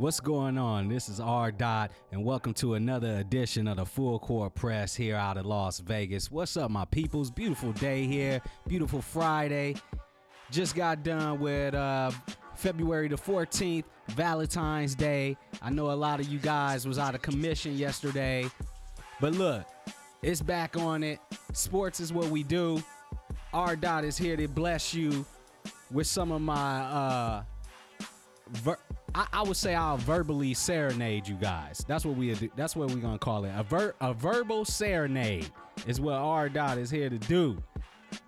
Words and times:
What's 0.00 0.18
going 0.18 0.56
on? 0.56 0.88
This 0.88 1.10
is 1.10 1.20
R. 1.20 1.52
Dot, 1.52 1.90
and 2.10 2.24
welcome 2.24 2.54
to 2.54 2.72
another 2.72 3.18
edition 3.18 3.68
of 3.68 3.76
the 3.76 3.84
Full 3.84 4.18
Court 4.18 4.54
Press 4.54 4.96
here 4.96 5.14
out 5.14 5.36
of 5.36 5.44
Las 5.44 5.78
Vegas. 5.80 6.30
What's 6.30 6.56
up, 6.56 6.70
my 6.70 6.86
peoples? 6.86 7.30
Beautiful 7.30 7.72
day 7.72 8.06
here, 8.06 8.40
beautiful 8.66 9.02
Friday. 9.02 9.76
Just 10.50 10.74
got 10.74 11.02
done 11.02 11.38
with 11.38 11.74
uh, 11.74 12.12
February 12.54 13.08
the 13.08 13.16
14th, 13.16 13.84
Valentine's 14.08 14.94
Day. 14.94 15.36
I 15.60 15.68
know 15.68 15.90
a 15.90 15.92
lot 15.92 16.18
of 16.18 16.28
you 16.28 16.38
guys 16.38 16.88
was 16.88 16.98
out 16.98 17.14
of 17.14 17.20
commission 17.20 17.76
yesterday, 17.76 18.46
but 19.20 19.34
look, 19.34 19.66
it's 20.22 20.40
back 20.40 20.78
on 20.78 21.04
it. 21.04 21.18
Sports 21.52 22.00
is 22.00 22.10
what 22.10 22.28
we 22.28 22.42
do. 22.42 22.82
R. 23.52 23.76
Dot 23.76 24.06
is 24.06 24.16
here 24.16 24.38
to 24.38 24.48
bless 24.48 24.94
you 24.94 25.26
with 25.90 26.06
some 26.06 26.32
of 26.32 26.40
my 26.40 26.80
uh, 26.80 27.42
ver- 28.52 28.78
I, 29.14 29.26
I 29.32 29.42
would 29.42 29.56
say 29.56 29.74
I'll 29.74 29.96
verbally 29.96 30.54
serenade 30.54 31.26
you 31.26 31.34
guys. 31.34 31.84
That's 31.86 32.04
what 32.04 32.16
we 32.16 32.32
that's 32.56 32.76
what 32.76 32.90
we're 32.90 33.00
gonna 33.00 33.18
call 33.18 33.44
it. 33.44 33.52
A 33.56 33.62
ver- 33.62 33.94
a 34.00 34.12
verbal 34.14 34.64
serenade 34.64 35.50
is 35.86 36.00
what 36.00 36.14
R 36.14 36.48
dot 36.48 36.78
is 36.78 36.90
here 36.90 37.10
to 37.10 37.18
do 37.18 37.62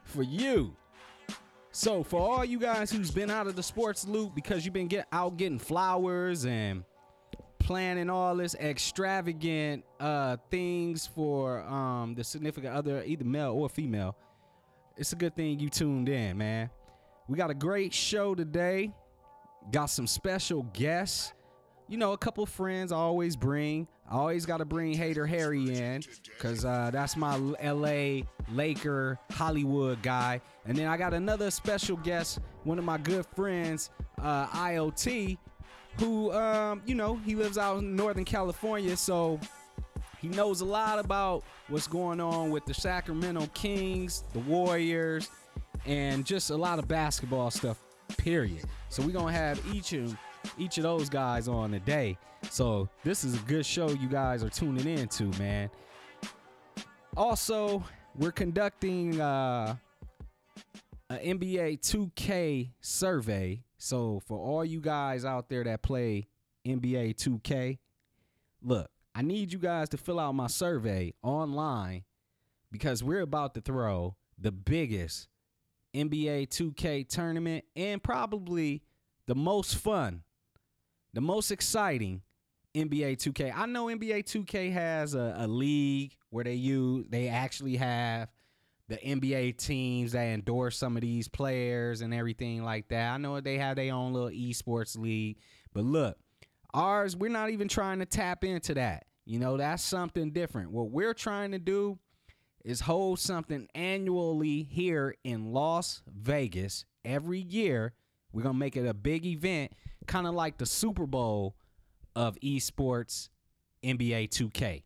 for 0.04 0.22
you. 0.22 0.74
So 1.70 2.02
for 2.02 2.20
all 2.20 2.44
you 2.44 2.58
guys 2.58 2.90
who's 2.90 3.10
been 3.10 3.30
out 3.30 3.46
of 3.46 3.56
the 3.56 3.62
sports 3.62 4.06
loop 4.06 4.34
because 4.34 4.64
you've 4.64 4.74
been 4.74 4.88
get 4.88 5.06
out 5.12 5.36
getting 5.36 5.58
flowers 5.58 6.44
and 6.44 6.84
planning 7.58 8.10
all 8.10 8.34
this 8.34 8.56
extravagant 8.56 9.84
uh 10.00 10.36
things 10.50 11.06
for 11.06 11.60
um 11.62 12.14
the 12.14 12.24
significant 12.24 12.74
other, 12.74 13.02
either 13.06 13.24
male 13.24 13.52
or 13.52 13.68
female, 13.68 14.16
it's 14.96 15.12
a 15.12 15.16
good 15.16 15.34
thing 15.34 15.60
you 15.60 15.68
tuned 15.70 16.08
in, 16.08 16.36
man. 16.36 16.68
We 17.28 17.36
got 17.38 17.50
a 17.50 17.54
great 17.54 17.94
show 17.94 18.34
today. 18.34 18.92
Got 19.70 19.86
some 19.86 20.06
special 20.06 20.64
guests. 20.72 21.32
You 21.88 21.98
know, 21.98 22.12
a 22.12 22.18
couple 22.18 22.44
friends 22.46 22.92
I 22.92 22.96
always 22.96 23.36
bring. 23.36 23.86
I 24.10 24.16
always 24.16 24.44
got 24.44 24.58
to 24.58 24.64
bring 24.64 24.94
Hater 24.94 25.27
Harry 25.27 25.74
in 25.74 26.02
because 26.24 26.64
uh, 26.64 26.91
that's 26.92 27.16
my 27.16 27.36
LA 27.36 28.22
Laker 28.50 29.18
Hollywood 29.30 30.02
guy. 30.02 30.40
And 30.66 30.77
then 30.77 30.86
I 30.86 30.96
got 30.96 31.14
another 31.14 31.50
special 31.50 31.96
guest, 31.96 32.38
one 32.64 32.78
of 32.78 32.84
my 32.84 32.98
good 32.98 33.24
friends, 33.34 33.90
uh, 34.20 34.46
IoT, 34.48 35.38
who, 35.98 36.33
um, 36.33 36.83
you 36.84 36.94
know, 36.94 37.16
he 37.16 37.34
lives 37.34 37.58
out 37.58 37.78
in 37.78 37.96
Northern 37.96 38.24
California. 38.24 38.96
So 38.96 39.40
he 40.20 40.28
knows 40.28 40.60
a 40.60 40.66
lot 40.66 40.98
about 40.98 41.42
what's 41.68 41.86
going 41.86 42.20
on 42.20 42.50
with 42.50 42.64
the 42.66 42.74
Sacramento 42.74 43.48
Kings, 43.55 44.24
the 44.33 44.40
Warriors, 44.40 45.28
and 45.86 46.24
just 46.24 46.50
a 46.50 46.56
lot 46.56 46.78
of 46.78 46.86
basketball 46.86 47.50
stuff 47.50 47.78
period. 48.16 48.64
So 48.92 49.03
we're 49.03 49.13
gonna 49.13 49.33
have 49.33 49.58
each 49.73 49.95
of 49.95 50.14
each 50.58 50.77
of 50.77 50.83
those 50.83 51.08
guys 51.08 51.48
on 51.48 51.70
today. 51.70 52.19
So 52.51 52.91
this 53.05 53.25
is 53.25 53.33
a 53.33 53.39
good 53.47 53.64
show 53.64 53.89
you 53.89 54.07
guys 54.07 54.45
are 54.45 54.51
tuning 54.51 54.86
in 54.86 55.08
to, 55.08 55.25
man. 55.39 55.70
Also, 57.17 57.83
we're 58.14 58.33
conducting 58.33 59.19
uh, 59.19 59.77
an 61.08 61.39
NBA 61.39 61.80
2K 61.80 62.73
survey. 62.83 63.63
So 63.79 64.20
for 64.27 64.39
all 64.39 64.63
you 64.63 64.83
guys 64.83 65.24
out 65.24 65.48
there 65.48 65.64
that 65.64 65.80
play 65.80 66.27
NBA 66.67 67.17
2K, 67.17 67.79
look, 68.61 68.91
I 69.14 69.23
need 69.23 69.55
you 69.55 69.59
guys 69.59 69.89
to 69.89 69.97
fill 69.97 70.20
out 70.20 70.33
my 70.33 70.48
survey 70.48 71.14
online 71.23 72.05
because 72.70 73.03
we're 73.03 73.23
about 73.23 73.55
to 73.55 73.63
throw 73.63 74.17
the 74.39 74.53
biggest 74.53 75.29
NBA 75.95 76.48
2K 76.48 77.08
tournament 77.08 77.64
and 77.77 78.03
probably 78.03 78.83
the 79.27 79.35
most 79.35 79.77
fun, 79.77 80.23
the 81.13 81.20
most 81.20 81.51
exciting 81.51 82.23
NBA 82.75 83.17
2K. 83.17 83.53
I 83.55 83.67
know 83.67 83.86
NBA 83.86 84.25
2K 84.25 84.73
has 84.73 85.14
a, 85.14 85.35
a 85.39 85.47
league 85.47 86.17
where 86.30 86.45
they 86.45 86.55
use 86.55 87.07
they 87.11 87.29
actually 87.29 87.77
have 87.77 88.29
the 88.89 88.97
NBA 88.97 89.58
teams 89.58 90.13
that 90.13 90.25
endorse 90.25 90.77
some 90.77 90.97
of 90.97 91.03
these 91.03 91.29
players 91.29 92.01
and 92.01 92.13
everything 92.13 92.64
like 92.64 92.89
that. 92.89 93.13
I 93.13 93.17
know 93.19 93.41
they 93.41 93.59
have 93.59 93.77
their 93.77 93.95
own 93.95 94.13
little 94.13 94.30
esports 94.30 94.98
league, 94.98 95.39
but 95.73 95.85
look, 95.85 96.19
ours 96.74 97.17
we're 97.17 97.30
not 97.30 97.51
even 97.51 97.69
trying 97.69 97.98
to 98.01 98.07
tap 98.07 98.45
into 98.45 98.74
that. 98.74 99.07
You 99.24 99.39
know, 99.39 99.57
that's 99.57 99.83
something 99.83 100.33
different. 100.33 100.73
What 100.73 100.91
we're 100.91 101.14
trying 101.14 101.53
to 101.53 101.59
do 101.59 101.98
is 102.64 102.80
hold 102.80 103.18
something 103.18 103.68
annually 103.74 104.62
here 104.62 105.17
in 105.24 105.52
Las 105.52 106.02
Vegas 106.06 106.84
every 107.05 107.40
year. 107.40 107.92
We're 108.33 108.42
to 108.55 108.58
make 108.58 108.77
it 108.77 108.86
a 108.86 108.95
big 108.95 109.27
event, 109.27 109.73
kind 110.06 110.27
of 110.27 110.34
like 110.34 110.58
the 110.58 110.67
Super 110.67 111.06
Bowl 111.06 111.56
of 112.14 112.39
esports 112.40 113.28
NBA 113.83 114.30
2K. 114.30 114.83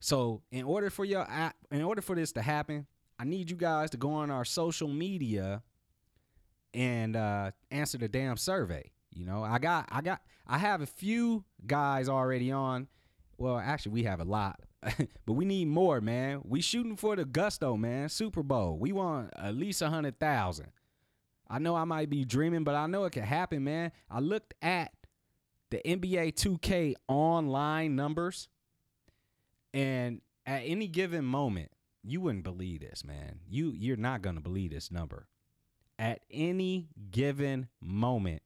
So, 0.00 0.42
in 0.50 0.64
order 0.64 0.90
for 0.90 1.04
your 1.04 1.26
in 1.70 1.82
order 1.82 2.02
for 2.02 2.14
this 2.14 2.32
to 2.32 2.42
happen, 2.42 2.86
I 3.18 3.24
need 3.24 3.50
you 3.50 3.56
guys 3.56 3.90
to 3.90 3.96
go 3.96 4.10
on 4.12 4.30
our 4.30 4.44
social 4.44 4.88
media 4.88 5.62
and 6.74 7.16
uh, 7.16 7.52
answer 7.70 7.96
the 7.96 8.08
damn 8.08 8.36
survey. 8.36 8.90
You 9.14 9.24
know, 9.24 9.44
I 9.44 9.58
got 9.58 9.88
I 9.90 10.02
got 10.02 10.20
I 10.46 10.58
have 10.58 10.80
a 10.80 10.86
few 10.86 11.44
guys 11.66 12.08
already 12.08 12.50
on. 12.52 12.88
Well, 13.44 13.58
actually, 13.58 13.92
we 13.92 14.04
have 14.04 14.20
a 14.20 14.24
lot 14.24 14.58
but 15.26 15.32
we 15.34 15.44
need 15.44 15.66
more, 15.66 16.00
man. 16.00 16.40
We 16.44 16.60
shooting 16.60 16.96
for 16.96 17.14
the 17.14 17.24
gusto, 17.24 17.76
man. 17.76 18.08
Super 18.08 18.42
Bowl. 18.42 18.78
We 18.78 18.92
want 18.92 19.32
at 19.36 19.54
least 19.54 19.82
a 19.82 19.88
hundred 19.88 20.18
thousand. 20.18 20.68
I 21.48 21.58
know 21.58 21.76
I 21.76 21.84
might 21.84 22.08
be 22.08 22.24
dreaming, 22.24 22.64
but 22.64 22.74
I 22.74 22.86
know 22.86 23.04
it 23.04 23.12
can 23.12 23.22
happen, 23.22 23.64
man. 23.64 23.92
I 24.10 24.20
looked 24.20 24.54
at 24.62 24.92
the 25.70 25.80
NBA 25.84 26.34
2K 26.34 26.94
online 27.06 27.96
numbers, 27.96 28.48
and 29.74 30.22
at 30.46 30.62
any 30.64 30.88
given 30.88 31.24
moment, 31.24 31.70
you 32.02 32.20
wouldn't 32.20 32.44
believe 32.44 32.80
this, 32.80 33.04
man. 33.04 33.40
You 33.46 33.72
you're 33.76 33.96
not 33.96 34.22
gonna 34.22 34.40
believe 34.40 34.70
this 34.70 34.90
number. 34.90 35.28
At 35.98 36.20
any 36.30 36.88
given 37.10 37.68
moment, 37.80 38.42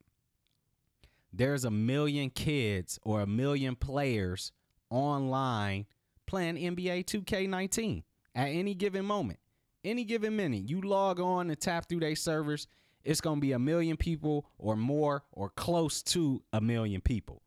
there's 1.33 1.65
a 1.65 1.71
million 1.71 2.31
kids 2.31 2.99
or 3.05 3.21
a 3.21 3.27
million 3.27 3.77
players 3.77 4.53
online 4.91 5.87
playing 6.27 6.57
NBA 6.57 7.05
2K19 7.05 8.03
at 8.35 8.49
any 8.49 8.75
given 8.75 9.05
moment. 9.05 9.39
Any 9.85 10.05
given 10.05 10.37
minute, 10.37 10.69
you 10.69 10.81
log 10.81 11.21
on 11.21 11.49
and 11.51 11.59
tap 11.59 11.89
through 11.89 12.01
their 12.01 12.17
servers, 12.17 12.67
it's 13.05 13.21
going 13.21 13.37
to 13.37 13.41
be 13.41 13.53
a 13.53 13.59
million 13.59 13.97
people 13.97 14.51
or 14.59 14.77
more 14.77 15.23
or 15.33 15.51
close 15.51 16.03
to 16.03 16.43
a 16.53 16.61
million 16.61 17.01
people. 17.01 17.43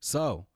So, 0.00 0.46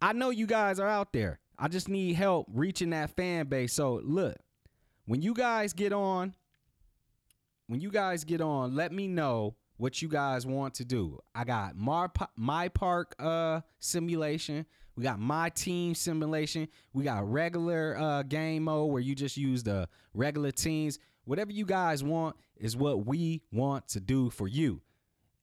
I 0.00 0.12
know 0.12 0.30
you 0.30 0.46
guys 0.46 0.80
are 0.80 0.88
out 0.88 1.12
there. 1.12 1.38
I 1.58 1.68
just 1.68 1.88
need 1.88 2.14
help 2.14 2.48
reaching 2.52 2.90
that 2.90 3.14
fan 3.14 3.46
base. 3.46 3.72
So, 3.72 4.00
look, 4.02 4.36
when 5.04 5.22
you 5.22 5.34
guys 5.34 5.72
get 5.72 5.92
on, 5.92 6.34
when 7.68 7.80
you 7.80 7.90
guys 7.90 8.24
get 8.24 8.40
on, 8.40 8.74
let 8.74 8.90
me 8.90 9.06
know 9.06 9.54
what 9.76 10.02
you 10.02 10.08
guys 10.08 10.46
want 10.46 10.74
to 10.74 10.84
do. 10.84 11.18
I 11.34 11.44
got 11.44 11.76
Mar- 11.76 12.12
my 12.36 12.68
park 12.68 13.14
uh 13.18 13.60
simulation. 13.78 14.66
We 14.96 15.02
got 15.02 15.18
my 15.18 15.48
team 15.48 15.94
simulation. 15.94 16.68
We 16.92 17.04
got 17.04 17.30
regular 17.30 17.96
uh, 17.98 18.22
game 18.22 18.64
mode 18.64 18.90
where 18.90 19.00
you 19.00 19.14
just 19.14 19.36
use 19.36 19.62
the 19.62 19.88
regular 20.14 20.50
teams. 20.50 20.98
Whatever 21.24 21.52
you 21.52 21.64
guys 21.64 22.04
want 22.04 22.36
is 22.56 22.76
what 22.76 23.06
we 23.06 23.42
want 23.52 23.88
to 23.88 24.00
do 24.00 24.30
for 24.30 24.48
you. 24.48 24.82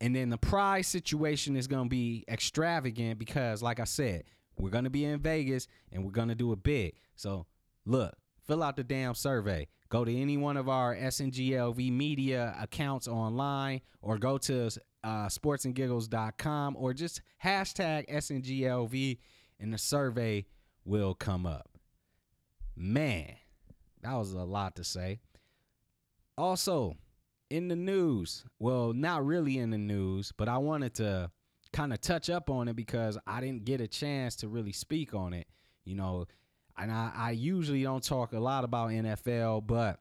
And 0.01 0.15
then 0.15 0.29
the 0.29 0.37
prize 0.37 0.87
situation 0.87 1.55
is 1.55 1.67
going 1.67 1.85
to 1.85 1.89
be 1.89 2.23
extravagant 2.29 3.19
because, 3.19 3.61
like 3.61 3.79
I 3.79 3.85
said, 3.85 4.23
we're 4.57 4.69
going 4.69 4.85
to 4.85 4.89
be 4.89 5.05
in 5.05 5.19
Vegas 5.19 5.67
and 5.91 6.05
we're 6.05 6.11
going 6.11 6.29
to 6.29 6.35
do 6.35 6.53
it 6.53 6.63
big. 6.63 6.93
So, 7.15 7.45
look, 7.85 8.13
fill 8.45 8.63
out 8.63 8.77
the 8.77 8.83
damn 8.83 9.15
survey. 9.15 9.67
Go 9.89 10.05
to 10.05 10.15
any 10.15 10.37
one 10.37 10.55
of 10.55 10.69
our 10.69 10.95
SNGLV 10.95 11.91
media 11.91 12.55
accounts 12.59 13.07
online 13.07 13.81
or 14.01 14.17
go 14.17 14.37
to 14.37 14.69
uh, 15.03 15.27
sportsandgiggles.com 15.27 16.75
or 16.77 16.93
just 16.93 17.21
hashtag 17.43 18.09
SNGLV 18.09 19.17
and 19.59 19.73
the 19.73 19.77
survey 19.77 20.45
will 20.85 21.13
come 21.13 21.45
up. 21.45 21.69
Man, 22.75 23.35
that 24.01 24.13
was 24.13 24.33
a 24.33 24.43
lot 24.43 24.75
to 24.77 24.83
say. 24.83 25.19
Also, 26.37 26.95
in 27.49 27.67
the 27.67 27.75
news, 27.75 28.45
well, 28.59 28.93
not 28.93 29.25
really 29.25 29.57
in 29.57 29.71
the 29.71 29.77
news, 29.77 30.31
but 30.37 30.47
I 30.47 30.57
wanted 30.57 30.93
to 30.95 31.31
kind 31.73 31.93
of 31.93 32.01
touch 32.01 32.29
up 32.29 32.49
on 32.49 32.67
it 32.67 32.75
because 32.75 33.17
I 33.27 33.41
didn't 33.41 33.65
get 33.65 33.81
a 33.81 33.87
chance 33.87 34.37
to 34.37 34.47
really 34.47 34.71
speak 34.71 35.13
on 35.13 35.33
it. 35.33 35.47
You 35.83 35.95
know, 35.95 36.25
and 36.77 36.91
I, 36.91 37.11
I 37.15 37.31
usually 37.31 37.83
don't 37.83 38.03
talk 38.03 38.33
a 38.33 38.39
lot 38.39 38.63
about 38.63 38.89
NFL, 38.89 39.65
but 39.67 39.99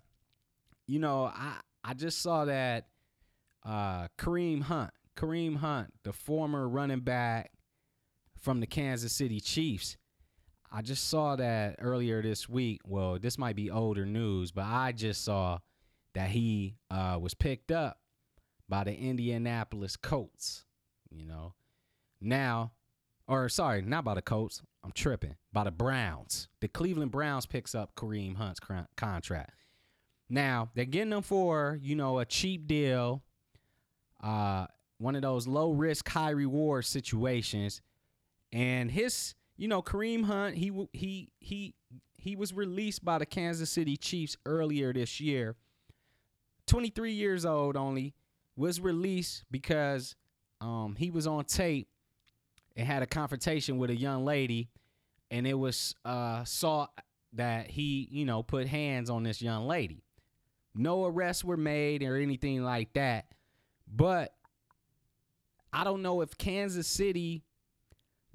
you 0.86 0.98
know, 0.98 1.24
I 1.24 1.56
I 1.82 1.94
just 1.94 2.20
saw 2.20 2.44
that 2.44 2.88
uh, 3.64 4.08
Kareem 4.18 4.62
Hunt, 4.62 4.90
Kareem 5.16 5.56
Hunt, 5.56 5.92
the 6.04 6.12
former 6.12 6.68
running 6.68 7.00
back 7.00 7.50
from 8.40 8.60
the 8.60 8.66
Kansas 8.66 9.12
City 9.12 9.40
Chiefs. 9.40 9.96
I 10.70 10.82
just 10.82 11.08
saw 11.08 11.36
that 11.36 11.76
earlier 11.78 12.22
this 12.22 12.48
week. 12.48 12.80
Well, 12.84 13.18
this 13.18 13.38
might 13.38 13.56
be 13.56 13.70
older 13.70 14.04
news, 14.04 14.50
but 14.52 14.64
I 14.66 14.92
just 14.92 15.24
saw 15.24 15.58
that 16.14 16.30
he 16.30 16.76
uh, 16.90 17.18
was 17.20 17.34
picked 17.34 17.72
up 17.72 18.00
by 18.68 18.84
the 18.84 18.94
Indianapolis 18.94 19.96
Colts. 19.96 20.64
You 21.10 21.24
know, 21.24 21.54
Now, 22.20 22.72
or 23.26 23.48
sorry, 23.48 23.80
not 23.80 24.04
by 24.04 24.14
the 24.14 24.22
Colts. 24.22 24.60
I'm 24.84 24.92
tripping. 24.92 25.36
By 25.52 25.64
the 25.64 25.70
Browns. 25.70 26.48
The 26.60 26.68
Cleveland 26.68 27.10
Browns 27.10 27.46
picks 27.46 27.74
up 27.74 27.94
Kareem 27.94 28.36
Hunt's 28.36 28.60
contract. 28.96 29.52
Now, 30.28 30.68
they're 30.74 30.84
getting 30.84 31.12
him 31.12 31.22
for, 31.22 31.78
you 31.82 31.96
know, 31.96 32.18
a 32.18 32.26
cheap 32.26 32.66
deal. 32.66 33.22
Uh 34.22 34.66
one 34.98 35.14
of 35.14 35.22
those 35.22 35.46
low 35.46 35.70
risk, 35.70 36.08
high 36.08 36.30
reward 36.30 36.84
situations. 36.84 37.80
And 38.52 38.90
his, 38.90 39.34
you 39.56 39.68
know, 39.68 39.82
Kareem 39.82 40.24
Hunt, 40.24 40.56
he 40.56 40.88
he 40.92 41.30
he 41.38 41.74
he 42.16 42.36
was 42.36 42.52
released 42.52 43.04
by 43.04 43.18
the 43.18 43.26
Kansas 43.26 43.70
City 43.70 43.96
Chiefs 43.96 44.36
earlier 44.46 44.92
this 44.92 45.20
year. 45.20 45.56
23 46.66 47.12
years 47.12 47.46
old 47.46 47.76
only 47.76 48.14
was 48.56 48.80
released 48.80 49.44
because 49.50 50.14
um, 50.60 50.96
he 50.98 51.10
was 51.10 51.26
on 51.26 51.44
tape 51.44 51.88
and 52.76 52.86
had 52.86 53.02
a 53.02 53.06
confrontation 53.06 53.78
with 53.78 53.90
a 53.90 53.96
young 53.96 54.24
lady, 54.24 54.68
and 55.30 55.46
it 55.46 55.54
was 55.54 55.94
uh, 56.04 56.44
saw 56.44 56.86
that 57.34 57.70
he, 57.70 58.08
you 58.10 58.24
know, 58.24 58.42
put 58.42 58.66
hands 58.66 59.10
on 59.10 59.22
this 59.22 59.40
young 59.40 59.66
lady. 59.66 60.02
No 60.74 61.04
arrests 61.06 61.44
were 61.44 61.56
made 61.56 62.02
or 62.02 62.16
anything 62.16 62.62
like 62.62 62.92
that, 62.94 63.26
but 63.86 64.34
I 65.72 65.84
don't 65.84 66.02
know 66.02 66.20
if 66.20 66.36
Kansas 66.38 66.86
City 66.86 67.44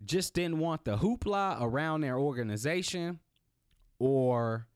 just 0.06 0.34
didn't 0.34 0.60
want 0.60 0.86
the 0.86 0.98
hoopla 0.98 1.58
around 1.62 2.02
their 2.02 2.18
organization 2.18 3.20
or 4.00 4.68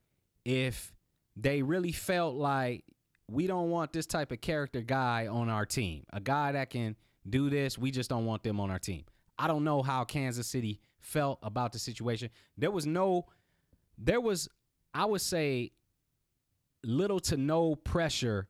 if 0.44 0.92
they 1.36 1.62
really 1.62 1.92
felt 1.92 2.34
like 2.34 2.84
we 3.30 3.46
don't 3.46 3.70
want 3.70 3.92
this 3.92 4.06
type 4.06 4.32
of 4.32 4.40
character 4.40 4.80
guy 4.80 5.26
on 5.26 5.48
our 5.48 5.66
team. 5.66 6.04
A 6.12 6.20
guy 6.20 6.52
that 6.52 6.70
can 6.70 6.96
do 7.28 7.50
this, 7.50 7.76
we 7.76 7.90
just 7.90 8.08
don't 8.08 8.24
want 8.24 8.42
them 8.42 8.58
on 8.58 8.70
our 8.70 8.78
team. 8.78 9.04
I 9.38 9.46
don't 9.46 9.64
know 9.64 9.82
how 9.82 10.04
Kansas 10.04 10.46
City 10.46 10.80
felt 11.00 11.38
about 11.42 11.72
the 11.72 11.78
situation. 11.78 12.30
There 12.56 12.70
was 12.70 12.86
no 12.86 13.26
there 13.96 14.20
was 14.20 14.48
I 14.94 15.04
would 15.04 15.20
say 15.20 15.72
little 16.84 17.20
to 17.20 17.36
no 17.36 17.74
pressure 17.74 18.48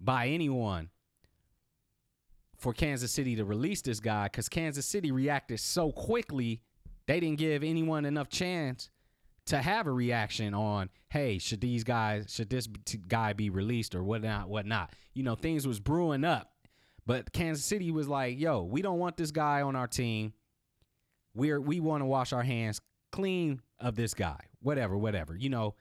by 0.00 0.28
anyone 0.28 0.90
for 2.62 2.72
Kansas 2.72 3.10
City 3.10 3.36
to 3.36 3.44
release 3.44 3.82
this 3.82 3.98
guy 3.98 4.24
because 4.24 4.48
Kansas 4.48 4.86
City 4.86 5.10
reacted 5.10 5.58
so 5.58 5.90
quickly, 5.90 6.62
they 7.06 7.18
didn't 7.18 7.38
give 7.38 7.64
anyone 7.64 8.04
enough 8.04 8.28
chance 8.28 8.88
to 9.46 9.60
have 9.60 9.88
a 9.88 9.90
reaction 9.90 10.54
on, 10.54 10.88
hey, 11.10 11.38
should 11.38 11.60
these 11.60 11.82
guys, 11.82 12.26
should 12.32 12.48
this 12.48 12.68
guy 13.08 13.32
be 13.32 13.50
released 13.50 13.96
or 13.96 14.04
whatnot, 14.04 14.48
whatnot. 14.48 14.92
You 15.12 15.24
know, 15.24 15.34
things 15.34 15.66
was 15.66 15.80
brewing 15.80 16.24
up, 16.24 16.52
but 17.04 17.32
Kansas 17.32 17.64
City 17.64 17.90
was 17.90 18.08
like, 18.08 18.38
yo, 18.38 18.62
we 18.62 18.80
don't 18.80 19.00
want 19.00 19.16
this 19.16 19.32
guy 19.32 19.62
on 19.62 19.74
our 19.74 19.88
team. 19.88 20.32
We're 21.34 21.60
we 21.60 21.80
want 21.80 22.02
to 22.02 22.06
wash 22.06 22.32
our 22.32 22.42
hands 22.42 22.80
clean 23.10 23.60
of 23.80 23.96
this 23.96 24.14
guy, 24.14 24.38
whatever, 24.60 24.96
whatever. 24.96 25.34
You 25.34 25.48
know, 25.48 25.74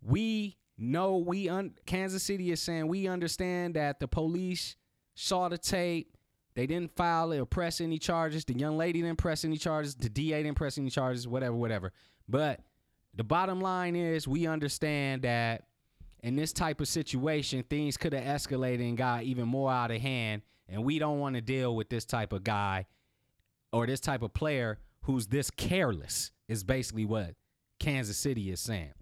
we 0.00 0.56
know 0.76 1.16
we 1.16 1.48
un- 1.48 1.74
Kansas 1.86 2.22
City 2.22 2.52
is 2.52 2.62
saying 2.62 2.86
we 2.86 3.08
understand 3.08 3.74
that 3.74 3.98
the 3.98 4.06
police 4.06 4.76
saw 5.18 5.48
the 5.48 5.58
tape. 5.58 6.16
They 6.54 6.66
didn't 6.66 6.94
file 6.96 7.32
or 7.32 7.44
press 7.44 7.80
any 7.80 7.98
charges. 7.98 8.44
The 8.44 8.54
young 8.54 8.76
lady 8.76 9.02
didn't 9.02 9.18
press 9.18 9.44
any 9.44 9.56
charges. 9.56 9.94
The 9.94 10.08
DA 10.08 10.42
didn't 10.42 10.56
press 10.56 10.78
any 10.78 10.90
charges, 10.90 11.26
whatever, 11.26 11.54
whatever. 11.56 11.92
But 12.28 12.60
the 13.14 13.24
bottom 13.24 13.60
line 13.60 13.96
is 13.96 14.28
we 14.28 14.46
understand 14.46 15.22
that 15.22 15.64
in 16.22 16.36
this 16.36 16.52
type 16.52 16.80
of 16.80 16.88
situation, 16.88 17.62
things 17.64 17.96
could 17.96 18.12
have 18.12 18.24
escalated 18.24 18.88
and 18.88 18.96
got 18.96 19.24
even 19.24 19.46
more 19.46 19.70
out 19.70 19.90
of 19.90 20.00
hand. 20.00 20.42
And 20.68 20.84
we 20.84 20.98
don't 20.98 21.18
want 21.18 21.34
to 21.34 21.40
deal 21.40 21.74
with 21.74 21.88
this 21.88 22.04
type 22.04 22.32
of 22.32 22.44
guy 22.44 22.86
or 23.72 23.86
this 23.86 24.00
type 24.00 24.22
of 24.22 24.34
player 24.34 24.78
who's 25.02 25.26
this 25.28 25.50
careless, 25.50 26.32
is 26.48 26.64
basically 26.64 27.04
what 27.04 27.34
Kansas 27.78 28.16
City 28.16 28.50
is 28.50 28.60
saying. 28.60 28.94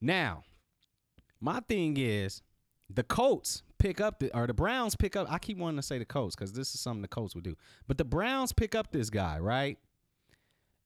Now, 0.00 0.44
my 1.40 1.60
thing 1.60 1.96
is 1.98 2.42
the 2.88 3.02
Colts 3.02 3.62
pick 3.84 4.00
up 4.00 4.18
the 4.18 4.34
or 4.34 4.46
the 4.46 4.54
Browns 4.54 4.96
pick 4.96 5.14
up. 5.14 5.30
I 5.30 5.38
keep 5.38 5.58
wanting 5.58 5.76
to 5.76 5.82
say 5.82 5.98
the 5.98 6.06
Colts 6.06 6.34
because 6.34 6.54
this 6.54 6.74
is 6.74 6.80
something 6.80 7.02
the 7.02 7.08
Colts 7.08 7.34
would 7.34 7.44
do. 7.44 7.54
But 7.86 7.98
the 7.98 8.04
Browns 8.04 8.50
pick 8.50 8.74
up 8.74 8.90
this 8.90 9.10
guy, 9.10 9.38
right? 9.38 9.78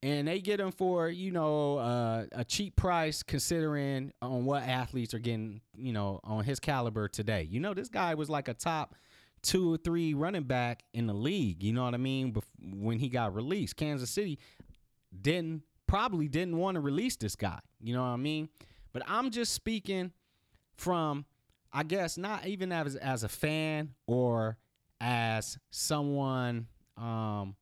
And 0.03 0.27
they 0.27 0.41
get 0.41 0.59
him 0.59 0.73
for 0.73 1.09
you 1.09 1.31
know 1.31 1.79
uh, 1.79 2.25
a 2.33 2.45
cheap 2.45 2.75
price, 2.75 3.23
considering 3.23 4.12
on 4.21 4.45
what 4.45 4.65
athletes 4.65 5.15
are 5.15 5.21
getting, 5.21 5.61
you 5.77 5.93
know, 5.93 6.19
on 6.25 6.43
his 6.43 6.59
caliber 6.59 7.06
today. 7.06 7.47
You 7.49 7.61
know, 7.61 7.73
this 7.73 7.89
guy 7.89 8.15
was 8.15 8.29
like 8.29 8.49
a 8.49 8.55
top 8.55 8.97
two 9.43 9.75
or 9.75 9.77
three 9.77 10.15
running 10.15 10.43
back 10.43 10.83
in 10.93 11.06
the 11.06 11.15
league. 11.15 11.62
You 11.62 11.75
know 11.75 11.85
what 11.85 11.95
I 11.95 11.99
mean? 11.99 12.35
When 12.61 12.99
he 12.99 13.09
got 13.09 13.33
released, 13.33 13.77
Kansas 13.77 14.11
City 14.11 14.41
didn't 15.23 15.62
probably 15.87 16.27
didn't 16.27 16.56
want 16.56 16.75
to 16.75 16.81
release 16.81 17.15
this 17.15 17.37
guy. 17.37 17.61
You 17.81 17.95
know 17.95 18.03
what 18.03 18.09
I 18.09 18.17
mean? 18.17 18.49
But 18.93 19.05
I'm 19.06 19.31
just 19.31 19.53
speaking 19.53 20.11
from 20.77 21.27
I 21.73 21.82
guess 21.82 22.17
not 22.17 22.47
even 22.47 22.73
as 22.73 22.97
as 22.97 23.25
a 23.25 23.29
fan 23.29 23.94
or 24.06 24.56
as 25.00 25.59
someone 25.70 26.67
um, 26.97 27.56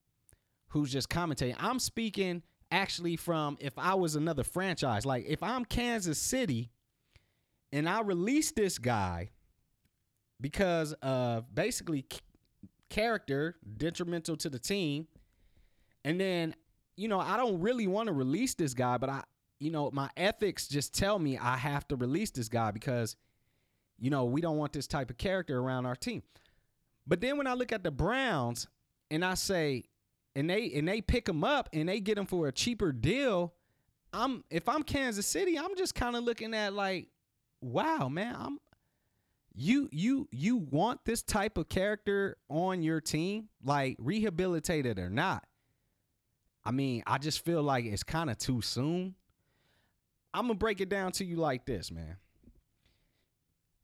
who's 0.69 0.93
just 0.93 1.09
commentating. 1.09 1.57
I'm 1.59 1.79
speaking 1.79 2.43
actually 2.71 3.17
from 3.17 3.57
if 3.61 3.73
I 3.79 3.95
was 3.95 4.17
another 4.17 4.45
franchise, 4.45 5.05
like 5.05 5.25
if 5.27 5.43
I'm 5.43 5.65
Kansas 5.65 6.19
City 6.19 6.71
and 7.73 7.89
I 7.89 8.01
release 8.01 8.53
this 8.53 8.79
guy 8.79 9.31
because 10.41 10.93
of 10.95 11.53
basically 11.55 12.07
character 12.89 13.57
detrimental 13.77 14.37
to 14.37 14.51
the 14.51 14.59
team, 14.59 15.09
and 16.05 16.21
then 16.21 16.55
you 16.97 17.09
know 17.09 17.21
I 17.21 17.37
don't 17.37 17.61
really 17.61 17.87
want 17.87 18.07
to 18.07 18.13
release 18.13 18.55
this 18.55 18.75
guy, 18.75 18.99
but 18.99 19.11
I 19.11 19.23
you 19.59 19.71
know 19.71 19.91
my 19.93 20.11
ethics 20.17 20.69
just 20.69 20.95
tell 20.95 21.19
me 21.19 21.39
I 21.39 21.57
have 21.57 21.87
to 21.89 21.97
release 21.97 22.31
this 22.31 22.49
guy 22.49 22.71
because 22.71 23.17
you 23.99 24.11
know, 24.11 24.25
we 24.25 24.41
don't 24.41 24.57
want 24.57 24.73
this 24.73 24.87
type 24.87 25.11
of 25.11 25.19
character 25.19 25.59
around 25.59 25.87
our 25.87 25.97
team. 25.97 26.23
But 27.07 27.21
then 27.21 27.39
when 27.39 27.47
I 27.47 27.55
look 27.55 27.73
at 27.73 27.83
the 27.83 27.91
Browns 27.91 28.67
and 29.11 29.25
I 29.25 29.35
say, 29.35 29.85
and 30.35 30.51
they 30.51 30.73
and 30.75 30.87
they 30.87 31.01
pick 31.01 31.25
them 31.25 31.45
up 31.45 31.69
and 31.73 31.89
they 31.89 32.01
get 32.01 32.17
them 32.17 32.27
for 32.27 32.49
a 32.49 32.53
cheaper 32.53 32.93
deal, 32.93 33.55
I'm 34.13 34.45
if 34.51 34.69
I'm 34.69 34.83
Kansas 34.83 35.27
City, 35.27 35.59
I'm 35.59 35.77
just 35.77 35.95
kind 35.95 36.15
of 36.15 36.25
looking 36.25 36.53
at 36.53 36.75
like, 36.75 37.09
wow, 37.61 38.09
man, 38.09 38.37
I'm 38.39 38.59
you 39.55 39.89
you 39.93 40.29
you 40.31 40.57
want 40.57 41.05
this 41.07 41.23
type 41.23 41.57
of 41.57 41.69
character 41.69 42.37
on 42.51 42.83
your 42.83 43.01
team, 43.01 43.49
like 43.65 43.97
rehabilitated 43.99 44.99
or 44.99 45.09
not. 45.09 45.45
I 46.65 46.73
mean, 46.73 47.03
I 47.07 47.19
just 47.19 47.45
feel 47.45 47.63
like 47.63 47.85
it's 47.87 48.03
kind 48.03 48.29
of 48.29 48.37
too 48.37 48.61
soon. 48.61 49.15
I'm 50.35 50.49
gonna 50.49 50.55
break 50.55 50.83
it 50.83 50.91
down 50.91 51.13
to 51.13 51.25
you 51.25 51.37
like 51.37 51.65
this, 51.65 51.91
man 51.91 52.17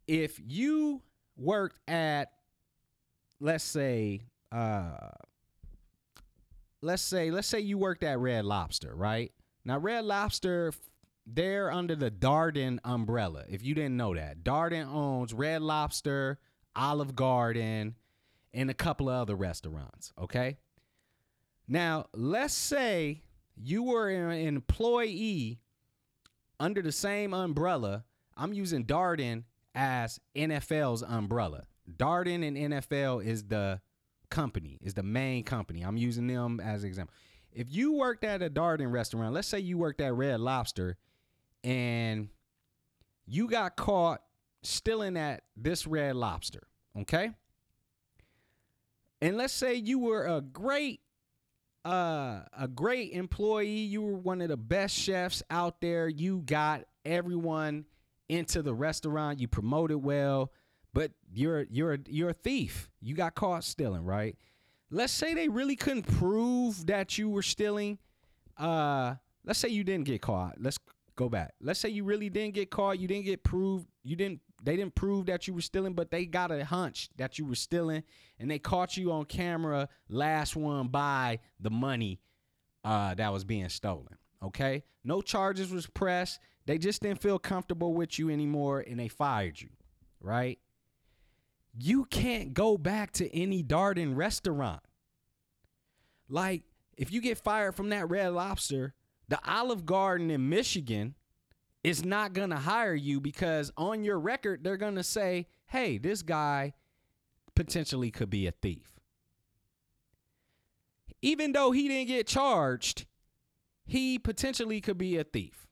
if 0.06 0.40
you 0.44 1.02
worked 1.36 1.78
at 1.88 2.32
let's 3.40 3.64
say 3.64 4.20
uh 4.50 5.10
let's 6.80 7.02
say 7.02 7.30
let's 7.30 7.48
say 7.48 7.60
you 7.60 7.78
worked 7.78 8.02
at 8.02 8.18
Red 8.18 8.44
Lobster, 8.44 8.94
right? 8.94 9.32
Now 9.64 9.78
Red 9.78 10.04
Lobster 10.04 10.72
they're 11.26 11.70
under 11.70 11.94
the 11.94 12.10
Darden 12.10 12.78
umbrella. 12.84 13.44
If 13.48 13.62
you 13.62 13.74
didn't 13.74 13.96
know 13.96 14.14
that. 14.14 14.42
Darden 14.42 14.86
owns 14.86 15.32
Red 15.32 15.62
Lobster, 15.62 16.38
Olive 16.74 17.14
Garden, 17.14 17.94
and 18.52 18.70
a 18.70 18.74
couple 18.74 19.08
of 19.08 19.22
other 19.22 19.36
restaurants, 19.36 20.12
okay? 20.18 20.58
Now, 21.68 22.06
let's 22.12 22.54
say 22.54 23.22
you 23.56 23.84
were 23.84 24.08
an 24.08 24.32
employee 24.32 25.60
under 26.58 26.82
the 26.82 26.92
same 26.92 27.32
umbrella. 27.32 28.04
I'm 28.36 28.52
using 28.52 28.84
Darden 28.84 29.44
as 29.74 30.20
NFL's 30.36 31.02
umbrella. 31.02 31.64
Darden 31.96 32.46
and 32.46 32.56
NFL 32.56 33.24
is 33.24 33.44
the 33.44 33.80
company, 34.30 34.78
is 34.82 34.94
the 34.94 35.02
main 35.02 35.44
company. 35.44 35.82
I'm 35.82 35.96
using 35.96 36.26
them 36.26 36.60
as 36.60 36.82
an 36.82 36.88
example. 36.88 37.14
If 37.52 37.66
you 37.70 37.92
worked 37.92 38.24
at 38.24 38.42
a 38.42 38.48
Darden 38.48 38.90
restaurant, 38.90 39.34
let's 39.34 39.48
say 39.48 39.58
you 39.60 39.78
worked 39.78 40.00
at 40.00 40.14
Red 40.14 40.40
Lobster 40.40 40.96
and 41.62 42.28
you 43.26 43.48
got 43.48 43.76
caught 43.76 44.22
stealing 44.62 45.16
at 45.16 45.42
this 45.56 45.86
Red 45.86 46.16
Lobster, 46.16 46.62
okay? 47.00 47.30
And 49.20 49.36
let's 49.36 49.52
say 49.52 49.74
you 49.74 49.98
were 49.98 50.26
a 50.26 50.40
great 50.40 51.00
uh 51.84 52.42
a 52.56 52.68
great 52.72 53.12
employee, 53.12 53.66
you 53.66 54.02
were 54.02 54.16
one 54.16 54.40
of 54.40 54.48
the 54.48 54.56
best 54.56 54.94
chefs 54.94 55.42
out 55.50 55.80
there. 55.80 56.08
You 56.08 56.42
got 56.44 56.84
everyone 57.04 57.86
into 58.32 58.62
the 58.62 58.74
restaurant, 58.74 59.40
you 59.40 59.48
promoted 59.48 60.02
well, 60.02 60.52
but 60.94 61.12
you're 61.32 61.66
you're 61.70 61.98
you're 62.08 62.30
a 62.30 62.34
thief. 62.34 62.90
You 63.00 63.14
got 63.14 63.34
caught 63.34 63.64
stealing, 63.64 64.04
right? 64.04 64.36
Let's 64.90 65.12
say 65.12 65.34
they 65.34 65.48
really 65.48 65.76
couldn't 65.76 66.04
prove 66.04 66.86
that 66.86 67.16
you 67.18 67.28
were 67.28 67.42
stealing. 67.42 67.98
Uh, 68.58 69.14
let's 69.44 69.58
say 69.58 69.68
you 69.68 69.84
didn't 69.84 70.04
get 70.04 70.20
caught. 70.20 70.56
Let's 70.60 70.78
go 71.16 71.28
back. 71.28 71.54
Let's 71.60 71.80
say 71.80 71.88
you 71.88 72.04
really 72.04 72.28
didn't 72.28 72.54
get 72.54 72.70
caught. 72.70 72.98
You 72.98 73.08
didn't 73.08 73.24
get 73.24 73.42
proved. 73.42 73.86
You 74.02 74.16
didn't 74.16 74.40
they 74.62 74.76
didn't 74.76 74.94
prove 74.94 75.26
that 75.26 75.46
you 75.46 75.54
were 75.54 75.60
stealing, 75.60 75.94
but 75.94 76.10
they 76.10 76.24
got 76.24 76.52
a 76.52 76.64
hunch 76.64 77.10
that 77.16 77.38
you 77.38 77.44
were 77.44 77.54
stealing, 77.54 78.02
and 78.38 78.50
they 78.50 78.58
caught 78.58 78.96
you 78.96 79.12
on 79.12 79.24
camera, 79.24 79.88
last 80.08 80.56
one 80.56 80.88
by 80.88 81.40
the 81.58 81.70
money 81.70 82.20
uh, 82.84 83.14
that 83.14 83.32
was 83.32 83.44
being 83.44 83.68
stolen. 83.68 84.16
Okay, 84.42 84.84
no 85.04 85.20
charges 85.20 85.70
was 85.70 85.86
pressed. 85.86 86.40
They 86.66 86.78
just 86.78 87.02
didn't 87.02 87.20
feel 87.20 87.38
comfortable 87.38 87.94
with 87.94 88.18
you 88.18 88.30
anymore, 88.30 88.80
and 88.80 88.98
they 88.98 89.08
fired 89.08 89.60
you. 89.60 89.70
Right? 90.20 90.58
You 91.76 92.04
can't 92.04 92.54
go 92.54 92.76
back 92.76 93.12
to 93.12 93.34
any 93.34 93.62
Darden 93.62 94.16
restaurant. 94.16 94.82
Like, 96.28 96.62
if 96.96 97.12
you 97.12 97.20
get 97.20 97.38
fired 97.38 97.74
from 97.74 97.88
that 97.88 98.08
Red 98.08 98.28
Lobster, 98.28 98.94
the 99.28 99.38
Olive 99.46 99.86
Garden 99.86 100.30
in 100.30 100.48
Michigan 100.48 101.14
is 101.82 102.04
not 102.04 102.32
going 102.32 102.50
to 102.50 102.56
hire 102.56 102.94
you 102.94 103.20
because 103.20 103.72
on 103.76 104.04
your 104.04 104.18
record, 104.18 104.62
they're 104.62 104.76
going 104.76 104.94
to 104.94 105.02
say, 105.02 105.46
hey, 105.66 105.98
this 105.98 106.22
guy 106.22 106.74
potentially 107.54 108.10
could 108.10 108.30
be 108.30 108.46
a 108.46 108.52
thief. 108.52 109.00
Even 111.22 111.52
though 111.52 111.72
he 111.72 111.88
didn't 111.88 112.08
get 112.08 112.26
charged, 112.26 113.06
he 113.84 114.18
potentially 114.18 114.80
could 114.80 114.98
be 114.98 115.16
a 115.16 115.24
thief. 115.24 115.66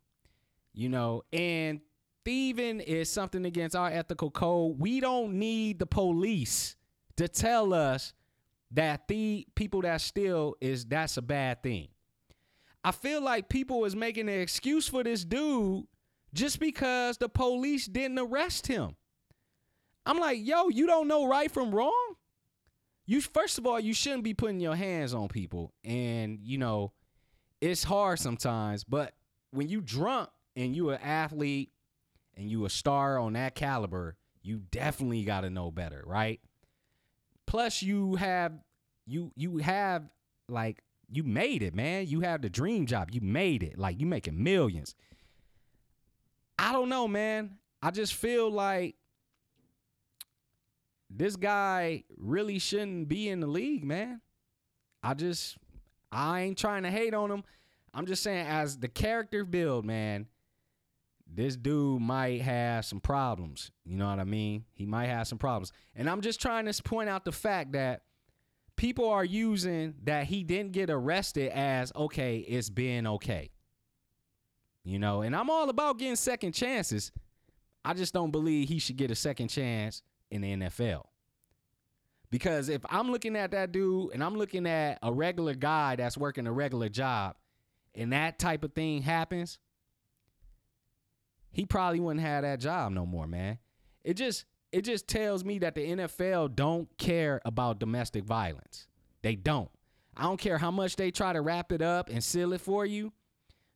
You 0.72 0.88
know, 0.88 1.22
and 1.32 1.80
thieving 2.24 2.80
is 2.80 3.10
something 3.10 3.44
against 3.44 3.74
our 3.74 3.88
ethical 3.88 4.30
code. 4.30 4.78
We 4.78 5.00
don't 5.00 5.38
need 5.38 5.78
the 5.78 5.86
police 5.86 6.76
to 7.16 7.28
tell 7.28 7.74
us 7.74 8.12
that 8.72 9.08
the 9.08 9.46
people 9.54 9.82
that 9.82 10.00
steal 10.00 10.54
is 10.60 10.86
that's 10.86 11.16
a 11.16 11.22
bad 11.22 11.62
thing. 11.62 11.88
I 12.84 12.92
feel 12.92 13.22
like 13.22 13.48
people 13.48 13.84
is 13.84 13.94
making 13.94 14.28
an 14.28 14.40
excuse 14.40 14.88
for 14.88 15.02
this 15.02 15.24
dude 15.24 15.84
just 16.32 16.60
because 16.60 17.18
the 17.18 17.28
police 17.28 17.86
didn't 17.86 18.18
arrest 18.18 18.66
him. 18.66 18.96
I'm 20.06 20.18
like, 20.18 20.38
yo, 20.40 20.68
you 20.68 20.86
don't 20.86 21.08
know 21.08 21.26
right 21.28 21.50
from 21.50 21.74
wrong? 21.74 22.14
You 23.06 23.20
first 23.20 23.58
of 23.58 23.66
all, 23.66 23.80
you 23.80 23.92
shouldn't 23.92 24.24
be 24.24 24.34
putting 24.34 24.60
your 24.60 24.76
hands 24.76 25.12
on 25.12 25.28
people. 25.28 25.74
And, 25.84 26.38
you 26.42 26.58
know, 26.58 26.92
it's 27.60 27.84
hard 27.84 28.18
sometimes, 28.18 28.84
but 28.84 29.14
when 29.50 29.68
you 29.68 29.80
drunk 29.80 30.30
and 30.56 30.74
you're 30.74 30.94
an 30.94 31.02
athlete 31.02 31.70
and 32.36 32.50
you 32.50 32.64
a 32.64 32.70
star 32.70 33.18
on 33.18 33.34
that 33.34 33.54
caliber, 33.54 34.16
you 34.42 34.62
definitely 34.70 35.24
got 35.24 35.42
to 35.42 35.50
know 35.50 35.70
better, 35.70 36.02
right? 36.06 36.40
Plus 37.46 37.82
you 37.82 38.14
have 38.16 38.52
you 39.06 39.32
you 39.36 39.58
have 39.58 40.04
like 40.48 40.82
you 41.10 41.24
made 41.24 41.62
it, 41.62 41.74
man. 41.74 42.06
You 42.06 42.20
have 42.20 42.42
the 42.42 42.48
dream 42.48 42.86
job. 42.86 43.10
You 43.12 43.20
made 43.20 43.62
it. 43.62 43.78
Like 43.78 44.00
you 44.00 44.06
making 44.06 44.42
millions. 44.42 44.94
I 46.58 46.72
don't 46.72 46.88
know, 46.88 47.08
man. 47.08 47.58
I 47.82 47.90
just 47.90 48.14
feel 48.14 48.50
like 48.50 48.94
this 51.08 51.34
guy 51.34 52.04
really 52.16 52.58
shouldn't 52.58 53.08
be 53.08 53.28
in 53.28 53.40
the 53.40 53.46
league, 53.46 53.84
man. 53.84 54.20
I 55.02 55.14
just 55.14 55.56
I 56.12 56.42
ain't 56.42 56.58
trying 56.58 56.84
to 56.84 56.90
hate 56.90 57.14
on 57.14 57.30
him. 57.30 57.44
I'm 57.92 58.06
just 58.06 58.22
saying 58.22 58.46
as 58.46 58.78
the 58.78 58.88
character 58.88 59.44
build, 59.44 59.84
man, 59.84 60.26
this 61.32 61.56
dude 61.56 62.00
might 62.00 62.42
have 62.42 62.84
some 62.84 63.00
problems. 63.00 63.70
You 63.84 63.96
know 63.96 64.08
what 64.08 64.18
I 64.18 64.24
mean? 64.24 64.64
He 64.72 64.86
might 64.86 65.06
have 65.06 65.26
some 65.28 65.38
problems. 65.38 65.72
And 65.94 66.10
I'm 66.10 66.20
just 66.20 66.40
trying 66.40 66.66
to 66.66 66.82
point 66.82 67.08
out 67.08 67.24
the 67.24 67.32
fact 67.32 67.72
that 67.72 68.02
people 68.76 69.08
are 69.08 69.24
using 69.24 69.94
that 70.04 70.24
he 70.24 70.42
didn't 70.42 70.72
get 70.72 70.90
arrested 70.90 71.50
as 71.52 71.92
okay, 71.94 72.38
it's 72.38 72.70
been 72.70 73.06
okay. 73.06 73.50
You 74.84 74.98
know, 74.98 75.22
and 75.22 75.36
I'm 75.36 75.50
all 75.50 75.68
about 75.68 75.98
getting 75.98 76.16
second 76.16 76.52
chances. 76.52 77.12
I 77.84 77.94
just 77.94 78.12
don't 78.12 78.30
believe 78.30 78.68
he 78.68 78.78
should 78.78 78.96
get 78.96 79.10
a 79.10 79.14
second 79.14 79.48
chance 79.48 80.02
in 80.30 80.40
the 80.42 80.56
NFL. 80.56 81.04
Because 82.30 82.68
if 82.68 82.82
I'm 82.88 83.10
looking 83.10 83.36
at 83.36 83.50
that 83.50 83.72
dude 83.72 84.12
and 84.14 84.22
I'm 84.22 84.36
looking 84.36 84.66
at 84.66 84.98
a 85.02 85.12
regular 85.12 85.54
guy 85.54 85.96
that's 85.96 86.16
working 86.16 86.46
a 86.46 86.52
regular 86.52 86.88
job 86.88 87.36
and 87.94 88.12
that 88.12 88.38
type 88.38 88.62
of 88.62 88.72
thing 88.72 89.02
happens, 89.02 89.58
he 91.52 91.64
probably 91.64 92.00
wouldn't 92.00 92.24
have 92.24 92.42
that 92.42 92.60
job 92.60 92.92
no 92.92 93.06
more, 93.06 93.26
man. 93.26 93.58
It 94.04 94.14
just 94.14 94.44
it 94.72 94.82
just 94.82 95.08
tells 95.08 95.44
me 95.44 95.58
that 95.60 95.74
the 95.74 95.86
NFL 95.86 96.54
don't 96.54 96.88
care 96.96 97.40
about 97.44 97.80
domestic 97.80 98.24
violence. 98.24 98.86
They 99.22 99.34
don't. 99.34 99.70
I 100.16 100.24
don't 100.24 100.40
care 100.40 100.58
how 100.58 100.70
much 100.70 100.96
they 100.96 101.10
try 101.10 101.32
to 101.32 101.40
wrap 101.40 101.72
it 101.72 101.82
up 101.82 102.08
and 102.08 102.22
seal 102.22 102.52
it 102.52 102.60
for 102.60 102.86
you. 102.86 103.12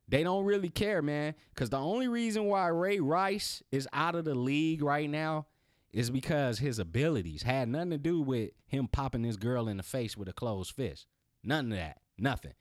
They 0.07 0.23
don't 0.23 0.45
really 0.45 0.69
care, 0.69 1.01
man. 1.01 1.35
Because 1.49 1.69
the 1.69 1.79
only 1.79 2.07
reason 2.07 2.45
why 2.45 2.67
Ray 2.67 2.99
Rice 2.99 3.63
is 3.71 3.87
out 3.91 4.15
of 4.15 4.25
the 4.25 4.35
league 4.35 4.81
right 4.81 5.09
now 5.09 5.47
is 5.91 6.09
because 6.09 6.59
his 6.59 6.77
abilities 6.77 7.43
had 7.43 7.69
nothing 7.69 7.91
to 7.91 7.97
do 7.97 8.21
with 8.21 8.51
him 8.67 8.87
popping 8.87 9.23
this 9.23 9.37
girl 9.37 9.67
in 9.67 9.77
the 9.77 9.83
face 9.83 10.15
with 10.15 10.27
a 10.27 10.33
closed 10.33 10.71
fist. 10.73 11.07
None 11.43 11.71
of 11.71 11.77
that. 11.77 11.99
Nothing. 12.17 12.53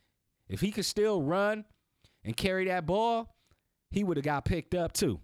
If 0.49 0.61
he 0.61 0.71
could 0.71 0.85
still 0.85 1.23
run 1.23 1.65
and 2.25 2.37
carry 2.37 2.67
that 2.67 2.87
ball, 2.87 3.34
he 3.95 4.03
would 4.05 4.17
have 4.17 4.25
got 4.25 4.45
picked 4.45 4.75
up 4.75 4.93
too. 4.93 5.21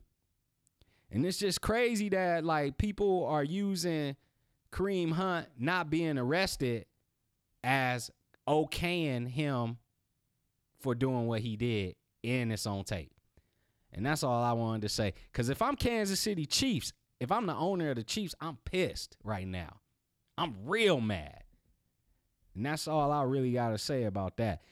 And 1.10 1.26
it's 1.26 1.38
just 1.38 1.60
crazy 1.60 2.08
that 2.10 2.44
like 2.44 2.78
people 2.78 3.26
are 3.26 3.42
using 3.42 4.16
Kareem 4.70 5.12
Hunt 5.12 5.48
not 5.58 5.90
being 5.90 6.16
arrested 6.16 6.86
as 7.64 8.10
okaying 8.48 9.28
him 9.28 9.78
for 10.78 10.94
doing 10.94 11.26
what 11.26 11.40
he 11.40 11.56
did 11.56 11.96
in 12.22 12.52
its 12.52 12.66
own 12.66 12.84
tape. 12.84 13.12
And 13.92 14.06
that's 14.06 14.22
all 14.22 14.42
I 14.42 14.52
wanted 14.52 14.82
to 14.82 14.88
say. 14.88 15.14
Because 15.32 15.48
if 15.48 15.60
I'm 15.60 15.74
Kansas 15.74 16.20
City 16.20 16.46
Chiefs, 16.46 16.92
if 17.18 17.32
I'm 17.32 17.46
the 17.46 17.56
owner 17.56 17.90
of 17.90 17.96
the 17.96 18.04
Chiefs, 18.04 18.36
I'm 18.40 18.58
pissed 18.64 19.16
right 19.24 19.48
now. 19.48 19.80
I'm 20.38 20.54
real 20.64 21.00
mad. 21.00 21.42
And 22.54 22.64
that's 22.64 22.86
all 22.86 23.10
I 23.10 23.24
really 23.24 23.52
got 23.52 23.70
to 23.70 23.78
say 23.78 24.04
about 24.04 24.36
that. 24.36 24.62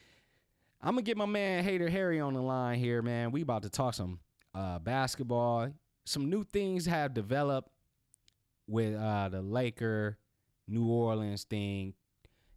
I'm 0.80 0.96
to 0.96 1.02
get 1.02 1.16
my 1.16 1.26
man 1.26 1.64
Hater 1.64 1.88
Harry 1.88 2.20
on 2.20 2.34
the 2.34 2.42
line 2.42 2.78
here, 2.78 3.02
man. 3.02 3.32
We 3.32 3.42
about 3.42 3.62
to 3.62 3.70
talk 3.70 3.94
some 3.94 4.20
uh, 4.54 4.78
basketball. 4.78 5.70
Some 6.04 6.30
new 6.30 6.44
things 6.44 6.86
have 6.86 7.14
developed 7.14 7.70
with 8.66 8.94
uh, 8.94 9.28
the 9.28 9.42
Laker 9.42 10.18
New 10.66 10.86
Orleans 10.86 11.44
thing. 11.44 11.94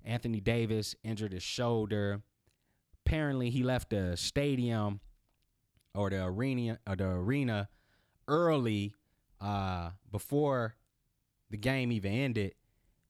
Anthony 0.03 0.39
Davis 0.39 0.95
injured 1.03 1.33
his 1.33 1.43
shoulder 1.43 2.21
apparently 3.05 3.49
he 3.49 3.63
left 3.63 3.89
the 3.89 4.15
stadium 4.15 4.99
or 5.93 6.09
the 6.09 6.23
arena 6.23 6.79
or 6.87 6.95
the 6.95 7.05
arena 7.05 7.67
early 8.27 8.93
uh, 9.41 9.89
before 10.11 10.75
the 11.49 11.57
game 11.57 11.91
even 11.91 12.13
ended, 12.13 12.53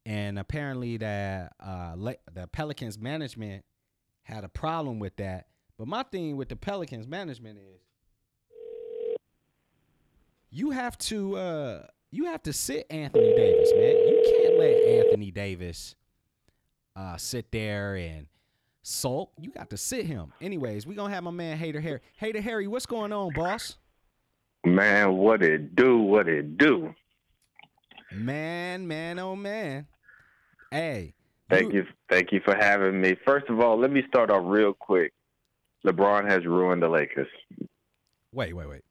and 0.06 0.40
apparently 0.40 0.98
that 0.98 1.54
uh, 1.60 1.96
the 2.34 2.48
Pelicans 2.52 2.98
management 2.98 3.64
had 4.24 4.44
a 4.44 4.50
problem 4.50 5.00
with 5.00 5.16
that. 5.18 5.48
But 5.78 5.88
my 5.88 6.04
thing 6.04 6.38
with 6.38 6.50
the 6.50 6.56
Pelicans 6.56 7.08
management 7.08 7.58
is 7.58 7.82
you 10.52 10.72
have 10.72 10.98
to 11.00 11.36
uh, 11.38 11.86
you 12.12 12.26
have 12.26 12.44
to 12.44 12.54
sit 12.54 12.86
Anthony 12.90 13.34
Davis, 13.36 13.72
man. 13.76 13.96
You 13.96 14.38
can't 14.38 14.60
let 14.60 15.06
Anthony 15.06 15.32
Davis 15.32 15.96
uh, 16.96 17.18
sit 17.18 17.52
there 17.52 17.96
and 17.96 18.28
sulk. 18.84 19.32
You 19.40 19.50
got 19.50 19.70
to 19.72 19.78
sit 19.78 20.06
him. 20.06 20.34
Anyways, 20.42 20.86
we 20.86 20.94
gonna 20.96 21.14
have 21.14 21.24
my 21.24 21.32
man 21.32 21.58
Hater 21.58 21.82
Harry. 21.82 22.02
Hater 22.18 22.42
Harry, 22.42 22.68
what's 22.68 22.86
going 22.86 23.12
on, 23.12 23.32
boss? 23.34 23.78
Man, 24.64 25.18
what 25.18 25.42
it 25.42 25.76
do? 25.76 25.98
What 25.98 26.28
it 26.28 26.58
do? 26.58 26.94
Man, 28.14 28.88
man, 28.88 29.18
oh 29.20 29.36
man. 29.36 29.88
Hey. 30.70 31.16
Thank 31.52 31.74
you, 31.74 31.86
thank 32.10 32.32
you 32.32 32.40
for 32.44 32.56
having 32.56 33.02
me. 33.02 33.16
First 33.26 33.50
of 33.50 33.60
all, 33.60 33.80
let 33.80 33.92
me 33.92 34.04
start 34.08 34.32
off 34.32 34.44
real 34.46 34.74
quick. 34.74 35.14
LeBron 35.86 36.30
has 36.30 36.46
ruined 36.46 36.82
the 36.82 36.88
Lakers. 36.88 37.28
Wait, 38.32 38.56
wait, 38.56 38.70
wait. 38.70 38.84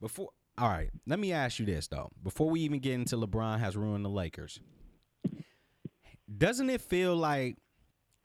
Before 0.00 0.28
all 0.58 0.70
right, 0.70 0.88
let 1.06 1.18
me 1.18 1.32
ask 1.32 1.58
you 1.58 1.66
this 1.66 1.88
though. 1.88 2.10
Before 2.22 2.48
we 2.48 2.60
even 2.60 2.78
get 2.78 2.94
into 2.94 3.16
LeBron 3.16 3.58
has 3.58 3.76
ruined 3.76 4.04
the 4.04 4.10
Lakers. 4.10 4.60
Doesn't 6.38 6.70
it 6.70 6.80
feel 6.80 7.16
like 7.16 7.56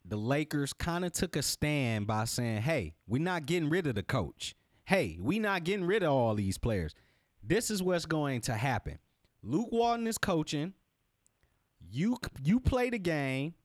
the 0.06 0.18
Lakers 0.18 0.74
kind 0.74 1.06
of 1.06 1.12
took 1.12 1.36
a 1.36 1.42
stand 1.42 2.08
by 2.08 2.26
saying, 2.26 2.62
hey, 2.62 2.94
we're 3.08 3.22
not 3.22 3.46
getting 3.46 3.70
rid 3.70 3.86
of 3.88 3.96
the 3.96 4.04
coach. 4.04 4.56
Hey, 4.86 5.18
we're 5.20 5.42
not 5.42 5.64
getting 5.64 5.86
rid 5.86 6.04
of 6.04 6.12
all 6.12 6.36
these 6.36 6.58
players. 6.58 6.96
This 7.44 7.70
is 7.70 7.84
what's 7.84 8.06
going 8.06 8.42
to 8.42 8.54
happen. 8.54 9.00
Luke 9.44 9.70
Walton 9.72 10.08
is 10.08 10.18
coaching. 10.18 10.74
You 11.92 12.18
you 12.44 12.60
play 12.60 12.90
the 12.90 13.00
game, 13.00 13.56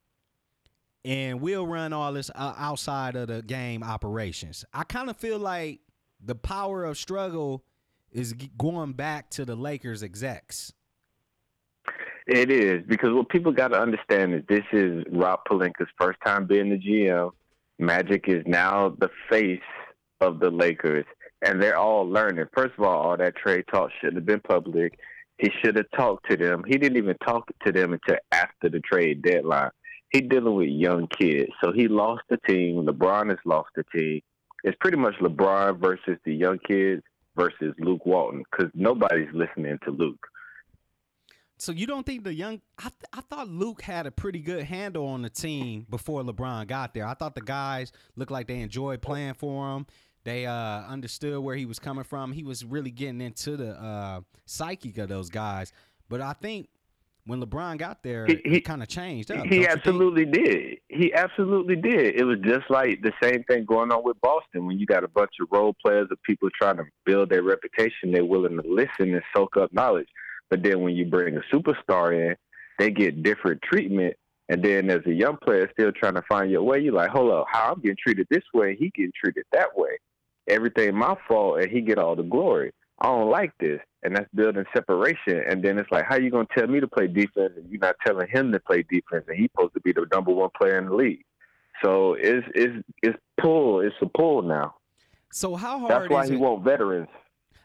and 1.07 1.41
we'll 1.41 1.67
run 1.67 1.93
all 1.93 2.13
this 2.13 2.31
uh, 2.35 2.55
outside 2.59 3.15
of 3.15 3.29
the 3.29 3.41
game 3.41 3.85
operations. 3.85 4.65
I 4.75 4.83
kind 4.83 5.09
of 5.09 5.17
feel 5.17 5.39
like 5.39 5.79
the 6.23 6.35
power 6.35 6.85
of 6.85 6.99
struggle 6.99 7.63
is 8.11 8.35
going 8.59 8.93
back 8.95 9.31
to 9.31 9.45
the 9.45 9.55
Lakers 9.55 10.03
execs. 10.03 10.73
It 12.27 12.51
is 12.51 12.83
because 12.89 13.13
what 13.13 13.29
people 13.29 13.53
got 13.53 13.69
to 13.69 13.81
understand 13.81 14.35
is 14.35 14.43
this 14.49 14.65
is 14.73 15.05
Rob 15.13 15.41
Pelinka's 15.49 15.89
first 15.97 16.19
time 16.27 16.45
being 16.45 16.71
the 16.71 16.77
GM. 16.77 17.31
Magic 17.79 18.25
is 18.27 18.43
now 18.45 18.89
the 18.99 19.11
face 19.31 19.61
of 20.21 20.41
the 20.41 20.51
Lakers, 20.51 21.05
and 21.43 21.63
they're 21.63 21.79
all 21.79 22.05
learning. 22.09 22.47
First 22.53 22.73
of 22.79 22.85
all, 22.85 23.11
all 23.11 23.17
that 23.17 23.37
trade 23.37 23.65
talk 23.71 23.91
shouldn't 24.01 24.17
have 24.17 24.27
been 24.27 24.41
public. 24.41 24.99
He 25.39 25.53
should 25.63 25.77
have 25.77 25.87
talked 25.95 26.29
to 26.31 26.37
them. 26.37 26.65
He 26.67 26.79
didn't 26.79 26.97
even 26.97 27.17
talk 27.19 27.49
to 27.65 27.71
them 27.71 27.93
until 27.93 28.17
after 28.33 28.71
the 28.71 28.81
trade 28.81 29.23
deadline. 29.23 29.71
He 30.16 30.23
dealing 30.23 30.54
with 30.54 30.68
young 30.68 31.08
kids, 31.08 31.50
so 31.62 31.73
he 31.73 31.88
lost 31.88 32.23
the 32.30 32.38
team. 32.49 32.87
LeBron 32.87 33.28
has 33.28 33.38
lost 33.44 33.68
the 33.76 33.85
team. 33.94 34.23
It's 34.64 34.76
pretty 34.80 34.96
much 34.96 35.14
LeBron 35.20 35.78
versus 35.78 36.16
the 36.25 36.35
young 36.35 36.58
kids 36.66 37.02
versus 37.37 37.75
Luke 37.78 38.06
Walton 38.06 38.42
because 38.50 38.70
nobody's 38.73 39.28
listening 39.35 39.78
to 39.85 39.90
Luke. 39.90 40.26
So 41.58 41.70
you 41.70 41.87
don't 41.87 42.06
think 42.06 42.25
the 42.25 42.32
young? 42.32 42.62
I, 42.78 42.85
th- 42.85 42.94
I 43.12 43.20
thought 43.28 43.49
Luke 43.49 43.82
had 43.82 44.06
a 44.06 44.11
pretty 44.11 44.38
good 44.38 44.64
handle 44.64 45.06
on 45.06 45.20
the 45.20 45.28
team 45.28 45.87
before 45.90 46.23
LeBron 46.23 46.66
got 46.66 46.94
there. 46.94 47.06
I 47.06 47.12
thought 47.12 47.35
the 47.35 47.42
guys 47.42 47.92
looked 48.16 48.32
like 48.32 48.46
they 48.46 48.61
enjoyed 48.61 49.02
playing 49.02 49.35
for 49.35 49.76
him. 49.76 49.87
They 50.25 50.46
uh, 50.46 50.80
understood 50.88 51.40
where 51.40 51.56
he 51.56 51.66
was 51.66 51.78
coming 51.78 52.04
from. 52.04 52.32
He 52.32 52.42
was 52.42 52.64
really 52.64 52.90
getting 52.90 53.20
into 53.20 53.58
the 53.58 53.73
uh, 53.73 54.23
psyche 54.46 54.99
of 54.99 55.11
those 55.11 55.28
guys. 55.28 55.75
But 56.08 56.23
I 56.23 56.32
think 56.32 56.70
when 57.26 57.42
LeBron 57.42 57.76
got 57.76 58.02
there, 58.02 58.25
he, 58.26 58.40
he 58.45 58.61
kind 58.61 58.83
of 58.83 58.88
changed 58.88 59.30
up. 59.30 59.47
He 59.47 59.66
absolutely 59.66 60.25
did. 60.25 60.78
He 60.88 61.12
absolutely 61.12 61.76
did. 61.76 62.14
It 62.14 62.25
was 62.25 62.38
just 62.45 62.71
like 62.71 63.02
the 63.02 63.12
same 63.23 63.42
thing 63.45 63.64
going 63.64 63.90
on 63.90 64.04
with 64.04 64.21
Boston. 64.21 64.66
When 64.66 64.78
you 64.78 64.87
got 64.87 65.04
a 65.04 65.09
bunch 65.09 65.33
of 65.40 65.49
role 65.50 65.75
players 65.85 66.09
of 66.11 66.23
people 66.23 66.49
trying 66.56 66.76
to 66.76 66.85
build 67.04 67.30
their 67.30 67.42
reputation, 67.42 68.12
they're 68.12 68.25
willing 68.25 68.56
to 68.56 68.68
listen 68.68 69.12
and 69.12 69.23
soak 69.37 69.56
up 69.56 69.73
knowledge. 69.73 70.09
But 70.50 70.62
then 70.62 70.83
when 70.83 70.95
you 70.95 71.04
bring 71.04 71.37
a 71.37 71.42
superstar 71.54 72.14
in, 72.14 72.37
they 72.78 72.90
get 72.90 73.23
different 73.23 73.61
treatment. 73.62 74.14
And 74.49 74.64
then 74.64 74.88
as 74.90 75.00
a 75.06 75.12
young 75.12 75.37
player 75.38 75.68
still 75.73 75.90
trying 75.90 76.14
to 76.14 76.23
find 76.28 76.50
your 76.50 76.62
way, 76.62 76.78
you're 76.78 76.95
like, 76.95 77.11
hold 77.11 77.33
up, 77.33 77.47
how 77.50 77.73
I'm 77.73 77.80
getting 77.80 77.97
treated 78.00 78.28
this 78.30 78.45
way, 78.54 78.76
he 78.78 78.92
getting 78.95 79.12
treated 79.21 79.45
that 79.52 79.76
way. 79.76 79.99
Everything 80.49 80.95
my 80.95 81.16
fault, 81.26 81.59
and 81.61 81.68
he 81.68 81.80
get 81.80 81.99
all 81.99 82.14
the 82.14 82.23
glory. 82.23 82.73
I 83.00 83.07
don't 83.09 83.31
like 83.31 83.53
this, 83.59 83.81
and 84.03 84.17
that's 84.17 84.29
building 84.35 84.65
separation. 84.75 85.43
And 85.49 85.62
then 85.62 85.79
it's 85.79 85.91
like, 85.91 86.05
how 86.09 86.17
you 86.17 86.31
gonna 86.31 86.47
tell 86.57 86.67
me 86.67 86.81
to 86.81 86.88
play 86.88 87.07
defense, 87.07 87.53
and 87.57 87.69
you're 87.71 87.81
not 87.81 87.97
telling 88.07 88.29
him 88.29 88.53
to 88.53 88.61
play 88.61 88.83
defense, 88.83 89.25
and 89.29 89.37
he's 89.37 89.50
supposed 89.55 89.75
to 89.75 89.81
be 89.81 89.93
the 89.93 90.07
number 90.12 90.33
one 90.33 90.50
player 90.57 90.79
in 90.79 90.87
the 90.87 90.95
league. 90.95 91.25
So 91.85 92.15
it's 92.15 92.47
it's 92.55 92.85
it's 93.03 93.19
pull. 93.41 93.81
It's 93.81 93.97
a 94.00 94.07
pull 94.07 94.43
now. 94.43 94.76
So 95.31 95.55
how 95.57 95.79
hard? 95.79 95.91
That's 95.91 96.11
why 96.11 96.26
he 96.26 96.35
it, 96.35 96.41
want 96.41 96.65
veterans. 96.65 97.09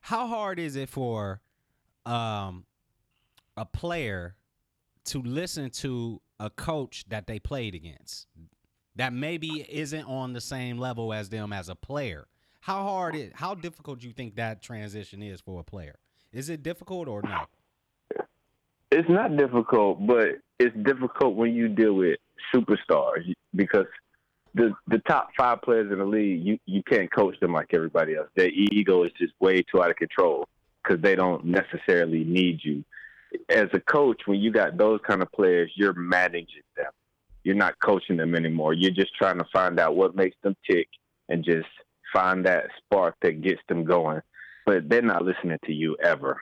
How 0.02 0.28
hard 0.28 0.60
is 0.60 0.76
it 0.76 0.90
for 0.90 1.42
um 2.06 2.66
a 3.56 3.66
player 3.66 4.36
to 5.06 5.22
listen 5.22 5.70
to 5.70 6.22
a 6.40 6.50
coach 6.50 7.06
that 7.10 7.28
they 7.28 7.40
played 7.40 7.76
against 7.76 8.28
that 8.96 9.14
maybe 9.14 9.66
isn't 9.70 10.04
on 10.06 10.34
the 10.34 10.42
same 10.42 10.78
level 10.78 11.14
as 11.14 11.30
them 11.30 11.54
as 11.54 11.70
a 11.70 11.76
player. 11.76 12.28
How 12.62 12.84
hard 12.84 13.16
is 13.16 13.32
how 13.36 13.56
difficult 13.56 14.00
do 14.00 14.08
you 14.08 14.14
think 14.14 14.36
that 14.36 14.62
transition 14.62 15.22
is 15.22 15.42
for 15.42 15.60
a 15.60 15.64
player? 15.64 15.96
Is 16.32 16.50
it 16.50 16.64
difficult 16.64 17.08
or 17.08 17.22
not? 17.22 17.50
It's 18.92 19.10
not 19.10 19.38
difficult, 19.38 20.06
but 20.06 20.30
it's 20.60 20.76
difficult 20.84 21.36
when 21.36 21.54
you 21.54 21.68
deal 21.68 21.94
with 21.94 22.18
superstars 22.54 23.34
because 23.56 23.86
the 24.54 24.74
the 24.88 25.00
top 25.00 25.30
five 25.38 25.62
players 25.62 25.92
in 25.92 26.00
the 26.00 26.06
league, 26.06 26.46
you 26.46 26.58
you 26.66 26.84
can't 26.84 27.12
coach 27.12 27.40
them 27.40 27.54
like 27.54 27.74
everybody 27.74 28.16
else. 28.16 28.28
Their 28.36 28.50
ego 28.50 29.04
is 29.04 29.12
just 29.18 29.34
way 29.40 29.64
too 29.64 29.82
out 29.84 29.90
of 29.90 29.96
control 29.98 30.48
because 30.84 31.02
they 31.02 31.16
don't 31.16 31.46
necessarily 31.46 32.24
need 32.24 32.60
you 32.64 32.84
as 33.50 33.68
a 33.74 33.80
coach, 33.80 34.22
when 34.26 34.40
you 34.40 34.52
got 34.52 34.78
those 34.78 35.00
kind 35.08 35.22
of 35.22 35.32
players, 35.32 35.72
you're 35.76 35.94
managing 35.94 36.64
them. 36.76 36.92
You're 37.44 37.56
not 37.56 37.80
coaching 37.80 38.18
them 38.18 38.36
anymore. 38.36 38.74
You're 38.74 38.92
just 38.92 39.16
trying 39.16 39.38
to 39.38 39.46
find 39.52 39.80
out 39.80 39.96
what 39.96 40.16
makes 40.16 40.36
them 40.44 40.56
tick 40.70 40.88
and 41.30 41.44
just 41.44 41.68
find 42.12 42.46
that 42.46 42.68
spark 42.78 43.16
that 43.22 43.42
gets 43.42 43.62
them 43.68 43.84
going. 43.84 44.22
But 44.66 44.90
they're 44.90 45.02
not 45.02 45.24
listening 45.24 45.58
to 45.66 45.74
you 45.74 45.98
ever. 46.04 46.42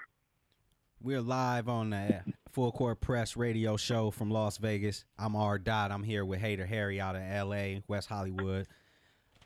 We're 1.01 1.21
live 1.21 1.69
on 1.69 1.91
the 1.91 2.23
Full 2.51 2.71
Court 2.71 2.99
Press 2.99 3.37
radio 3.37 3.77
show 3.77 4.11
from 4.11 4.29
Las 4.29 4.57
Vegas. 4.57 5.05
I'm 5.17 5.35
R. 5.35 5.57
Dot. 5.57 5.91
I'm 5.91 6.03
here 6.03 6.25
with 6.25 6.39
Hater 6.39 6.65
Harry 6.65 6.99
out 6.99 7.15
of 7.15 7.21
L.A., 7.21 7.81
West 7.87 8.09
Hollywood. 8.09 8.67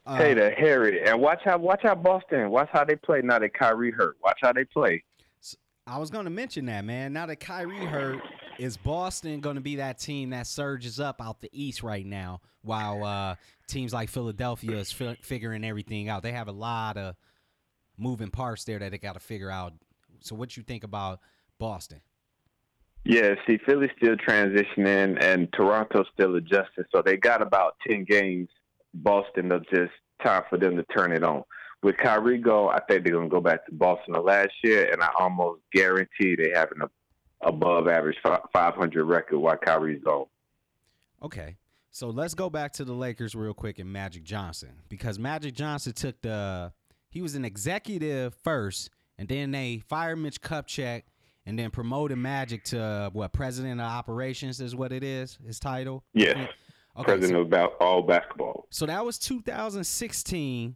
Uh, 0.06 0.16
Hater 0.18 0.54
Harry, 0.58 1.08
and 1.08 1.22
watch 1.22 1.42
how 1.46 1.58
watch 1.58 1.82
how 1.84 1.96
Boston. 1.96 2.50
Watch 2.50 2.70
how 2.74 2.84
they 2.84 2.96
play 2.96 3.22
now 3.24 3.40
that 3.40 3.54
Kyrie 3.54 3.92
hurt. 3.92 4.18
Watch 4.22 4.40
how 4.42 4.52
they 4.52 4.66
play. 4.66 5.04
I 5.86 5.98
was 5.98 6.10
going 6.10 6.26
to 6.26 6.32
mention 6.32 6.66
that, 6.66 6.84
man. 6.84 7.14
Now 7.14 7.26
that 7.26 7.40
Kyrie 7.40 7.86
hurt, 7.86 8.22
is 8.58 8.78
Boston 8.78 9.40
going 9.40 9.56
to 9.56 9.62
be 9.62 9.78
that 9.78 10.00
team 10.00 10.32
that 10.32 10.48
surges 10.48 11.00
up 11.00 11.22
out 11.22 11.42
the 11.42 11.50
East 11.52 11.84
right 11.84 12.06
now, 12.06 12.42
while 12.64 13.04
uh, 13.04 13.36
teams 13.74 13.94
like 13.94 14.10
Philadelphia 14.10 14.78
is 14.78 14.92
fi- 14.92 15.18
figuring 15.22 15.64
everything 15.64 16.10
out? 16.10 16.24
They 16.24 16.32
have 16.32 16.48
a 16.48 16.54
lot 16.54 16.98
of 16.98 17.16
moving 17.98 18.30
parts 18.30 18.64
there 18.64 18.80
that 18.80 18.92
they 18.92 18.98
got 18.98 19.14
to 19.14 19.20
figure 19.20 19.50
out. 19.50 19.74
So, 20.22 20.36
what 20.36 20.56
you 20.56 20.64
think 20.64 20.84
about 20.84 21.20
Boston? 21.60 22.02
Yeah, 23.04 23.36
see, 23.46 23.58
Philly's 23.66 23.92
still 23.98 24.16
transitioning, 24.16 25.22
and 25.22 25.52
Toronto's 25.52 26.08
still 26.14 26.36
adjusting. 26.36 26.86
So 26.96 27.02
they 27.02 27.18
got 27.18 27.42
about 27.42 27.76
ten 27.86 28.06
games. 28.06 28.50
Boston, 28.94 29.52
of 29.52 29.68
just 29.70 29.92
time 30.24 30.44
for 30.50 30.58
them 30.58 30.78
to 30.78 30.84
turn 30.84 31.12
it 31.12 31.24
on 31.24 31.44
with 31.84 31.98
Kyrie 31.98 32.38
go, 32.38 32.70
I 32.70 32.80
think 32.80 33.04
they're 33.04 33.14
going 33.14 33.30
to 33.30 33.34
go 33.34 33.42
back 33.42 33.66
to 33.66 33.74
Boston 33.74 34.16
of 34.16 34.24
last 34.24 34.54
year, 34.64 34.90
and 34.92 35.04
I 35.04 35.10
almost 35.20 35.62
guarantee 35.74 36.36
they 36.36 36.52
have 36.56 36.72
an 36.72 36.88
above 37.42 37.88
average 37.88 38.18
500 38.24 39.04
record 39.04 39.38
while 39.38 39.58
Kyrie's 39.58 40.02
gone. 40.04 40.26
Okay. 41.22 41.58
So 41.94 42.10
let's 42.10 42.34
go 42.34 42.50
back 42.50 42.74
to 42.74 42.86
the 42.86 42.92
Lakers 42.92 43.36
real 43.36 43.54
quick 43.54 43.78
and 43.78 43.94
Magic 43.94 44.24
Johnson 44.24 44.72
because 44.90 45.20
Magic 45.20 45.54
Johnson 45.54 45.94
took 45.94 46.20
the 46.24 46.74
he 47.12 47.22
was 47.22 47.36
an 47.36 47.46
executive 47.46 48.34
first 48.44 48.90
and 49.20 49.28
then 49.28 49.52
they 49.52 49.84
fired 49.88 50.16
Mitch 50.16 50.42
Kupchak 50.42 51.04
and 51.46 51.58
then 51.58 51.70
promoted 51.70 52.18
Magic 52.18 52.64
to 52.66 53.12
what 53.14 53.32
president 53.32 53.80
of 53.80 53.86
operations 53.86 54.60
is 54.60 54.76
what 54.76 54.92
it 54.92 55.04
is 55.04 55.38
his 55.46 55.60
title. 55.60 56.04
Yeah. 56.16 56.48
Okay, 56.98 57.04
president 57.04 57.52
so, 57.52 57.60
of 57.60 57.72
all 57.80 58.02
basketball. 58.02 58.66
So 58.72 58.88
that 58.88 59.06
was 59.06 59.20
2016 59.20 60.76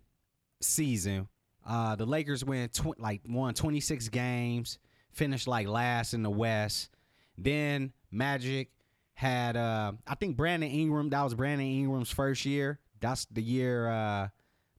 season, 0.61 1.27
uh, 1.65 1.95
the 1.95 2.05
Lakers 2.05 2.45
went 2.45 2.73
tw- 2.73 2.99
like 2.99 3.21
won 3.27 3.55
26 3.55 4.09
games, 4.09 4.77
finished 5.13 5.47
like 5.47 5.67
last 5.67 6.13
in 6.13 6.21
the 6.21 6.29
West. 6.29 6.91
Then 7.39 7.91
Magic 8.11 8.69
had 9.17 9.57
uh, 9.57 9.93
I 10.05 10.13
think 10.13 10.37
Brandon 10.37 10.69
Ingram. 10.69 11.09
That 11.09 11.23
was 11.23 11.33
Brandon 11.33 11.65
Ingram's 11.65 12.11
first 12.11 12.45
year. 12.45 12.79
That's 12.99 13.25
the 13.25 13.41
year 13.41 13.89
uh, 13.89 14.27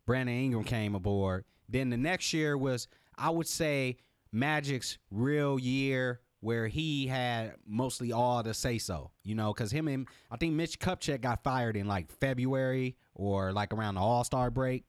Brandon 0.07 0.37
Ingram 0.37 0.63
came 0.63 0.95
aboard. 0.95 1.45
Then 1.69 1.91
the 1.91 1.97
next 1.97 2.33
year 2.33 2.57
was 2.57 2.87
I 3.17 3.31
would 3.31 3.49
say 3.49 3.97
Magic's 4.33 4.97
real 5.11 5.59
year 5.59 6.21
where 6.39 6.69
he 6.69 7.09
had 7.09 7.57
mostly 7.67 8.13
all 8.13 8.41
the 8.45 8.55
say 8.55 8.79
so, 8.79 9.11
you 9.25 9.35
know, 9.35 9.53
because 9.53 9.73
him 9.73 9.89
and 9.89 10.07
I 10.31 10.37
think 10.37 10.55
Mitch 10.55 10.79
Kupchak 10.79 11.21
got 11.21 11.43
fired 11.43 11.77
in 11.77 11.89
like 11.89 12.09
February 12.09 12.97
or 13.17 13.53
like 13.53 13.75
around 13.75 13.97
the 13.97 14.03
All 14.03 14.23
Star 14.23 14.53
break. 14.53 14.85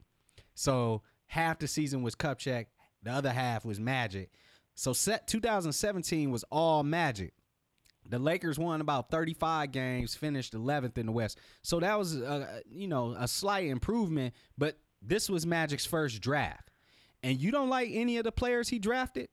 So 0.53 1.01
half 1.25 1.57
the 1.57 1.67
season 1.67 2.03
was 2.03 2.13
Kupchak, 2.13 2.67
the 3.01 3.09
other 3.09 3.31
half 3.31 3.65
was 3.65 3.79
Magic. 3.79 4.29
So 4.75 4.93
set 4.93 5.25
2017 5.25 6.29
was 6.29 6.45
all 6.51 6.83
Magic. 6.83 7.33
The 8.09 8.19
Lakers 8.19 8.57
won 8.57 8.81
about 8.81 9.11
35 9.11 9.71
games, 9.71 10.15
finished 10.15 10.53
11th 10.53 10.97
in 10.97 11.05
the 11.05 11.11
West. 11.11 11.39
So 11.61 11.79
that 11.79 11.97
was, 11.97 12.15
a, 12.15 12.61
you 12.69 12.87
know, 12.87 13.15
a 13.17 13.27
slight 13.27 13.67
improvement. 13.67 14.33
But 14.57 14.77
this 15.01 15.29
was 15.29 15.45
Magic's 15.45 15.85
first 15.85 16.21
draft, 16.21 16.71
and 17.23 17.39
you 17.39 17.51
don't 17.51 17.69
like 17.69 17.89
any 17.91 18.17
of 18.17 18.23
the 18.23 18.31
players 18.31 18.69
he 18.69 18.79
drafted. 18.79 19.29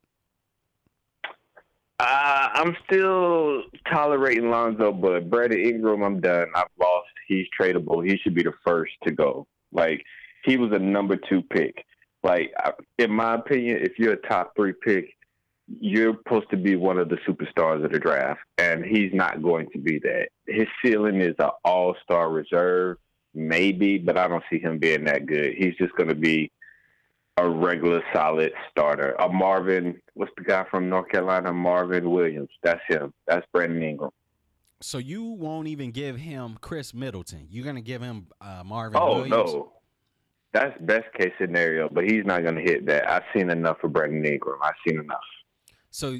Uh, 1.99 2.49
I'm 2.53 2.77
still 2.87 3.63
tolerating 3.91 4.51
Lonzo, 4.51 4.93
but 4.93 5.31
Brandon 5.31 5.59
Ingram, 5.59 6.03
I'm 6.03 6.21
done. 6.21 6.49
I've 6.55 6.67
lost. 6.79 7.09
He's 7.27 7.47
tradable. 7.59 8.07
He 8.07 8.19
should 8.19 8.35
be 8.35 8.43
the 8.43 8.53
first 8.65 8.93
to 9.05 9.13
go. 9.13 9.47
Like 9.73 10.05
he 10.45 10.57
was 10.57 10.71
a 10.73 10.79
number 10.79 11.17
two 11.17 11.43
pick. 11.43 11.85
Like, 12.23 12.53
in 12.99 13.11
my 13.11 13.35
opinion, 13.35 13.79
if 13.83 13.99
you're 13.99 14.15
a 14.15 14.29
top 14.29 14.53
three 14.57 14.73
pick, 14.85 15.16
you're 15.81 16.17
supposed 16.17 16.51
to 16.51 16.57
be 16.57 16.77
one 16.77 16.99
of 16.99 17.09
the 17.09 17.17
superstars 17.29 17.85
of 17.85 17.93
the 17.93 17.99
draft, 17.99 18.41
and 18.59 18.85
he's 18.85 19.13
not 19.13 19.43
going 19.43 19.69
to 19.73 19.79
be 19.79 19.99
that. 20.01 20.29
His 20.47 20.67
ceiling 20.85 21.21
is 21.21 21.35
an 21.39 21.51
all 21.65 21.95
star 22.03 22.31
reserve, 22.31 22.99
maybe, 23.35 23.99
but 23.99 24.17
I 24.17 24.29
don't 24.29 24.45
see 24.49 24.59
him 24.59 24.79
being 24.79 25.05
that 25.05 25.27
good. 25.27 25.55
He's 25.57 25.75
just 25.77 25.95
going 25.97 26.09
to 26.09 26.15
be 26.15 26.53
a 27.37 27.49
regular 27.49 28.03
solid 28.15 28.53
starter. 28.71 29.13
A 29.19 29.29
Marvin, 29.29 30.01
what's 30.15 30.33
the 30.37 30.45
guy 30.45 30.65
from 30.71 30.89
North 30.89 31.09
Carolina? 31.11 31.53
Marvin 31.53 32.11
Williams. 32.11 32.51
That's 32.63 32.81
him. 32.89 33.13
That's 33.27 33.47
Brandon 33.53 33.83
Ingram. 33.83 34.11
So 34.81 34.99
you 34.99 35.25
won't 35.25 35.69
even 35.69 35.91
give 35.91 36.17
him 36.17 36.59
Khris 36.61 36.95
Middleton. 36.95 37.49
You're 37.51 37.65
gonna 37.65 37.81
give 37.81 38.03
him 38.03 38.29
uh, 38.41 38.63
Marvin. 38.65 39.01
Oh 39.01 39.23
Williams? 39.23 39.31
no, 39.31 39.73
that's 40.53 40.79
best 40.81 41.13
case 41.19 41.33
scenario, 41.41 41.89
but 41.91 42.05
he's 42.05 42.25
not 42.25 42.43
going 42.43 42.55
to 42.55 42.63
hit 42.63 42.87
that. 42.87 43.11
I've 43.11 43.25
seen 43.35 43.51
enough 43.51 43.79
for 43.81 43.89
Brandon 43.89 44.25
Ingram. 44.25 44.59
I've 44.63 44.75
seen 44.87 44.99
enough. 44.99 45.19
So 45.97 46.19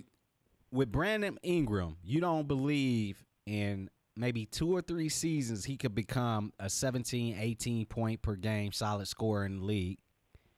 with 0.73 0.91
Brandon 0.91 1.39
Ingram, 1.43 1.99
you 2.03 2.19
don't 2.19 2.49
believe 2.49 3.23
in 3.45 3.91
maybe 4.17 4.47
two 4.47 4.75
or 4.75 4.81
three 4.81 5.11
seasons 5.11 5.67
he 5.67 5.77
could 5.77 5.95
become 5.95 6.55
a 6.59 6.71
17, 6.71 7.37
18 7.39 7.85
point 7.85 8.23
per 8.23 8.37
game 8.37 8.73
solid 8.73 9.07
scorer 9.07 9.45
in 9.45 9.59
the 9.59 9.65
league? 9.67 9.99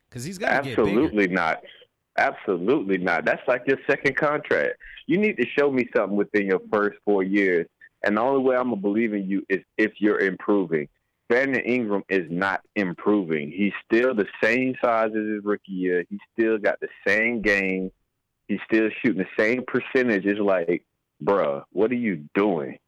Because 0.08 0.22
he's 0.22 0.38
got 0.38 0.62
to 0.62 0.70
get 0.70 0.78
Absolutely 0.78 1.26
not. 1.26 1.64
Absolutely 2.16 2.98
not. 2.98 3.24
That's 3.24 3.42
like 3.48 3.62
your 3.66 3.78
second 3.90 4.14
contract. 4.16 4.74
You 5.08 5.18
need 5.18 5.36
to 5.38 5.46
show 5.58 5.68
me 5.68 5.88
something 5.96 6.16
within 6.16 6.46
your 6.46 6.60
first 6.72 6.96
four 7.04 7.24
years. 7.24 7.66
And 8.04 8.18
the 8.18 8.20
only 8.20 8.44
way 8.44 8.54
I'm 8.54 8.70
gonna 8.70 8.76
believe 8.76 9.14
in 9.14 9.28
you 9.28 9.44
is 9.48 9.58
if 9.78 9.94
you're 9.98 10.20
improving. 10.20 10.86
Brandon 11.28 11.60
Ingram 11.62 12.04
is 12.08 12.30
not 12.30 12.60
improving. 12.76 13.50
He's 13.50 13.72
still 13.84 14.14
the 14.14 14.26
same 14.40 14.76
size 14.80 15.08
as 15.08 15.26
his 15.26 15.44
rookie 15.44 15.72
year. 15.72 16.04
He's 16.08 16.20
still 16.32 16.56
got 16.56 16.78
the 16.78 16.88
same 17.04 17.42
game. 17.42 17.90
He's 18.48 18.60
still 18.64 18.88
shooting 19.00 19.22
the 19.22 19.42
same 19.42 19.62
percentage. 19.66 20.26
It's 20.26 20.40
like, 20.40 20.84
bruh, 21.22 21.62
what 21.72 21.90
are 21.90 21.96
you 21.96 22.28
doing? 22.34 22.78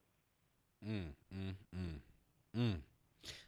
Mm, 0.86 1.12
mm, 1.34 1.54
mm, 1.76 2.58
mm. 2.58 2.76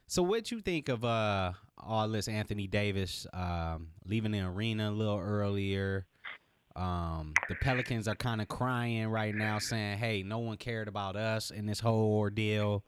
So 0.07 0.21
what 0.21 0.51
you 0.51 0.61
think 0.61 0.89
of 0.89 1.03
uh 1.03 1.53
all 1.85 2.07
this 2.07 2.27
Anthony 2.27 2.67
Davis 2.67 3.27
um, 3.33 3.89
leaving 4.05 4.31
the 4.31 4.41
arena 4.41 4.89
a 4.89 4.91
little 4.91 5.19
earlier? 5.19 6.05
Um, 6.75 7.33
the 7.49 7.55
Pelicans 7.55 8.07
are 8.07 8.15
kind 8.15 8.41
of 8.41 8.47
crying 8.47 9.07
right 9.07 9.35
now, 9.35 9.59
saying, 9.59 9.97
"Hey, 9.97 10.23
no 10.23 10.39
one 10.39 10.57
cared 10.57 10.87
about 10.87 11.15
us 11.15 11.51
in 11.51 11.65
this 11.65 11.79
whole 11.79 12.17
ordeal." 12.17 12.83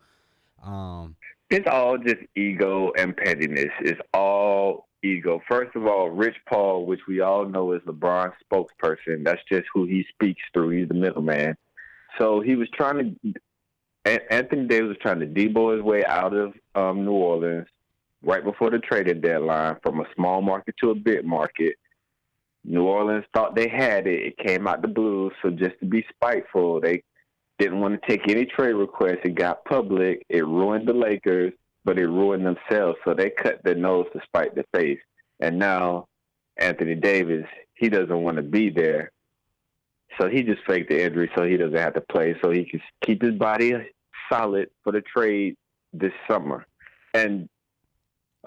Um, 0.63 1.15
it's 1.49 1.67
all 1.67 1.97
just 1.97 2.21
ego 2.35 2.91
and 2.97 3.15
pettiness. 3.15 3.71
It's 3.81 4.01
all 4.13 4.87
ego. 5.05 5.41
First 5.47 5.75
of 5.75 5.85
all, 5.85 6.09
Rich 6.09 6.37
Paul, 6.47 6.85
which 6.85 7.01
we 7.07 7.21
all 7.21 7.45
know 7.45 7.73
is 7.73 7.81
LeBron's 7.83 8.33
spokesperson, 8.51 9.23
that's 9.23 9.41
just 9.49 9.65
who 9.73 9.85
he 9.85 10.05
speaks 10.13 10.41
through. 10.53 10.69
He's 10.69 10.87
the 10.87 10.93
middleman. 10.93 11.55
So 12.17 12.41
he 12.41 12.55
was 12.55 12.69
trying 12.73 13.17
to. 13.23 13.33
Anthony 14.29 14.67
Davis 14.67 14.89
was 14.89 14.97
trying 15.01 15.19
to 15.19 15.25
debo 15.25 15.75
his 15.75 15.81
way 15.81 16.05
out 16.05 16.33
of 16.35 16.53
um, 16.75 17.05
New 17.05 17.13
Orleans 17.13 17.67
right 18.21 18.43
before 18.43 18.69
the 18.69 18.77
trading 18.77 19.19
deadline 19.21 19.77
from 19.81 19.99
a 19.99 20.05
small 20.15 20.41
market 20.41 20.75
to 20.81 20.91
a 20.91 20.95
big 20.95 21.25
market. 21.25 21.75
New 22.63 22.83
Orleans 22.83 23.25
thought 23.33 23.55
they 23.55 23.67
had 23.67 24.07
it. 24.07 24.19
It 24.19 24.37
came 24.37 24.67
out 24.67 24.81
the 24.81 24.87
blue. 24.87 25.31
So 25.41 25.49
just 25.49 25.79
to 25.79 25.85
be 25.85 26.05
spiteful, 26.13 26.81
they 26.81 27.03
didn't 27.59 27.79
want 27.79 27.99
to 27.99 28.07
take 28.07 28.29
any 28.29 28.45
trade 28.45 28.73
requests. 28.73 29.21
It 29.23 29.35
got 29.35 29.65
public. 29.65 30.25
It 30.29 30.45
ruined 30.45 30.87
the 30.87 30.93
Lakers, 30.93 31.53
but 31.85 31.95
they 31.95 32.03
ruined 32.03 32.45
themselves. 32.45 32.97
So 33.05 33.13
they 33.13 33.29
cut 33.29 33.63
their 33.63 33.75
nose 33.75 34.07
to 34.13 34.19
spite 34.25 34.55
their 34.55 34.65
face. 34.73 34.99
And 35.39 35.57
now 35.57 36.07
Anthony 36.57 36.95
Davis, 36.95 37.45
he 37.75 37.89
doesn't 37.89 38.23
want 38.23 38.37
to 38.37 38.43
be 38.43 38.69
there. 38.69 39.11
So 40.19 40.27
he 40.27 40.43
just 40.43 40.61
faked 40.67 40.89
the 40.89 41.03
injury 41.03 41.29
so 41.35 41.43
he 41.43 41.57
doesn't 41.57 41.77
have 41.77 41.93
to 41.93 42.01
play, 42.01 42.35
so 42.41 42.49
he 42.49 42.65
can 42.65 42.81
keep 43.05 43.21
his 43.21 43.33
body 43.33 43.73
solid 44.31 44.69
for 44.83 44.91
the 44.91 45.01
trade 45.01 45.55
this 45.93 46.13
summer. 46.27 46.65
And 47.13 47.49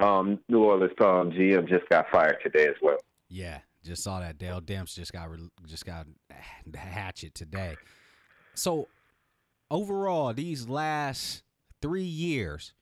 um, 0.00 0.38
New 0.48 0.64
Orleans 0.64 0.92
um, 1.00 1.30
GM 1.30 1.68
just 1.68 1.88
got 1.88 2.06
fired 2.10 2.38
today 2.42 2.68
as 2.68 2.76
well. 2.80 2.98
Yeah, 3.28 3.58
just 3.84 4.02
saw 4.02 4.20
that 4.20 4.38
Dell 4.38 4.60
Demps 4.60 4.94
just 4.94 5.12
got 5.12 5.28
just 5.66 5.84
got 5.84 6.06
hatchet 6.74 7.34
today. 7.34 7.76
So 8.54 8.88
overall, 9.70 10.32
these 10.32 10.68
last 10.68 11.42
three 11.82 12.02
years, 12.02 12.72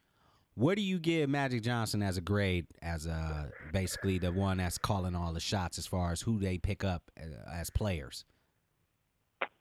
what 0.57 0.77
do 0.77 0.83
you 0.83 0.99
give 0.99 1.29
Magic 1.29 1.63
Johnson 1.63 2.03
as 2.03 2.17
a 2.17 2.23
grade 2.23 2.67
as 2.81 3.07
a 3.07 3.51
basically 3.73 4.19
the 4.19 4.33
one 4.33 4.57
that's 4.57 4.79
calling 4.79 5.15
all 5.15 5.33
the 5.33 5.41
shots 5.41 5.79
as 5.79 5.87
far 5.87 6.13
as 6.13 6.23
who 6.23 6.39
they 6.39 6.59
pick 6.59 6.83
up 6.83 7.03
uh, 7.21 7.51
as 7.55 7.71
players? 7.71 8.25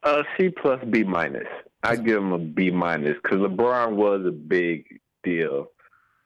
Uh, 0.04 0.24
C 0.38 0.50
plus 0.50 0.84
B 0.90 1.04
minus. 1.04 1.48
I 1.84 1.98
give 1.98 2.18
him 2.18 2.32
a 2.32 2.40
B 2.40 2.72
minus 2.72 3.16
because 3.22 3.40
LeBron 3.40 3.96
was 3.96 4.26
a 4.26 4.32
big 4.32 4.86
deal, 5.24 5.68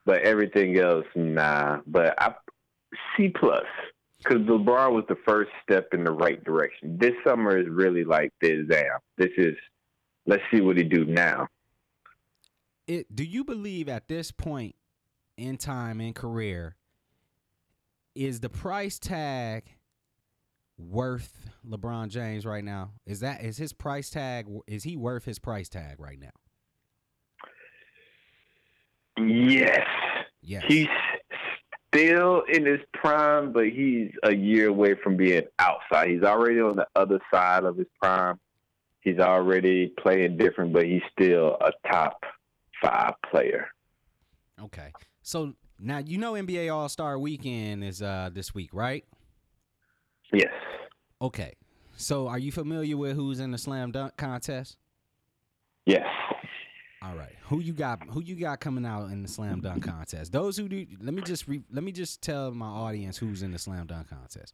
but 0.05 0.21
everything 0.21 0.77
else, 0.77 1.05
nah. 1.15 1.79
But 1.87 2.13
I 2.21 2.35
C 3.17 3.29
plus 3.29 3.65
because 4.19 4.41
LeBron 4.43 4.93
was 4.93 5.05
the 5.09 5.17
first 5.27 5.49
step 5.63 5.87
in 5.93 6.03
the 6.03 6.11
right 6.11 6.43
direction. 6.43 6.97
This 6.99 7.13
summer 7.25 7.57
is 7.57 7.67
really 7.67 8.03
like 8.03 8.31
the 8.39 8.51
exam. 8.51 8.99
This 9.17 9.31
is 9.35 9.55
let's 10.27 10.43
see 10.53 10.61
what 10.61 10.77
he 10.77 10.83
do 10.83 11.05
now. 11.05 11.47
It, 12.89 13.15
do 13.15 13.23
you 13.23 13.43
believe 13.43 13.87
at 13.87 14.07
this 14.07 14.31
point 14.31 14.73
in 15.37 15.57
time 15.57 16.01
in 16.01 16.13
career 16.13 16.75
is 18.15 18.39
the 18.39 18.49
price 18.49 18.97
tag 18.97 19.65
worth 20.75 21.51
LeBron 21.63 22.09
James 22.09 22.47
right 22.47 22.63
now? 22.63 22.93
Is 23.05 23.19
that 23.19 23.43
is 23.43 23.57
his 23.57 23.73
price 23.73 24.09
tag 24.09 24.47
is 24.65 24.83
he 24.83 24.97
worth 24.97 25.23
his 25.23 25.37
price 25.37 25.69
tag 25.69 25.99
right 25.99 26.17
now? 26.19 26.31
Yes. 29.23 29.85
Yes. 30.41 30.63
He's 30.67 30.87
still 31.93 32.41
in 32.51 32.65
his 32.65 32.79
prime, 32.95 33.53
but 33.53 33.65
he's 33.65 34.09
a 34.23 34.33
year 34.33 34.69
away 34.69 34.95
from 34.95 35.15
being 35.15 35.43
outside. 35.59 36.09
He's 36.09 36.23
already 36.23 36.59
on 36.59 36.77
the 36.77 36.87
other 36.95 37.19
side 37.31 37.65
of 37.65 37.77
his 37.77 37.87
prime 38.01 38.39
he's 39.01 39.19
already 39.19 39.93
playing 40.01 40.37
different, 40.37 40.73
but 40.73 40.85
he's 40.85 41.01
still 41.11 41.57
a 41.61 41.71
top 41.91 42.23
five 42.81 43.13
player. 43.29 43.67
Okay, 44.61 44.91
so 45.21 45.53
now 45.79 45.99
you 45.99 46.17
know 46.17 46.33
NBA 46.33 46.73
All 46.73 46.89
Star 46.89 47.17
Weekend 47.17 47.83
is 47.83 48.01
uh 48.01 48.29
this 48.33 48.53
week, 48.53 48.69
right? 48.73 49.05
Yes. 50.33 50.53
Okay, 51.21 51.53
so 51.95 52.27
are 52.27 52.39
you 52.39 52.51
familiar 52.51 52.97
with 52.97 53.15
who's 53.15 53.39
in 53.39 53.51
the 53.51 53.57
slam 53.57 53.91
dunk 53.91 54.15
contest? 54.17 54.77
Yes. 55.85 56.05
All 57.01 57.15
right. 57.15 57.35
Who 57.43 57.59
you 57.61 57.73
got? 57.73 58.03
Who 58.09 58.21
you 58.21 58.35
got 58.35 58.59
coming 58.59 58.85
out 58.85 59.09
in 59.09 59.23
the 59.23 59.29
slam 59.29 59.61
dunk 59.61 59.83
contest? 59.83 60.31
Those 60.31 60.57
who 60.57 60.67
do. 60.67 60.85
Let 61.01 61.13
me 61.13 61.21
just 61.21 61.47
re, 61.47 61.61
let 61.71 61.83
me 61.83 61.91
just 61.91 62.21
tell 62.21 62.51
my 62.51 62.67
audience 62.67 63.17
who's 63.17 63.41
in 63.41 63.51
the 63.51 63.59
slam 63.59 63.87
dunk 63.87 64.09
contest. 64.09 64.53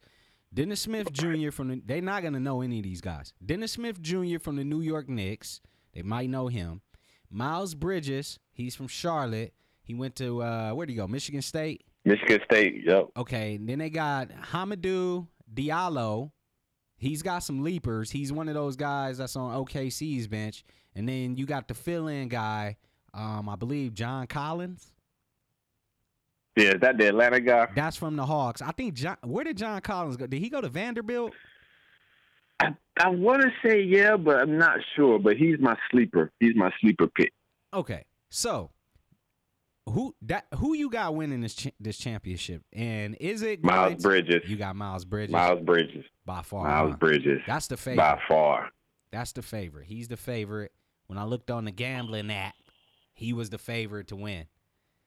Dennis 0.53 0.81
Smith 0.81 1.11
Jr. 1.11 1.51
from 1.51 1.67
the 1.69 1.81
they're 1.85 2.01
not 2.01 2.23
gonna 2.23 2.39
know 2.39 2.61
any 2.61 2.77
of 2.79 2.83
these 2.83 3.01
guys. 3.01 3.33
Dennis 3.45 3.73
Smith 3.73 4.01
Jr. 4.01 4.39
from 4.39 4.55
the 4.55 4.63
New 4.63 4.81
York 4.81 5.09
Knicks. 5.09 5.59
They 5.93 6.03
might 6.03 6.29
know 6.29 6.47
him. 6.47 6.81
Miles 7.29 7.75
Bridges, 7.75 8.39
he's 8.51 8.75
from 8.75 8.87
Charlotte. 8.87 9.53
He 9.83 9.93
went 9.93 10.15
to 10.17 10.41
uh 10.41 10.71
where 10.71 10.85
did 10.85 10.93
he 10.93 10.97
go? 10.97 11.07
Michigan 11.07 11.41
State? 11.41 11.83
Michigan 12.05 12.39
State, 12.45 12.83
yep. 12.85 13.07
Okay. 13.17 13.55
And 13.55 13.67
then 13.67 13.79
they 13.79 13.89
got 13.89 14.29
Hamidou 14.29 15.27
Diallo. 15.53 16.31
He's 16.97 17.21
got 17.21 17.39
some 17.39 17.63
leapers. 17.63 18.11
He's 18.11 18.31
one 18.31 18.47
of 18.47 18.53
those 18.53 18.75
guys 18.75 19.17
that's 19.17 19.35
on 19.35 19.65
OKC's 19.65 20.27
bench. 20.27 20.63
And 20.95 21.09
then 21.09 21.35
you 21.35 21.45
got 21.45 21.67
the 21.67 21.73
fill-in 21.73 22.29
guy, 22.29 22.77
um, 23.13 23.49
I 23.49 23.55
believe 23.55 23.93
John 23.93 24.27
Collins. 24.27 24.93
Yeah, 26.55 26.75
is 26.75 26.81
that 26.81 26.97
the 26.97 27.09
Atlanta 27.09 27.41
guy? 27.41 27.67
That's 27.75 27.97
from 27.97 28.15
the 28.15 28.25
Hawks. 28.25 28.61
I 28.61 28.71
think 28.71 28.93
John. 28.93 29.17
Where 29.23 29.43
did 29.43 29.57
John 29.57 29.81
Collins 29.81 30.15
go? 30.15 30.25
Did 30.25 30.39
he 30.39 30.47
go 30.47 30.61
to 30.61 30.69
Vanderbilt? 30.69 31.33
I, 32.59 32.75
I 32.99 33.09
want 33.09 33.41
to 33.41 33.49
say 33.63 33.81
yeah, 33.81 34.17
but 34.17 34.37
I'm 34.37 34.57
not 34.57 34.79
sure. 34.95 35.19
But 35.19 35.37
he's 35.37 35.59
my 35.59 35.75
sleeper. 35.91 36.31
He's 36.39 36.55
my 36.55 36.71
sleeper 36.81 37.07
pick. 37.07 37.33
Okay, 37.73 38.05
so 38.29 38.71
who 39.87 40.15
that 40.23 40.45
who 40.55 40.73
you 40.73 40.89
got 40.89 41.15
winning 41.15 41.41
this 41.41 41.55
ch- 41.55 41.73
this 41.79 41.97
championship? 41.97 42.63
And 42.73 43.15
is 43.19 43.41
it 43.41 43.63
Miles 43.63 44.01
Bridges? 44.01 44.49
You 44.49 44.55
got 44.55 44.75
Miles 44.75 45.05
Bridges. 45.05 45.33
Miles 45.33 45.61
Bridges 45.61 46.05
by 46.25 46.41
far. 46.41 46.63
Miles 46.63 46.91
huh? 46.91 46.97
Bridges. 46.97 47.41
That's 47.47 47.67
the 47.67 47.77
favorite 47.77 47.97
by 47.97 48.19
far. 48.27 48.69
That's 49.11 49.31
the 49.31 49.41
favorite. 49.41 49.85
He's 49.87 50.07
the 50.07 50.17
favorite. 50.17 50.71
When 51.07 51.19
I 51.19 51.23
looked 51.23 51.51
on 51.51 51.65
the 51.65 51.71
gambling 51.71 52.31
app, 52.31 52.55
he 53.13 53.31
was 53.31 53.51
the 53.51 53.59
favorite 53.59 54.07
to 54.07 54.15
win. 54.15 54.45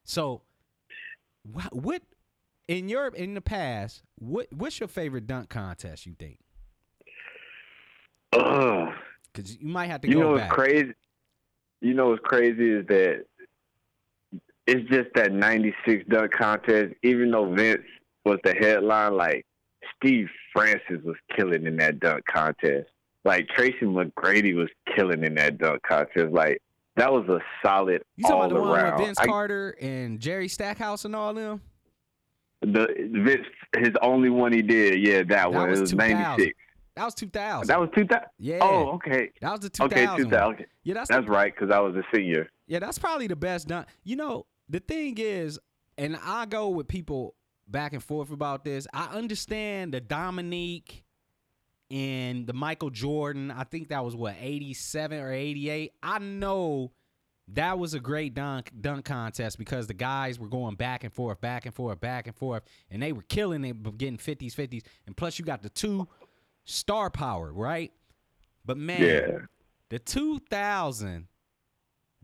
So 0.05 0.43
what, 1.43 1.75
what 1.75 2.03
in 2.69 2.89
your 2.89 3.09
in 3.09 3.35
the 3.35 3.41
past? 3.41 4.03
What 4.17 4.47
what's 4.53 4.79
your 4.79 4.89
favorite 4.89 5.27
dunk 5.27 5.49
contest? 5.49 6.07
You 6.07 6.15
think? 6.19 6.39
Because 8.31 9.57
you 9.61 9.69
might 9.69 9.87
have 9.87 10.01
to. 10.03 10.09
You 10.09 10.19
know 10.19 10.33
what's 10.33 10.53
crazy? 10.53 10.93
You 11.81 11.95
know 11.95 12.09
what's 12.09 12.23
crazy 12.25 12.71
is 12.71 12.87
that 12.89 13.25
it's 14.67 14.89
just 14.91 15.09
that 15.15 15.33
'96 15.33 16.05
dunk 16.09 16.33
contest. 16.33 16.95
Even 17.03 17.31
though 17.31 17.53
Vince 17.55 17.83
was 18.25 18.39
the 18.45 18.55
headline, 18.55 19.17
like 19.17 19.47
Steve 19.97 20.29
Francis 20.53 21.03
was 21.05 21.17
killing 21.37 21.67
in 21.67 21.77
that 21.77 22.01
dunk 22.01 22.25
contest. 22.27 22.89
Like 23.25 23.49
Tracy 23.49 23.85
McGrady 23.85 24.55
was 24.55 24.69
killing 24.95 25.25
in 25.25 25.35
that 25.35 25.59
dunk 25.59 25.83
contest. 25.83 26.33
Like 26.33 26.63
that 26.97 27.13
was 27.13 27.29
a 27.29 27.41
solid. 27.65 28.03
You 28.17 28.25
talking 28.25 28.53
about 28.53 28.55
the 28.55 28.61
one 28.61 28.85
with 28.85 29.07
Vince 29.07 29.19
I, 29.19 29.27
Carter 29.27 29.77
and 29.81 30.21
Jerry 30.21 30.49
Stackhouse 30.49 31.05
and 31.05 31.15
all 31.15 31.33
them? 31.35 31.61
The 32.61 32.89
Vince, 33.13 33.47
his 33.77 33.93
only 34.03 34.31
one 34.31 34.53
he 34.53 34.63
did, 34.63 35.01
yeah, 35.01 35.19
that, 35.19 35.29
that 35.29 35.53
one. 35.53 35.71
Was 35.71 35.79
it 35.79 35.83
was 35.83 35.95
ninety 35.95 36.43
six. 36.43 36.59
That 36.99 37.05
was 37.05 37.15
two 37.15 37.29
thousand. 37.29 37.69
That 37.69 37.79
was 37.79 37.91
two 37.95 38.05
thousand. 38.05 38.27
Yeah. 38.41 38.59
Oh, 38.61 38.95
okay. 38.95 39.31
That 39.41 39.53
was 39.53 39.61
the 39.61 39.71
two 39.71 39.89
thousand. 39.89 40.09
Okay, 40.09 40.23
two 40.25 40.29
thousand. 40.29 40.67
Yeah, 40.83 40.95
that's 40.95 41.09
that's 41.09 41.27
the, 41.27 41.31
right 41.31 41.55
because 41.55 41.73
I 41.73 41.79
was 41.79 41.95
a 41.95 42.03
senior. 42.13 42.51
Yeah, 42.67 42.81
that's 42.81 42.99
probably 42.99 43.29
the 43.29 43.37
best 43.37 43.69
done. 43.69 43.87
You 44.03 44.17
know, 44.17 44.47
the 44.69 44.81
thing 44.81 45.15
is, 45.17 45.61
and 45.97 46.19
I 46.25 46.47
go 46.47 46.71
with 46.71 46.89
people 46.89 47.37
back 47.69 47.93
and 47.93 48.03
forth 48.03 48.33
about 48.33 48.65
this. 48.65 48.89
I 48.93 49.05
understand 49.13 49.95
the 49.95 50.01
Dominique 50.01 51.05
and 51.89 52.49
the 52.49 52.53
Michael 52.53 52.91
Jordan, 52.91 53.53
I 53.53 53.63
think 53.63 53.91
that 53.91 54.05
was 54.05 54.17
what, 54.17 54.35
87 54.41 55.21
or 55.21 55.33
88. 55.33 55.93
I 56.03 56.19
know 56.19 56.91
that 57.55 57.79
was 57.79 57.95
a 57.95 58.01
great 58.01 58.35
dunk 58.35 58.73
dunk 58.81 59.05
contest 59.05 59.57
because 59.57 59.87
the 59.87 59.95
guys 59.95 60.39
were 60.39 60.49
going 60.49 60.75
back 60.75 61.05
and 61.05 61.13
forth, 61.13 61.41
back 61.41 61.65
and 61.65 61.75
forth, 61.75 62.01
back 62.01 62.27
and 62.27 62.35
forth, 62.35 62.65
and 62.91 63.01
they 63.01 63.13
were 63.13 63.23
killing 63.23 63.65
it, 63.65 63.99
getting 63.99 64.19
fifties, 64.19 64.55
fifties, 64.55 64.83
and 65.07 65.17
plus 65.17 65.39
you 65.39 65.45
got 65.45 65.63
the 65.63 65.71
two 65.71 66.09
star 66.69 67.11
power, 67.11 67.53
right? 67.53 67.93
But 68.65 68.77
man, 68.77 69.01
Yeah. 69.03 69.39
the 69.89 69.99
2000 69.99 71.29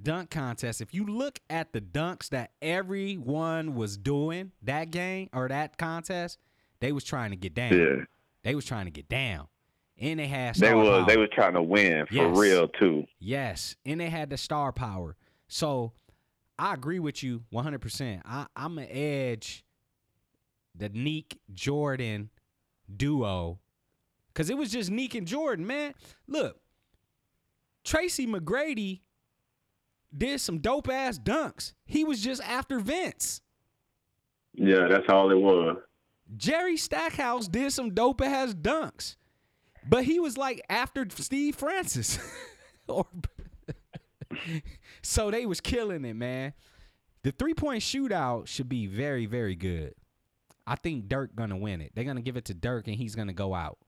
dunk 0.01 0.31
contest, 0.31 0.81
if 0.81 0.93
you 0.93 1.07
look 1.07 1.39
at 1.49 1.73
the 1.73 1.81
dunks 1.81 2.29
that 2.31 2.53
everyone 2.61 3.75
was 3.75 3.97
doing 3.97 4.53
that 4.63 4.91
game 4.91 5.29
or 5.33 5.49
that 5.49 5.79
contest, 5.79 6.39
they 6.81 6.93
was 6.93 7.05
trying 7.05 7.31
to 7.31 7.37
get 7.37 7.55
down. 7.55 7.73
Yeah. 7.79 8.05
They 8.43 8.55
was 8.55 8.65
trying 8.67 8.85
to 8.85 8.91
get 8.91 9.09
down. 9.09 9.49
And 9.97 10.19
they 10.19 10.27
had 10.27 10.57
They 10.57 10.75
was 10.75 10.89
power. 10.89 11.07
they 11.07 11.17
was 11.17 11.29
trying 11.33 11.55
to 11.55 11.63
win 11.63 12.05
for 12.07 12.15
Yes. 12.15 12.37
real 12.37 12.69
too. 12.69 13.07
Yes, 13.21 13.77
and 13.87 14.01
they 14.01 14.11
had 14.11 14.29
the 14.29 14.37
star 14.37 14.73
power. 14.73 15.17
So 15.49 15.93
I 16.59 16.75
agree 16.75 16.99
with 16.99 17.23
you 17.23 17.45
100%. 17.53 18.23
I, 18.25 18.47
I'm 18.57 18.77
an 18.79 18.89
edge 18.91 19.65
the 20.75 20.91
Nique 20.91 21.39
Jordan 21.53 22.31
duo 22.95 23.61
because 24.35 24.51
it 24.51 24.59
was 24.59 24.71
just 24.71 24.91
Nique 24.91 25.15
and 25.15 25.27
Jordan, 25.27 25.67
man. 25.67 25.95
Look, 26.27 26.59
Tracy 27.85 28.27
McGrady 28.27 29.01
did 30.17 30.41
some 30.41 30.59
dope 30.59 30.89
ass 30.89 31.19
dunks. 31.19 31.73
He 31.87 32.05
was 32.05 32.21
just 32.21 32.43
after 32.43 32.81
Vince. 32.81 33.41
Yeah, 34.55 34.89
that's 34.89 35.09
all 35.09 35.31
it 35.31 35.39
was. 35.39 35.77
Jerry 36.37 36.77
Stackhouse 36.77 37.49
did 37.49 37.73
some 37.73 37.95
dope 37.95 38.23
ass 38.23 38.55
dunks, 38.55 39.17
but 39.89 40.05
he 40.05 40.19
was 40.19 40.37
like 40.37 40.63
after 40.69 41.07
Steve 41.11 41.55
Francis. 41.55 42.19
or 42.89 43.07
so 45.03 45.31
they 45.31 45.47
was 45.47 45.61
killing 45.61 46.05
it, 46.05 46.15
man. 46.15 46.55
The 47.23 47.33
three 47.33 47.55
point 47.55 47.83
shootout 47.83 48.47
should 48.47 48.69
be 48.69 48.87
very, 48.87 49.27
very 49.27 49.55
good. 49.55 49.95
I 50.67 50.77
think 50.77 51.09
Dirk 51.09 51.37
gonna 51.37 51.57
win 51.57 51.81
it. 51.81 51.93
They're 51.95 52.05
gonna 52.05 52.23
give 52.23 52.37
it 52.37 52.47
to 52.47 52.55
Dirk, 52.55 52.87
and 52.87 52.97
he's 52.97 53.15
gonna 53.15 53.33
go 53.33 53.55
out. 53.55 53.79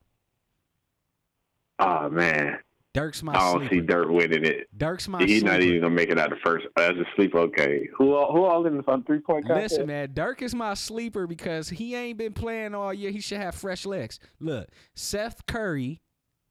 Oh 1.79 2.09
man, 2.09 2.59
Dirk's 2.97 3.23
my 3.23 3.35
I 3.35 3.53
don't 3.53 3.63
see 3.65 3.69
sleeper. 3.69 3.87
Dirt 3.87 4.13
winning 4.13 4.45
it. 4.47 4.69
Dirk's 4.79 5.07
my 5.07 5.19
sleeper. 5.19 5.31
He's 5.31 5.45
not 5.45 5.61
even 5.61 5.83
gonna 5.83 5.95
make 5.95 6.09
it 6.09 6.19
out 6.19 6.31
the 6.31 6.37
first 6.37 6.67
as 6.79 6.93
a 6.93 7.05
sleep. 7.15 7.35
Okay, 7.35 7.89
who 7.95 8.15
all, 8.15 8.33
who 8.33 8.45
all 8.45 8.67
in 8.67 8.79
the 8.79 9.03
three 9.07 9.21
point 9.21 9.47
contest? 9.47 9.75
Listen, 9.75 9.87
man, 9.87 10.15
Dirk 10.15 10.41
is 10.41 10.55
my 10.55 10.73
sleeper 10.73 11.27
because 11.27 11.69
he 11.69 11.95
ain't 11.95 12.17
been 12.17 12.33
playing 12.33 12.75
all 12.75 12.95
year. 12.95 13.11
He 13.11 13.21
should 13.21 13.39
have 13.39 13.55
fresh 13.55 13.85
legs. 13.85 14.19
Look, 14.41 14.69
Seth 14.95 15.45
Curry, 15.47 16.01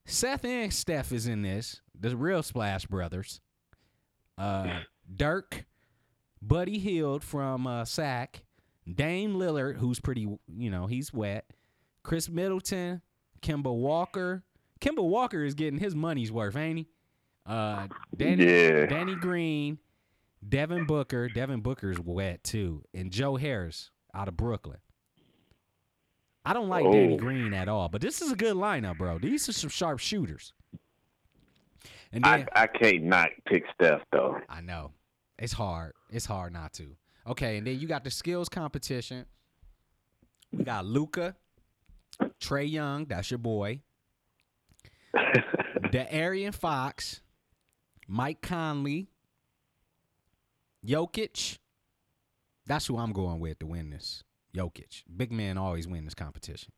Seth 0.05 0.45
and 0.45 0.71
Steph 0.71 1.11
is 1.11 1.25
in 1.25 1.41
this. 1.41 1.81
The 1.99 2.15
real 2.15 2.43
Splash 2.43 2.85
Brothers. 2.85 3.41
Uh, 4.37 4.81
Dirk, 5.15 5.65
Buddy 6.41 6.77
Hield 6.77 7.23
from 7.23 7.65
uh, 7.65 7.85
Sac, 7.85 8.43
Dame 8.91 9.35
Lillard, 9.35 9.77
who's 9.77 9.99
pretty, 9.99 10.27
you 10.47 10.69
know, 10.69 10.85
he's 10.85 11.11
wet. 11.11 11.45
Khris 12.03 12.29
Middleton, 12.29 13.01
Kemba 13.41 13.73
Walker. 13.73 14.43
Kemba 14.85 15.03
Walker 15.03 15.43
is 15.43 15.55
getting 15.55 15.79
his 15.79 15.95
money's 15.95 16.31
worth, 16.31 16.55
ain't 16.55 16.77
he? 16.79 16.87
Uh, 17.45 17.87
Danny, 18.15 18.45
Yeah. 18.45 18.85
Danny 18.85 19.15
Green, 19.15 19.79
Devin 20.47 20.85
Booker. 20.85 21.27
Devin 21.27 21.61
Booker's 21.61 21.99
wet 21.99 22.43
too, 22.43 22.83
and 22.93 23.11
Joe 23.11 23.35
Harris 23.35 23.89
out 24.13 24.27
of 24.27 24.37
Brooklyn. 24.37 24.77
I 26.45 26.53
don't 26.53 26.69
like 26.69 26.83
Danny 26.85 27.15
Oh. 27.15 27.17
Green 27.17 27.53
at 27.53 27.67
all, 27.67 27.89
but 27.89 28.01
this 28.01 28.21
is 28.21 28.31
a 28.31 28.35
good 28.35 28.55
lineup, 28.55 28.99
bro. 28.99 29.17
These 29.17 29.49
are 29.49 29.53
some 29.53 29.69
sharp 29.71 29.99
shooters. 29.99 30.53
And 32.11 32.23
I 32.23 32.37
then 32.37 32.47
I 32.55 32.67
can't 32.67 33.03
not 33.03 33.29
pick 33.47 33.63
Steph 33.73 34.01
though. 34.11 34.39
I 34.47 34.61
know 34.61 34.91
it's 35.39 35.53
hard. 35.53 35.93
It's 36.11 36.25
hard 36.25 36.53
not 36.53 36.73
to. 36.73 36.95
Okay, 37.27 37.57
and 37.57 37.65
then 37.65 37.79
you 37.79 37.87
got 37.87 38.03
the 38.03 38.11
skills 38.11 38.49
competition. 38.49 39.25
We 40.51 40.63
got 40.63 40.85
Luka, 40.85 41.35
Trae 42.39 42.69
Young. 42.71 43.05
That's 43.05 43.31
your 43.31 43.39
boy. 43.39 43.81
De'Aaron 45.91 46.53
Fox, 46.53 47.21
Mike 48.07 48.41
Conley, 48.41 49.07
Jokic. 50.85 51.57
That's 52.67 52.87
who 52.87 52.97
I'm 52.97 53.13
going 53.13 53.39
with 53.39 53.59
to 53.59 53.65
win 53.67 53.89
this. 53.89 54.23
Jokic. 54.55 55.03
Big 55.15 55.31
men 55.31 55.57
always 55.57 55.87
win 55.87 56.05
this 56.05 56.13
competition. 56.13 56.71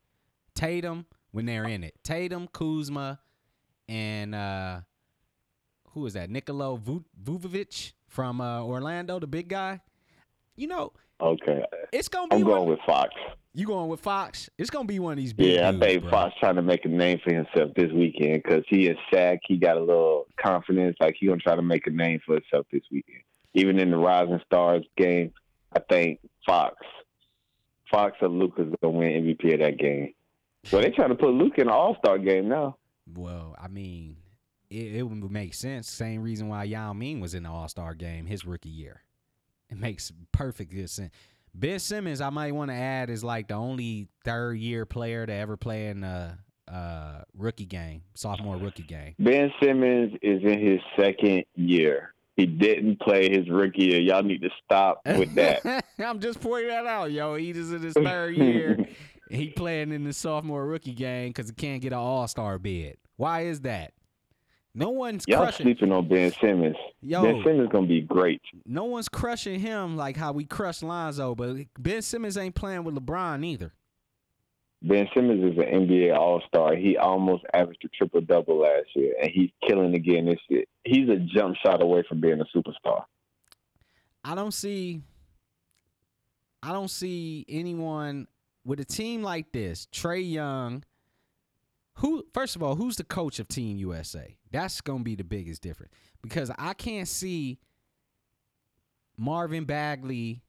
Tatum, 0.55 1.05
when 1.31 1.45
they're 1.45 1.65
in 1.65 1.83
it. 1.83 1.95
Tatum, 2.03 2.47
Kuzma, 2.47 3.19
and 3.87 4.33
uh 4.35 4.81
who 5.91 6.05
is 6.05 6.13
that? 6.13 6.29
Nikola 6.29 6.77
Vu- 6.77 7.05
Vujovic 7.23 7.93
from 8.07 8.39
uh, 8.39 8.61
Orlando, 8.61 9.19
the 9.19 9.25
big 9.25 9.47
guy. 9.47 9.81
You 10.55 10.67
know, 10.67 10.93
okay, 11.19 11.63
it's 11.91 12.07
gonna 12.07 12.27
be 12.27 12.35
I'm 12.37 12.41
one. 12.43 12.51
going 12.51 12.69
with 12.69 12.79
Fox. 12.85 13.13
you 13.53 13.65
going 13.67 13.89
with 13.89 13.99
Fox? 13.99 14.49
It's 14.57 14.69
gonna 14.69 14.85
be 14.85 14.99
one 14.99 15.13
of 15.13 15.17
these 15.17 15.33
big 15.33 15.53
Yeah, 15.55 15.69
I 15.69 15.71
dudes, 15.71 15.85
think 15.85 16.01
bro. 16.03 16.11
Fox 16.11 16.35
trying 16.39 16.55
to 16.55 16.61
make 16.61 16.85
a 16.85 16.89
name 16.89 17.19
for 17.23 17.33
himself 17.33 17.71
this 17.75 17.91
weekend 17.91 18.43
because 18.43 18.63
he 18.69 18.87
is 18.87 18.97
Shaq. 19.11 19.39
He 19.47 19.57
got 19.57 19.77
a 19.77 19.79
little 19.81 20.27
confidence, 20.37 20.97
like 20.99 21.15
he 21.19 21.27
gonna 21.27 21.39
try 21.39 21.55
to 21.55 21.61
make 21.61 21.87
a 21.87 21.91
name 21.91 22.19
for 22.25 22.35
himself 22.35 22.65
this 22.71 22.83
weekend. 22.91 23.21
Even 23.53 23.79
in 23.79 23.91
the 23.91 23.97
Rising 23.97 24.39
Stars 24.45 24.85
game, 24.97 25.31
I 25.75 25.79
think 25.79 26.19
Fox, 26.45 26.75
Fox 27.89 28.15
or 28.21 28.27
Luka's 28.29 28.73
gonna 28.81 28.97
win 28.97 29.11
MVP 29.25 29.53
of 29.53 29.59
that 29.61 29.77
game. 29.77 30.13
Well, 30.71 30.81
they 30.81 30.89
trying 30.91 31.09
to 31.09 31.15
put 31.15 31.29
Luka 31.33 31.61
in 31.61 31.67
the 31.67 31.73
All 31.73 31.95
Star 32.03 32.17
game 32.17 32.49
now. 32.49 32.77
Well, 33.15 33.55
I 33.59 33.69
mean, 33.69 34.17
it, 34.69 34.95
it 34.95 35.03
would 35.03 35.31
make 35.31 35.53
sense. 35.53 35.89
Same 35.89 36.21
reason 36.21 36.49
why 36.49 36.65
Yao 36.65 36.91
Ming 36.93 37.21
was 37.21 37.33
in 37.33 37.43
the 37.43 37.49
All 37.49 37.67
Star 37.69 37.93
game 37.93 38.25
his 38.25 38.45
rookie 38.45 38.69
year. 38.69 39.03
It 39.69 39.77
makes 39.77 40.11
perfect 40.31 40.71
good 40.71 40.89
sense. 40.89 41.13
Ben 41.53 41.79
Simmons, 41.79 42.21
I 42.21 42.29
might 42.29 42.53
want 42.53 42.69
to 42.69 42.75
add, 42.75 43.09
is 43.09 43.23
like 43.23 43.47
the 43.47 43.55
only 43.55 44.07
third 44.23 44.59
year 44.59 44.85
player 44.85 45.25
to 45.25 45.33
ever 45.33 45.57
play 45.57 45.87
in 45.87 46.03
a 46.03 46.37
uh, 46.71 47.21
rookie 47.35 47.65
game, 47.65 48.03
sophomore 48.13 48.57
rookie 48.57 48.83
game. 48.83 49.15
Ben 49.19 49.51
Simmons 49.61 50.13
is 50.21 50.41
in 50.43 50.59
his 50.59 50.79
second 50.99 51.45
year. 51.55 52.13
He 52.35 52.45
didn't 52.45 52.99
play 52.99 53.29
his 53.31 53.49
rookie 53.49 53.85
year. 53.85 53.99
Y'all 53.99 54.21
need 54.21 54.41
to 54.41 54.49
stop 54.63 55.01
with 55.05 55.33
that. 55.35 55.83
I'm 55.99 56.19
just 56.19 56.39
pointing 56.39 56.69
that 56.69 56.85
out, 56.85 57.11
yo. 57.11 57.35
He's 57.35 57.71
in 57.71 57.81
his 57.81 57.93
third 57.95 58.37
year. 58.37 58.77
he 59.31 59.49
playing 59.49 59.91
in 59.91 60.03
the 60.03 60.13
sophomore 60.13 60.67
rookie 60.67 60.93
game 60.93 61.29
because 61.29 61.49
he 61.49 61.55
can't 61.55 61.81
get 61.81 61.93
an 61.93 61.99
All 61.99 62.27
Star 62.27 62.59
bid. 62.59 62.97
Why 63.15 63.41
is 63.45 63.61
that? 63.61 63.93
No 64.77 64.89
one's 64.91 65.25
Y'all 65.27 65.39
crushing. 65.41 65.65
sleeping 65.65 65.91
on 65.91 66.07
Ben 66.07 66.31
Simmons. 66.39 66.75
Yo, 67.01 67.23
Ben 67.23 67.41
Simmons 67.43 67.69
gonna 67.71 67.87
be 67.87 68.01
great. 68.01 68.41
no 68.63 68.83
one's 68.85 69.09
crushing 69.09 69.59
him 69.59 69.97
like 69.97 70.15
how 70.15 70.31
we 70.31 70.45
crushed 70.45 70.83
Lonzo, 70.83 71.33
but 71.33 71.55
Ben 71.79 72.03
Simmons 72.03 72.37
ain't 72.37 72.53
playing 72.53 72.83
with 72.83 72.93
LeBron 72.95 73.43
either. 73.43 73.73
Ben 74.83 75.07
Simmons 75.15 75.43
is 75.51 75.57
an 75.57 75.87
NBA 75.87 76.15
All 76.15 76.43
Star. 76.47 76.75
He 76.75 76.95
almost 76.95 77.43
averaged 77.55 77.83
a 77.85 77.87
triple 77.87 78.21
double 78.21 78.59
last 78.59 78.85
year, 78.95 79.15
and 79.19 79.31
he's 79.33 79.49
killing 79.67 79.95
again 79.95 80.27
this 80.27 80.39
year. 80.47 80.65
He's 80.83 81.09
a 81.09 81.15
jump 81.15 81.55
shot 81.65 81.81
away 81.81 82.03
from 82.07 82.21
being 82.21 82.39
a 82.39 82.45
superstar. 82.55 83.03
I 84.23 84.35
don't 84.35 84.53
see 84.53 85.01
I 86.61 86.71
don't 86.71 86.91
see 86.91 87.45
anyone 87.49 88.27
with 88.63 88.79
a 88.79 88.85
team 88.85 89.23
like 89.23 89.51
this, 89.51 89.87
Trae 89.91 90.29
Young. 90.31 90.83
Who 91.97 92.25
first 92.33 92.55
of 92.55 92.63
all, 92.63 92.75
who's 92.75 92.97
the 92.97 93.03
coach 93.03 93.39
of 93.39 93.47
Team 93.47 93.77
USA? 93.77 94.37
That's 94.51 94.81
gonna 94.81 95.03
be 95.03 95.15
the 95.15 95.23
biggest 95.23 95.61
difference. 95.61 95.93
Because 96.21 96.51
I 96.57 96.73
can't 96.73 97.07
see 97.07 97.59
Marvin 99.17 99.65
Bagley 99.65 100.43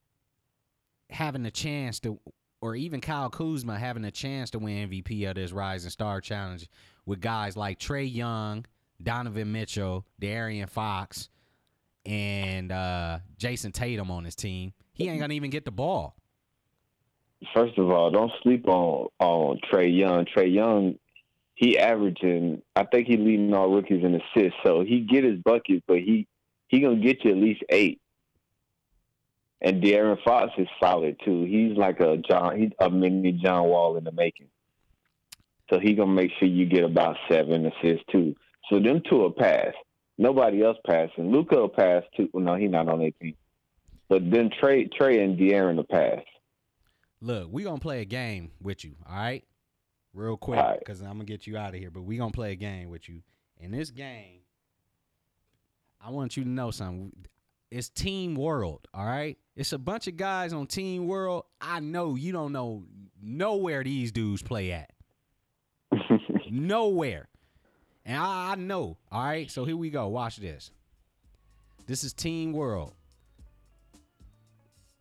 having 1.10 1.46
a 1.46 1.50
chance 1.50 2.00
to 2.00 2.20
or 2.60 2.74
even 2.74 3.00
Kyle 3.00 3.30
Kuzma 3.30 3.78
having 3.78 4.04
a 4.04 4.10
chance 4.10 4.50
to 4.50 4.58
win 4.58 4.90
MVP 4.90 5.28
of 5.28 5.36
this 5.36 5.52
Rising 5.52 5.90
Star 5.90 6.20
Challenge 6.20 6.68
with 7.06 7.20
guys 7.20 7.56
like 7.56 7.78
Trae 7.78 8.12
Young, 8.12 8.66
Donovan 9.02 9.52
Mitchell, 9.52 10.04
De'Aaron 10.20 10.68
Fox, 10.68 11.28
and 12.04 12.72
uh, 12.72 13.20
Jayson 13.38 13.72
Tatum 13.72 14.10
on 14.10 14.24
his 14.24 14.34
team. 14.34 14.72
He 14.92 15.08
ain't 15.08 15.20
gonna 15.20 15.34
even 15.34 15.50
get 15.50 15.64
the 15.64 15.70
ball. 15.70 16.16
First 17.54 17.78
of 17.78 17.88
all, 17.90 18.10
don't 18.10 18.32
sleep 18.42 18.66
on 18.68 19.08
on 19.20 19.60
Trae 19.72 19.96
Young. 19.96 20.26
Trae 20.26 20.52
Young, 20.52 20.96
he 21.58 21.76
averaging. 21.76 22.62
I 22.76 22.84
think 22.84 23.08
he 23.08 23.16
leading 23.16 23.52
all 23.52 23.68
rookies 23.68 24.04
in 24.04 24.14
assists. 24.14 24.56
So 24.64 24.84
he 24.84 25.00
get 25.00 25.24
his 25.24 25.40
buckets, 25.40 25.82
but 25.88 25.96
he 25.96 26.28
he 26.68 26.78
gonna 26.78 27.00
get 27.00 27.24
you 27.24 27.32
at 27.32 27.36
least 27.36 27.64
eight. 27.68 28.00
And 29.60 29.82
De'Aaron 29.82 30.22
Fox 30.24 30.52
is 30.56 30.68
solid 30.80 31.16
too. 31.24 31.42
He's 31.42 31.76
like 31.76 31.98
a 31.98 32.16
John, 32.18 32.60
he's 32.60 32.70
a 32.78 32.88
mini 32.88 33.32
John 33.32 33.64
Wall 33.64 33.96
in 33.96 34.04
the 34.04 34.12
making. 34.12 34.46
So 35.68 35.80
he 35.80 35.94
gonna 35.94 36.12
make 36.12 36.30
sure 36.38 36.46
you 36.46 36.64
get 36.64 36.84
about 36.84 37.16
seven 37.28 37.66
assists 37.66 38.04
too. 38.12 38.36
So 38.70 38.78
them 38.78 39.02
two 39.10 39.16
will 39.16 39.32
pass. 39.32 39.72
Nobody 40.16 40.62
else 40.62 40.78
passing. 40.86 41.32
Luka 41.32 41.56
will 41.56 41.68
pass 41.68 42.04
too. 42.16 42.28
Well, 42.32 42.44
no, 42.44 42.54
he's 42.54 42.70
not 42.70 42.88
on 42.88 43.02
18. 43.02 43.34
But 44.08 44.30
then 44.30 44.50
Trae, 44.62 44.88
Trae 44.92 45.24
and 45.24 45.36
De'Aaron 45.36 45.76
will 45.76 45.84
pass. 45.84 46.22
Look, 47.20 47.48
we 47.50 47.64
gonna 47.64 47.80
play 47.80 48.00
a 48.00 48.04
game 48.04 48.52
with 48.62 48.84
you, 48.84 48.94
all 49.08 49.16
right? 49.16 49.44
Real 50.14 50.36
quick, 50.36 50.58
All 50.58 50.64
right. 50.70 50.78
because 50.78 51.00
I'm 51.00 51.12
gonna 51.12 51.24
get 51.24 51.46
you 51.46 51.56
out 51.56 51.74
of 51.74 51.80
here. 51.80 51.90
But 51.90 52.02
we 52.02 52.16
gonna 52.16 52.32
play 52.32 52.52
a 52.52 52.56
game 52.56 52.88
with 52.90 53.08
you. 53.08 53.22
In 53.60 53.70
this 53.70 53.90
game, 53.90 54.40
I 56.00 56.10
want 56.10 56.36
you 56.36 56.44
to 56.44 56.48
know 56.48 56.70
something. 56.70 57.12
It's 57.70 57.88
Team 57.88 58.34
World. 58.34 58.86
All 58.94 59.04
right, 59.04 59.36
it's 59.54 59.72
a 59.72 59.78
bunch 59.78 60.06
of 60.06 60.16
guys 60.16 60.52
on 60.52 60.66
Team 60.66 61.06
World. 61.06 61.44
I 61.60 61.80
know 61.80 62.14
you 62.14 62.32
don't 62.32 62.52
know 62.52 62.84
nowhere 63.22 63.84
these 63.84 64.10
dudes 64.12 64.42
play 64.42 64.72
at. 64.72 64.90
nowhere. 66.50 67.28
And 68.04 68.16
I, 68.16 68.52
I 68.52 68.54
know. 68.54 68.96
All 69.12 69.22
right, 69.22 69.50
so 69.50 69.64
here 69.66 69.76
we 69.76 69.90
go. 69.90 70.08
Watch 70.08 70.36
this. 70.38 70.70
This 71.86 72.04
is 72.04 72.12
Team 72.14 72.52
World. 72.52 72.94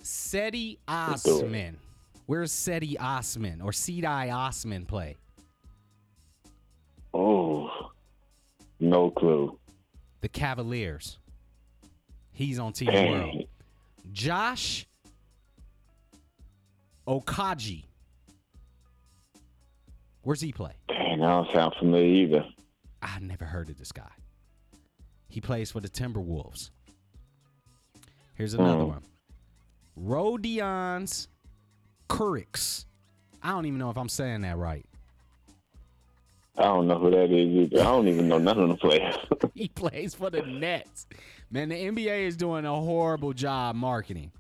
Cedi 0.04 0.78
Osman. 0.88 1.78
Where's 2.28 2.52
Cedi 2.52 2.96
Osman 3.00 3.62
or 3.62 3.72
Sedai 3.72 4.34
Osman 4.34 4.86
play? 4.86 5.16
Oh, 7.13 7.70
no 8.82 9.10
clue. 9.12 9.58
The 10.22 10.28
Cavaliers. 10.28 11.18
He's 12.34 12.60
on 12.60 12.74
Team 12.74 12.90
Dang. 12.92 13.12
World. 13.12 13.44
Josh 14.12 14.86
Okogie. 17.08 17.86
Where's 20.24 20.42
he 20.42 20.52
play? 20.52 20.74
Dang, 20.90 21.20
that 21.22 21.28
don't 21.28 21.52
sound 21.54 21.76
familiar 21.80 22.06
either. 22.26 22.46
I 23.02 23.20
never 23.20 23.46
heard 23.46 23.70
of 23.70 23.78
this 23.78 23.94
guy. 23.94 24.12
He 25.30 25.40
plays 25.40 25.72
for 25.72 25.80
the 25.80 25.88
Timberwolves. 25.90 26.72
Here's 28.36 28.54
another 28.54 28.84
Mm. 28.84 28.88
one. 28.90 29.04
Rodions 29.96 31.28
Kurucs. 32.10 32.86
I 33.43 33.52
don't 33.52 33.65
even 33.65 33.80
know 33.80 33.89
if 33.89 33.98
I'm 33.98 34.10
saying 34.10 34.41
that 34.41 34.58
right. 34.58 34.86
I 36.58 36.63
don't 36.63 36.88
know 36.88 36.98
who 36.98 37.12
that 37.12 37.32
is 37.32 37.72
either. 37.72 37.82
I 37.82 37.84
don't 37.84 38.08
even 38.08 38.28
know 38.28 38.39
none 38.39 38.60
of 38.60 38.70
the 38.70 38.76
players. 38.76 39.15
He 39.54 39.67
plays 39.70 40.13
for 40.13 40.30
the 40.30 40.43
Nets. 40.43 41.08
Man, 41.50 41.70
the 41.70 41.76
NBA 41.76 42.28
is 42.28 42.38
doing 42.38 42.63
a 42.65 42.76
horrible 42.76 43.34
job 43.34 43.76
marketing. 43.76 44.32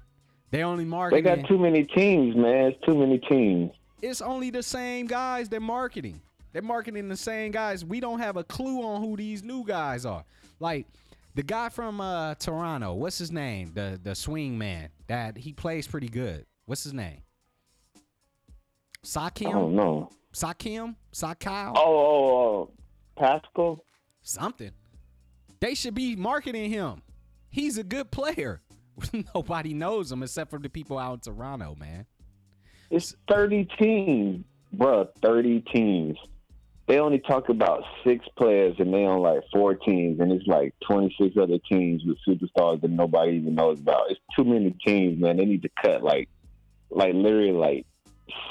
They 0.51 0.63
only 0.63 0.85
market. 0.85 1.15
they 1.15 1.21
got 1.21 1.47
too 1.47 1.57
many 1.57 1.85
teams, 1.85 2.35
man. 2.35 2.67
It's 2.67 2.85
too 2.85 2.95
many 2.95 3.17
teams. 3.17 3.71
it's 4.01 4.21
only 4.21 4.51
the 4.51 4.61
same 4.61 5.07
guys 5.07 5.49
they're 5.49 5.59
marketing. 5.59 6.21
They're 6.53 6.61
marketing 6.61 7.09
the 7.09 7.17
same 7.17 7.51
guys. 7.51 7.83
We 7.83 7.99
don't 7.99 8.19
have 8.19 8.37
a 8.37 8.43
clue 8.43 8.83
on 8.83 9.01
who 9.01 9.17
these 9.17 9.43
new 9.43 9.63
guys 9.65 10.05
are. 10.05 10.23
Like 10.59 10.85
the 11.33 11.43
guy 11.43 11.69
from 11.69 11.99
uh, 11.99 12.35
Toronto, 12.35 12.93
what's 12.93 13.17
his 13.17 13.31
name? 13.31 13.71
The 13.73 13.99
the 14.03 14.13
swing 14.15 14.57
man 14.57 14.89
that 15.07 15.37
he 15.37 15.51
plays 15.51 15.87
pretty 15.87 16.09
good. 16.09 16.45
What's 16.65 16.83
his 16.83 16.93
name? 16.93 17.21
I 19.15 19.29
don't 19.29 19.33
Sakim? 19.33 19.71
know. 19.73 20.09
Sakim? 20.33 20.95
Sakal? 21.13 21.73
Oh, 21.75 21.81
oh, 21.85 22.35
oh. 22.35 22.71
Pascal? 23.17 23.83
Something. 24.21 24.71
They 25.59 25.73
should 25.75 25.95
be 25.95 26.15
marketing 26.15 26.69
him. 26.69 27.01
He's 27.49 27.77
a 27.77 27.83
good 27.83 28.11
player. 28.11 28.61
Nobody 29.35 29.73
knows 29.73 30.11
him 30.11 30.23
except 30.23 30.49
for 30.49 30.59
the 30.59 30.69
people 30.69 30.97
out 30.97 31.13
in 31.13 31.19
Toronto, 31.19 31.75
man. 31.75 32.05
It's 32.89 33.15
30 33.29 33.67
teams, 33.79 34.45
bruh. 34.75 35.07
30 35.21 35.61
teams. 35.73 36.17
They 36.87 36.99
only 36.99 37.19
talk 37.19 37.49
about 37.49 37.83
six 38.05 38.25
players 38.37 38.75
and 38.79 38.93
they 38.93 39.05
on 39.05 39.19
like 39.19 39.41
four 39.51 39.75
teams, 39.75 40.19
and 40.21 40.31
it's 40.31 40.47
like 40.47 40.73
26 40.89 41.35
other 41.37 41.57
teams 41.69 42.01
with 42.05 42.17
superstars 42.27 42.81
that 42.81 42.91
nobody 42.91 43.33
even 43.33 43.55
knows 43.55 43.79
about. 43.79 44.09
It's 44.09 44.21
too 44.37 44.45
many 44.45 44.71
teams, 44.85 45.19
man. 45.19 45.37
They 45.37 45.45
need 45.45 45.63
to 45.63 45.69
cut 45.81 46.01
like, 46.01 46.29
like 46.89 47.13
literally 47.13 47.51
like 47.51 47.85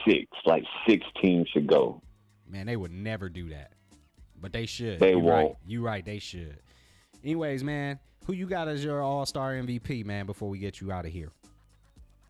six, 0.07 0.27
like 0.45 0.65
six 0.89 1.05
teams 1.23 1.49
should 1.49 1.67
go. 1.67 2.01
Man, 2.49 2.67
they 2.67 2.77
would 2.77 2.93
never 2.93 3.29
do 3.29 3.49
that. 3.51 3.73
But 4.41 4.53
they 4.53 4.67
should. 4.67 5.01
They 5.01 5.13
you 5.13 5.19
won't. 5.19 5.49
Right. 5.49 5.57
You 5.67 5.83
right, 5.83 6.05
they 6.05 6.19
should. 6.19 6.59
Anyways, 7.25 7.65
man, 7.65 7.99
who 8.27 8.35
you 8.35 8.47
got 8.47 8.69
as 8.69 8.85
your 8.85 9.03
all-star 9.03 9.55
MVP, 9.55 10.05
man, 10.05 10.27
before 10.27 10.49
we 10.49 10.59
get 10.59 10.81
you 10.81 10.93
out 10.93 11.07
of 11.07 11.13
here? 11.13 11.33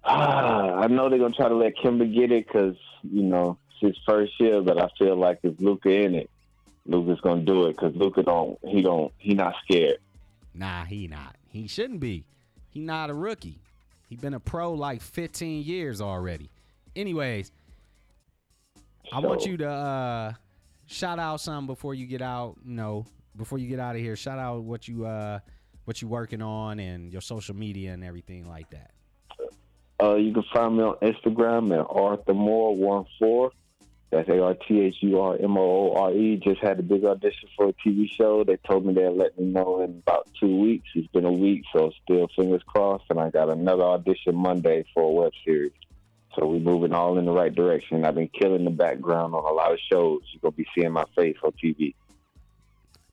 Ah, 0.05 0.75
I 0.81 0.87
know 0.87 1.09
they're 1.09 1.19
gonna 1.19 1.35
try 1.35 1.49
to 1.49 1.57
let 1.57 1.77
Kemba 1.77 2.13
get 2.15 2.31
it 2.33 2.47
because 2.47 2.77
you 3.03 3.23
know 3.23 3.59
it's 3.71 3.81
his 3.81 4.05
first 4.07 4.33
year, 4.39 4.61
but 4.63 4.81
I 4.81 4.89
feel 4.99 5.17
like 5.17 5.41
if 5.43 5.61
Luka 5.61 5.91
in 5.91 6.15
it, 6.15 6.31
Luka's 6.87 7.21
gonna 7.21 7.43
do 7.43 7.67
it 7.67 7.77
because 7.77 7.95
Luka 7.97 8.23
don't 8.23 8.59
he 8.65 8.83
don't 8.83 9.13
he 9.19 9.35
not 9.35 9.55
scared. 9.65 9.99
Nah, 10.55 10.85
he 10.85 11.09
not. 11.09 11.37
He 11.49 11.67
shouldn't 11.67 12.01
be. 12.01 12.25
He 12.71 12.81
not 12.81 13.11
a 13.11 13.15
rookie. 13.15 13.61
He 14.09 14.17
been 14.17 14.35
a 14.35 14.41
pro 14.41 14.73
like 14.73 15.03
15 15.03 15.65
years 15.65 16.01
already. 16.01 16.51
Anyways, 16.97 17.53
I 19.13 19.21
want 19.21 19.45
you 19.45 19.59
to 19.59 19.69
uh 19.69 20.33
shout 20.87 21.19
out 21.19 21.41
some 21.43 21.67
before 21.67 21.95
you 21.95 22.07
get 22.07 22.23
out, 22.23 22.57
you 22.65 22.75
know, 22.75 23.05
before 23.37 23.59
you 23.59 23.69
get 23.69 23.79
out 23.79 23.95
of 23.95 24.01
here. 24.01 24.17
Shout 24.17 24.39
out 24.39 24.63
what 24.63 24.89
you 24.89 25.05
uh 25.05 25.41
what 25.85 26.01
you 26.01 26.09
working 26.09 26.41
on 26.41 26.81
and 26.81 27.13
your 27.13 27.21
social 27.21 27.55
media 27.55 27.93
and 27.93 28.03
everything 28.03 28.49
like 28.49 28.71
that. 28.71 28.91
Uh, 30.03 30.17
you 30.17 30.33
can 30.33 30.45
find 30.53 30.77
me 30.77 30.83
on 30.83 30.97
Instagram 30.97 31.73
at 31.79 31.87
Arthur 31.89 32.35
Moore 32.35 32.75
one 32.75 33.05
four. 33.19 33.53
That's 34.11 34.29
A 34.29 34.43
R 34.43 34.55
T 34.55 34.81
H 34.81 34.97
U 35.01 35.21
R 35.21 35.37
M 35.37 35.59
O 35.59 35.61
O 35.61 35.93
R 35.97 36.13
E. 36.13 36.41
Just 36.43 36.61
had 36.63 36.79
a 36.79 36.83
big 36.83 37.05
audition 37.05 37.49
for 37.57 37.69
a 37.69 37.73
TV 37.75 38.09
show. 38.11 38.43
They 38.43 38.57
told 38.57 38.87
me 38.87 38.95
they'll 38.95 39.17
let 39.17 39.39
me 39.39 39.45
know 39.45 39.83
in 39.83 40.03
about 40.07 40.29
two 40.41 40.61
weeks. 40.61 40.89
It's 40.95 41.09
been 41.09 41.25
a 41.25 41.33
week, 41.33 41.63
so 41.75 41.93
still 42.03 42.29
fingers 42.37 42.63
crossed. 42.67 43.05
And 43.11 43.21
I 43.21 43.31
got 43.31 43.51
another 43.51 43.83
audition 43.83 44.35
Monday 44.35 44.85
for 44.95 45.03
a 45.03 45.11
web 45.11 45.33
series. 45.45 45.73
So 46.37 46.47
we're 46.47 46.59
moving 46.61 46.93
all 46.93 47.19
in 47.19 47.25
the 47.25 47.33
right 47.33 47.55
direction. 47.55 48.05
I've 48.05 48.15
been 48.15 48.29
killing 48.29 48.65
the 48.65 48.71
background 48.71 49.35
on 49.35 49.45
a 49.45 49.53
lot 49.53 49.73
of 49.73 49.79
shows. 49.91 50.21
You're 50.33 50.41
gonna 50.43 50.53
be 50.53 50.67
seeing 50.75 50.93
my 50.93 51.05
face 51.17 51.37
on 51.43 51.53
TV. 51.53 51.95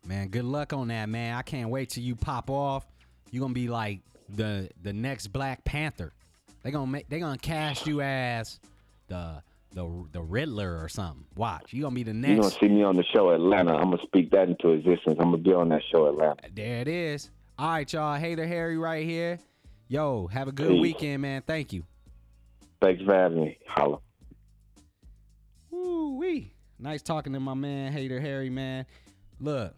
Man, 0.06 0.28
good 0.28 0.44
luck 0.44 0.74
on 0.74 0.90
that, 0.90 1.08
man. 1.08 1.36
I 1.36 1.42
can't 1.42 1.70
wait 1.70 1.90
till 1.90 2.04
you 2.04 2.16
pop 2.16 2.50
off. 2.50 2.86
You're 3.32 3.42
gonna 3.42 3.54
be 3.54 3.70
like 3.70 4.02
the 4.30 4.70
the 4.82 4.92
next 4.94 5.28
Black 5.28 5.64
Panther. 5.64 6.12
They 6.64 6.72
gonna 6.72 6.88
make 6.92 7.08
they 7.08 7.20
gonna 7.20 7.38
cast 7.38 7.88
you 7.88 8.02
as 8.02 8.60
the 9.08 9.42
the 9.74 10.06
the 10.12 10.22
Riddler 10.22 10.80
or 10.82 10.90
something. 10.90 11.26
Watch, 11.36 11.72
you 11.72 11.84
gonna 11.84 11.96
be 11.96 12.04
the 12.04 12.14
next. 12.14 12.32
You're 12.32 12.42
gonna 12.42 12.56
see 12.60 12.68
me 12.68 12.84
on 12.84 12.96
the 12.96 13.04
show 13.14 13.30
Atlanta. 13.32 13.76
I'm 13.76 13.92
gonna 13.92 14.04
speak 14.04 14.32
that 14.32 14.50
into 14.50 14.72
existence. 14.72 15.16
I'm 15.20 15.32
gonna 15.32 15.38
be 15.38 15.54
on 15.54 15.70
that 15.70 15.82
show 15.92 16.08
Atlanta. 16.08 16.44
There 16.54 16.80
it 16.82 16.88
is. 16.90 17.32
All 17.58 17.70
right, 17.70 17.92
y'all. 17.92 18.18
Hater 18.18 18.46
Harry 18.46 18.78
right 18.78 19.06
here. 19.06 19.40
Yo, 19.88 20.28
have 20.28 20.48
a 20.48 20.52
good 20.52 20.70
Peace. 20.70 20.82
weekend, 20.82 21.22
man. 21.22 21.42
Thank 21.46 21.72
you. 21.72 21.84
Thanks 22.84 23.02
for 23.06 23.16
having 23.16 23.40
me. 23.46 23.58
Holla. 23.66 24.00
Woo 25.72 26.18
wee. 26.18 26.54
Nice 26.78 27.02
talking 27.02 27.32
to 27.32 27.40
my 27.40 27.54
man, 27.54 27.94
Hater 27.94 28.20
Harry, 28.20 28.50
man. 28.50 28.86
Look, 29.40 29.74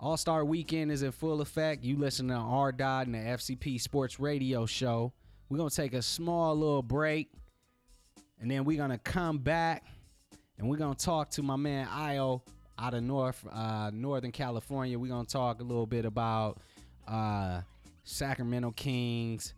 All 0.00 0.16
Star 0.16 0.44
Weekend 0.44 0.90
is 0.90 1.04
in 1.04 1.12
full 1.12 1.40
effect. 1.40 1.84
You 1.84 1.96
listen 1.96 2.26
to 2.28 2.34
R 2.34 2.72
Dot 2.72 3.06
and 3.06 3.14
the 3.14 3.18
FCP 3.18 3.80
Sports 3.80 4.18
Radio 4.18 4.66
Show. 4.66 5.12
We're 5.48 5.58
gonna 5.58 5.70
take 5.70 5.94
a 5.94 6.02
small 6.02 6.56
little 6.56 6.82
break, 6.82 7.30
and 8.40 8.50
then 8.50 8.64
we're 8.64 8.76
gonna 8.78 8.98
come 8.98 9.38
back, 9.38 9.84
and 10.58 10.68
we're 10.68 10.78
gonna 10.78 10.96
talk 10.96 11.30
to 11.30 11.44
my 11.44 11.54
man 11.54 11.86
Io 11.92 12.42
out 12.76 12.94
of 12.94 13.04
North 13.04 13.46
uh, 13.52 13.92
Northern 13.94 14.32
California. 14.32 14.98
We're 14.98 15.12
gonna 15.12 15.26
talk 15.26 15.60
a 15.60 15.64
little 15.64 15.86
bit 15.86 16.04
about 16.04 16.58
uh, 17.06 17.60
Sacramento 18.02 18.72
Kings, 18.72 19.54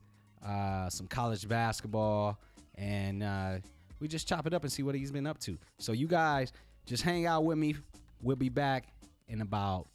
uh, 0.47 0.90
some 0.90 1.07
college 1.07 1.49
basketball, 1.49 2.38
and 2.79 3.22
uh, 3.22 3.59
we 4.01 4.09
just 4.09 4.29
chop 4.29 4.47
it 4.47 4.55
up 4.55 4.62
and 4.62 4.72
see 4.72 4.83
what 4.83 4.95
he's 4.95 5.11
been 5.11 5.26
up 5.26 5.39
to. 5.41 5.59
So 5.79 5.93
you 5.93 6.07
guys 6.07 6.53
just 6.87 7.03
hang 7.03 7.26
out 7.26 7.45
with 7.45 7.59
me. 7.59 7.76
We'll 8.22 8.37
be 8.37 8.49
back 8.49 8.89
in 9.29 9.41
about 9.41 9.89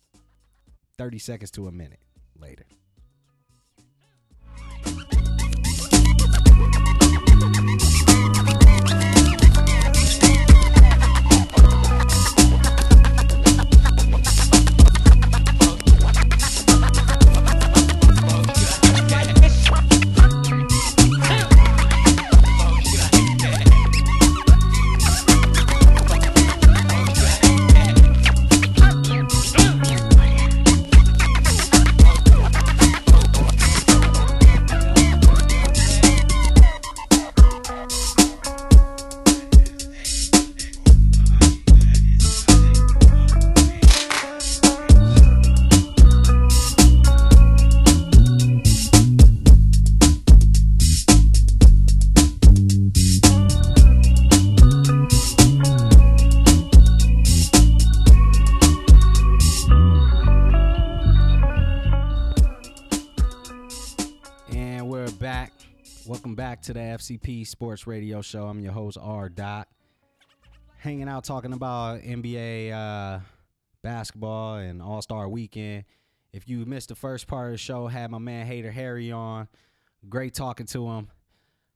30 0.97 1.17
seconds 1.19 1.51
to 1.51 1.67
a 1.67 1.71
minute 1.71 1.99
later. 2.39 2.65
To 66.63 66.71
the 66.71 66.79
FCP 66.79 67.45
Sports 67.45 67.85
Radio 67.87 68.21
Show. 68.21 68.47
I'm 68.47 68.61
your 68.61 68.71
host, 68.71 68.97
R. 69.01 69.27
Dot. 69.27 69.67
Hanging 70.77 71.09
out 71.09 71.25
talking 71.25 71.51
about 71.51 71.99
NBA 71.99 72.71
uh, 72.71 73.19
basketball 73.81 74.55
and 74.55 74.81
All 74.81 75.01
Star 75.01 75.27
Weekend. 75.27 75.83
If 76.31 76.47
you 76.47 76.65
missed 76.65 76.87
the 76.87 76.95
first 76.95 77.27
part 77.27 77.47
of 77.47 77.51
the 77.51 77.57
show, 77.57 77.87
had 77.87 78.09
my 78.11 78.17
man 78.17 78.45
Hater 78.47 78.71
Harry 78.71 79.11
on. 79.11 79.49
Great 80.07 80.33
talking 80.33 80.65
to 80.67 80.87
him. 80.87 81.09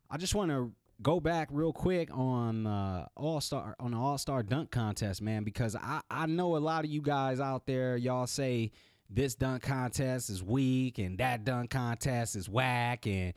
I 0.09 0.15
just 0.15 0.33
want 0.33 0.51
to 0.51 0.71
go 1.01 1.19
back 1.19 1.49
real 1.51 1.73
quick 1.73 2.09
on 2.13 2.65
uh, 2.65 3.07
All 3.17 3.41
Star 3.41 3.75
on 3.81 3.91
the 3.91 3.97
All 3.97 4.17
Star 4.17 4.41
Dunk 4.41 4.71
Contest, 4.71 5.21
man, 5.21 5.43
because 5.43 5.75
I 5.75 5.99
I 6.09 6.27
know 6.27 6.55
a 6.55 6.59
lot 6.59 6.85
of 6.85 6.89
you 6.89 7.01
guys 7.01 7.41
out 7.41 7.65
there, 7.65 7.97
y'all 7.97 8.25
say 8.25 8.71
this 9.09 9.35
dunk 9.35 9.63
contest 9.63 10.29
is 10.29 10.41
weak 10.41 10.97
and 10.97 11.17
that 11.17 11.43
dunk 11.43 11.71
contest 11.71 12.37
is 12.37 12.47
whack 12.47 13.05
and 13.05 13.33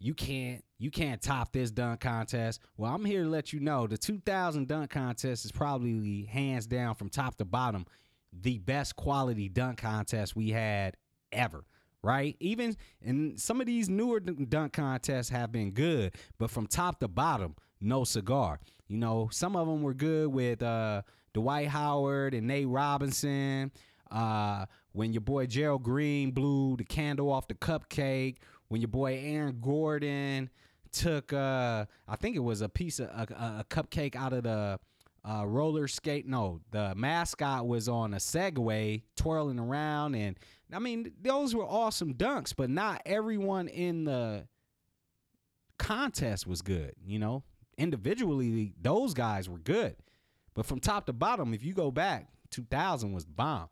you 0.00 0.14
can't 0.14 0.64
you 0.78 0.90
can't 0.90 1.20
top 1.20 1.52
this 1.52 1.70
dunk 1.70 2.00
contest. 2.00 2.60
Well, 2.76 2.94
I'm 2.94 3.04
here 3.04 3.24
to 3.24 3.28
let 3.28 3.52
you 3.52 3.60
know 3.60 3.86
the 3.86 3.98
2000 3.98 4.68
dunk 4.68 4.90
contest 4.90 5.44
is 5.44 5.52
probably 5.52 6.24
hands 6.24 6.66
down 6.66 6.94
from 6.94 7.08
top 7.08 7.36
to 7.36 7.44
bottom 7.44 7.86
the 8.32 8.58
best 8.58 8.94
quality 8.94 9.48
dunk 9.48 9.78
contest 9.78 10.36
we 10.36 10.50
had 10.50 10.96
ever. 11.32 11.64
Right? 12.02 12.36
Even 12.38 12.76
and 13.04 13.38
some 13.40 13.60
of 13.60 13.66
these 13.66 13.88
newer 13.88 14.20
dunk 14.20 14.72
contests 14.72 15.30
have 15.30 15.50
been 15.50 15.72
good, 15.72 16.14
but 16.38 16.50
from 16.50 16.68
top 16.68 17.00
to 17.00 17.08
bottom, 17.08 17.56
no 17.80 18.04
cigar. 18.04 18.60
You 18.86 18.98
know, 18.98 19.28
some 19.32 19.56
of 19.56 19.66
them 19.66 19.82
were 19.82 19.94
good 19.94 20.28
with 20.28 20.62
uh 20.62 21.02
Dwight 21.34 21.68
Howard 21.68 22.34
and 22.34 22.46
Nate 22.46 22.68
Robinson. 22.68 23.72
Uh, 24.10 24.64
when 24.92 25.12
your 25.12 25.20
boy 25.20 25.46
Gerald 25.46 25.82
Green 25.82 26.30
blew 26.30 26.76
the 26.76 26.84
candle 26.84 27.30
off 27.30 27.46
the 27.46 27.54
cupcake, 27.54 28.36
when 28.68 28.80
your 28.80 28.88
boy 28.88 29.20
Aaron 29.22 29.58
Gordon 29.60 30.50
took 30.90 31.32
uh 31.32 31.84
I 32.06 32.16
think 32.16 32.36
it 32.36 32.40
was 32.40 32.60
a 32.60 32.68
piece 32.68 32.98
of 33.00 33.08
a, 33.08 33.60
a 33.60 33.64
cupcake 33.68 34.16
out 34.16 34.32
of 34.32 34.44
the 34.44 34.78
uh, 35.24 35.44
roller 35.46 35.88
skate. 35.88 36.26
No, 36.26 36.60
the 36.70 36.94
mascot 36.94 37.66
was 37.66 37.88
on 37.88 38.14
a 38.14 38.18
Segway 38.18 39.02
twirling 39.16 39.58
around, 39.58 40.14
and 40.14 40.38
I 40.72 40.78
mean 40.78 41.12
those 41.20 41.54
were 41.54 41.66
awesome 41.66 42.14
dunks, 42.14 42.54
but 42.56 42.70
not 42.70 43.02
everyone 43.04 43.68
in 43.68 44.04
the 44.04 44.46
contest 45.78 46.46
was 46.46 46.62
good. 46.62 46.94
You 47.04 47.18
know, 47.18 47.42
individually 47.76 48.74
those 48.80 49.14
guys 49.14 49.48
were 49.48 49.58
good, 49.58 49.96
but 50.54 50.66
from 50.66 50.80
top 50.80 51.06
to 51.06 51.12
bottom, 51.12 51.52
if 51.52 51.62
you 51.64 51.74
go 51.74 51.90
back, 51.90 52.28
2000 52.50 53.12
was 53.12 53.24
bomb. 53.24 53.68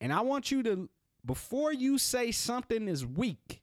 And 0.00 0.12
I 0.12 0.20
want 0.20 0.50
you 0.50 0.62
to, 0.64 0.90
before 1.24 1.72
you 1.72 1.96
say 1.96 2.30
something 2.32 2.86
is 2.88 3.06
weak, 3.06 3.62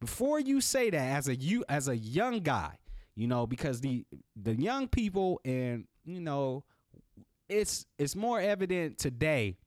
before 0.00 0.40
you 0.40 0.60
say 0.60 0.90
that 0.90 1.16
as 1.16 1.28
a 1.28 1.36
you 1.36 1.64
as 1.68 1.88
a 1.88 1.96
young 1.96 2.40
guy, 2.40 2.76
you 3.14 3.26
know, 3.26 3.46
because 3.46 3.80
the 3.80 4.04
the 4.34 4.54
young 4.54 4.88
people 4.88 5.40
and 5.44 5.84
you 6.04 6.20
know, 6.20 6.64
it's 7.48 7.86
it's 7.98 8.16
more 8.16 8.40
evident 8.40 8.98
today 8.98 9.58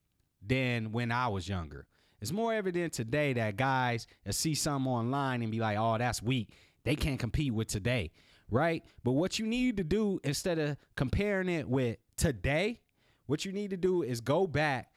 than 0.46 0.92
when 0.92 1.12
I 1.12 1.28
was 1.28 1.48
younger. 1.48 1.86
It's 2.20 2.32
more 2.32 2.54
evident 2.54 2.94
today 2.94 3.34
that 3.34 3.58
guys 3.58 4.08
see 4.32 4.56
something 4.56 4.92
online 4.92 5.42
and 5.42 5.52
be 5.52 5.60
like, 5.60 5.78
"Oh, 5.78 5.98
that's 5.98 6.22
weak. 6.22 6.50
They 6.84 6.96
can't 6.96 7.20
compete 7.20 7.54
with 7.54 7.68
today." 7.68 8.12
Right? 8.50 8.84
But 9.04 9.12
what 9.14 9.40
you 9.40 9.46
need 9.46 9.78
to 9.78 9.84
do 9.84 10.20
instead 10.24 10.60
of 10.60 10.78
comparing 10.96 11.50
it 11.50 11.68
with 11.68 11.98
today, 12.18 12.82
what 13.26 13.46
you 13.46 13.52
need 13.52 13.72
to 13.72 13.78
do 13.78 14.04
is 14.04 14.22
go 14.22 14.48
back 14.48 14.90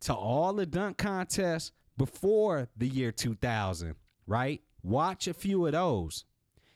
to 0.00 0.14
all 0.14 0.52
the 0.52 0.66
dunk 0.66 0.98
contests 0.98 1.72
before 1.96 2.68
the 2.76 2.86
year 2.86 3.12
2000, 3.12 3.94
right? 4.26 4.60
Watch 4.86 5.26
a 5.26 5.34
few 5.34 5.66
of 5.66 5.72
those. 5.72 6.24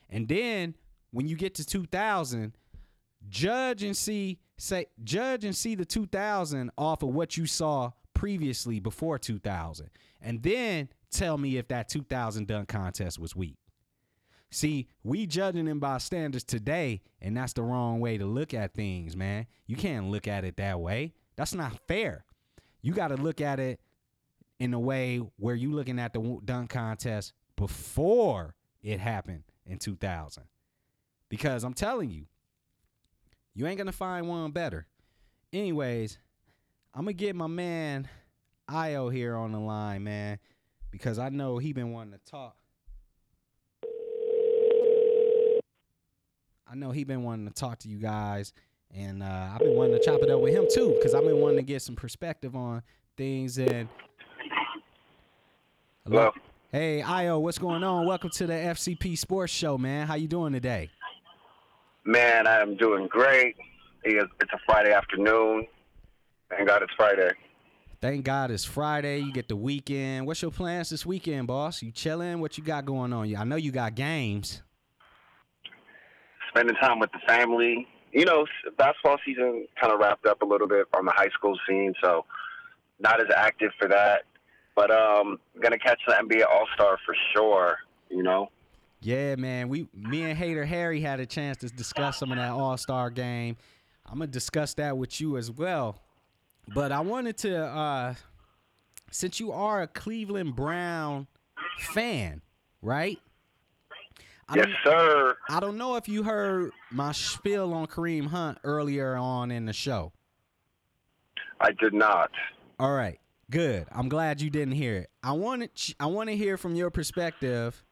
And 0.08 0.28
then 0.28 0.74
when 1.10 1.28
you 1.28 1.36
get 1.36 1.54
to 1.56 1.64
2000, 1.64 2.56
judge 3.28 3.82
and 3.82 3.96
see 3.96 4.38
say 4.56 4.86
judge 5.04 5.44
and 5.44 5.56
see 5.56 5.74
the 5.74 5.84
2000 5.84 6.70
off 6.76 7.02
of 7.02 7.10
what 7.10 7.36
you 7.36 7.46
saw 7.46 7.92
previously 8.14 8.80
before 8.80 9.18
2000. 9.18 9.88
And 10.20 10.42
then 10.42 10.88
tell 11.10 11.38
me 11.38 11.56
if 11.56 11.68
that 11.68 11.88
2000 11.88 12.46
dunk 12.46 12.68
contest 12.68 13.18
was 13.18 13.34
weak. 13.34 13.56
See, 14.50 14.88
we 15.04 15.26
judging 15.26 15.66
them 15.66 15.78
by 15.78 15.98
standards 15.98 16.44
today, 16.44 17.02
and 17.22 17.36
that's 17.36 17.52
the 17.52 17.62
wrong 17.62 18.00
way 18.00 18.18
to 18.18 18.26
look 18.26 18.52
at 18.52 18.74
things, 18.74 19.16
man. 19.16 19.46
You 19.66 19.76
can't 19.76 20.10
look 20.10 20.26
at 20.26 20.44
it 20.44 20.56
that 20.56 20.80
way. 20.80 21.14
That's 21.36 21.54
not 21.54 21.78
fair 21.86 22.24
you 22.82 22.92
got 22.92 23.08
to 23.08 23.16
look 23.16 23.40
at 23.40 23.60
it 23.60 23.80
in 24.58 24.74
a 24.74 24.80
way 24.80 25.20
where 25.36 25.54
you 25.54 25.72
looking 25.72 25.98
at 25.98 26.12
the 26.12 26.38
dunk 26.44 26.70
contest 26.70 27.32
before 27.60 28.54
it 28.82 28.98
happened 28.98 29.44
in 29.66 29.78
2000. 29.78 30.44
Because 31.28 31.62
I'm 31.62 31.74
telling 31.74 32.10
you, 32.10 32.24
you 33.54 33.66
ain't 33.66 33.76
gonna 33.76 33.92
find 33.92 34.26
one 34.26 34.50
better. 34.50 34.86
Anyways, 35.52 36.16
I'm 36.94 37.02
gonna 37.02 37.12
get 37.12 37.36
my 37.36 37.48
man 37.48 38.08
Io 38.66 39.10
here 39.10 39.36
on 39.36 39.52
the 39.52 39.60
line, 39.60 40.04
man, 40.04 40.38
because 40.90 41.18
I 41.18 41.28
know 41.28 41.58
he 41.58 41.74
been 41.74 41.92
wanting 41.92 42.14
to 42.14 42.30
talk. 42.30 42.56
I 46.66 46.74
know 46.74 46.92
he 46.92 47.04
been 47.04 47.24
wanting 47.24 47.46
to 47.46 47.52
talk 47.52 47.80
to 47.80 47.88
you 47.88 47.98
guys 47.98 48.54
and 48.94 49.22
uh, 49.22 49.50
I've 49.52 49.58
been 49.58 49.74
wanting 49.74 49.98
to 49.98 50.02
chop 50.02 50.22
it 50.22 50.30
up 50.30 50.40
with 50.40 50.54
him 50.54 50.66
too, 50.72 50.94
because 50.96 51.14
I've 51.14 51.24
been 51.24 51.40
wanting 51.40 51.58
to 51.58 51.62
get 51.62 51.82
some 51.82 51.94
perspective 51.94 52.56
on 52.56 52.82
things. 53.16 53.58
And 53.58 53.88
hello, 56.06 56.32
hey 56.72 57.02
Io, 57.02 57.38
what's 57.38 57.58
going 57.58 57.82
on? 57.82 58.06
Welcome 58.06 58.30
to 58.30 58.46
the 58.46 58.52
FCP 58.52 59.18
Sports 59.18 59.52
Show, 59.52 59.76
man. 59.76 60.06
How 60.06 60.14
you 60.14 60.28
doing 60.28 60.52
today? 60.52 60.90
Man, 62.04 62.46
I'm 62.46 62.76
doing 62.76 63.08
great. 63.08 63.56
It's 64.04 64.52
a 64.52 64.58
Friday 64.66 64.92
afternoon. 64.92 65.66
Thank 66.48 66.68
God 66.68 66.82
it's 66.82 66.92
Friday. 66.96 67.30
Thank 68.00 68.24
God 68.24 68.50
it's 68.50 68.64
Friday. 68.64 69.18
You 69.18 69.32
get 69.32 69.48
the 69.48 69.56
weekend. 69.56 70.26
What's 70.26 70.40
your 70.42 70.50
plans 70.50 70.90
this 70.90 71.04
weekend, 71.04 71.46
boss? 71.46 71.82
You 71.82 71.90
chilling? 71.90 72.40
What 72.40 72.56
you 72.56 72.64
got 72.64 72.86
going 72.86 73.12
on? 73.12 73.34
I 73.36 73.44
know 73.44 73.56
you 73.56 73.72
got 73.72 73.94
games. 73.94 74.62
Spending 76.48 76.76
time 76.76 76.98
with 76.98 77.10
the 77.12 77.20
family, 77.28 77.86
you 78.12 78.24
know, 78.24 78.46
basketball 78.78 79.18
season 79.26 79.66
kind 79.80 79.92
of 79.92 80.00
wrapped 80.00 80.26
up 80.26 80.42
a 80.42 80.46
little 80.46 80.66
bit 80.66 80.86
on 80.96 81.04
the 81.04 81.12
high 81.12 81.28
school 81.28 81.58
scene, 81.68 81.94
so 82.02 82.24
not 82.98 83.20
as 83.20 83.28
active 83.36 83.70
for 83.78 83.88
that. 83.88 84.22
But 84.80 84.90
um, 84.90 85.38
gonna 85.62 85.78
catch 85.78 86.00
the 86.06 86.14
NBA 86.14 86.42
All 86.50 86.66
Star 86.72 86.96
for 87.04 87.14
sure. 87.34 87.76
You 88.08 88.22
know. 88.22 88.50
Yeah, 89.02 89.36
man. 89.36 89.68
We, 89.68 89.86
me 89.94 90.22
and 90.22 90.38
Hater 90.38 90.64
Harry 90.64 91.02
had 91.02 91.20
a 91.20 91.26
chance 91.26 91.58
to 91.58 91.68
discuss 91.68 92.18
some 92.18 92.32
of 92.32 92.38
that 92.38 92.52
All 92.52 92.78
Star 92.78 93.10
game. 93.10 93.58
I'm 94.06 94.14
gonna 94.14 94.28
discuss 94.28 94.72
that 94.74 94.96
with 94.96 95.20
you 95.20 95.36
as 95.36 95.50
well. 95.50 96.00
But 96.74 96.92
I 96.92 97.00
wanted 97.00 97.36
to, 97.38 97.62
uh, 97.62 98.14
since 99.10 99.38
you 99.38 99.52
are 99.52 99.82
a 99.82 99.86
Cleveland 99.86 100.56
Brown 100.56 101.26
fan, 101.92 102.40
right? 102.80 103.18
I 104.48 104.56
yes, 104.56 104.68
sir. 104.82 105.36
I 105.50 105.60
don't 105.60 105.76
know 105.76 105.96
if 105.96 106.08
you 106.08 106.22
heard 106.22 106.70
my 106.90 107.12
spiel 107.12 107.74
on 107.74 107.86
Kareem 107.86 108.28
Hunt 108.28 108.56
earlier 108.64 109.14
on 109.14 109.50
in 109.50 109.66
the 109.66 109.74
show. 109.74 110.12
I 111.60 111.72
did 111.72 111.92
not. 111.92 112.30
All 112.78 112.94
right, 112.94 113.20
good. 113.50 113.86
I'm 113.92 114.08
glad 114.08 114.40
you 114.40 114.50
didn't 114.50 114.74
hear 114.74 114.96
it. 114.96 115.10
I 115.22 115.32
want 115.32 115.74
to. 115.74 115.94
I 116.00 116.06
want 116.06 116.30
to 116.30 116.36
hear 116.36 116.56
from 116.56 116.74
your 116.74 116.90
perspective. 116.90 117.82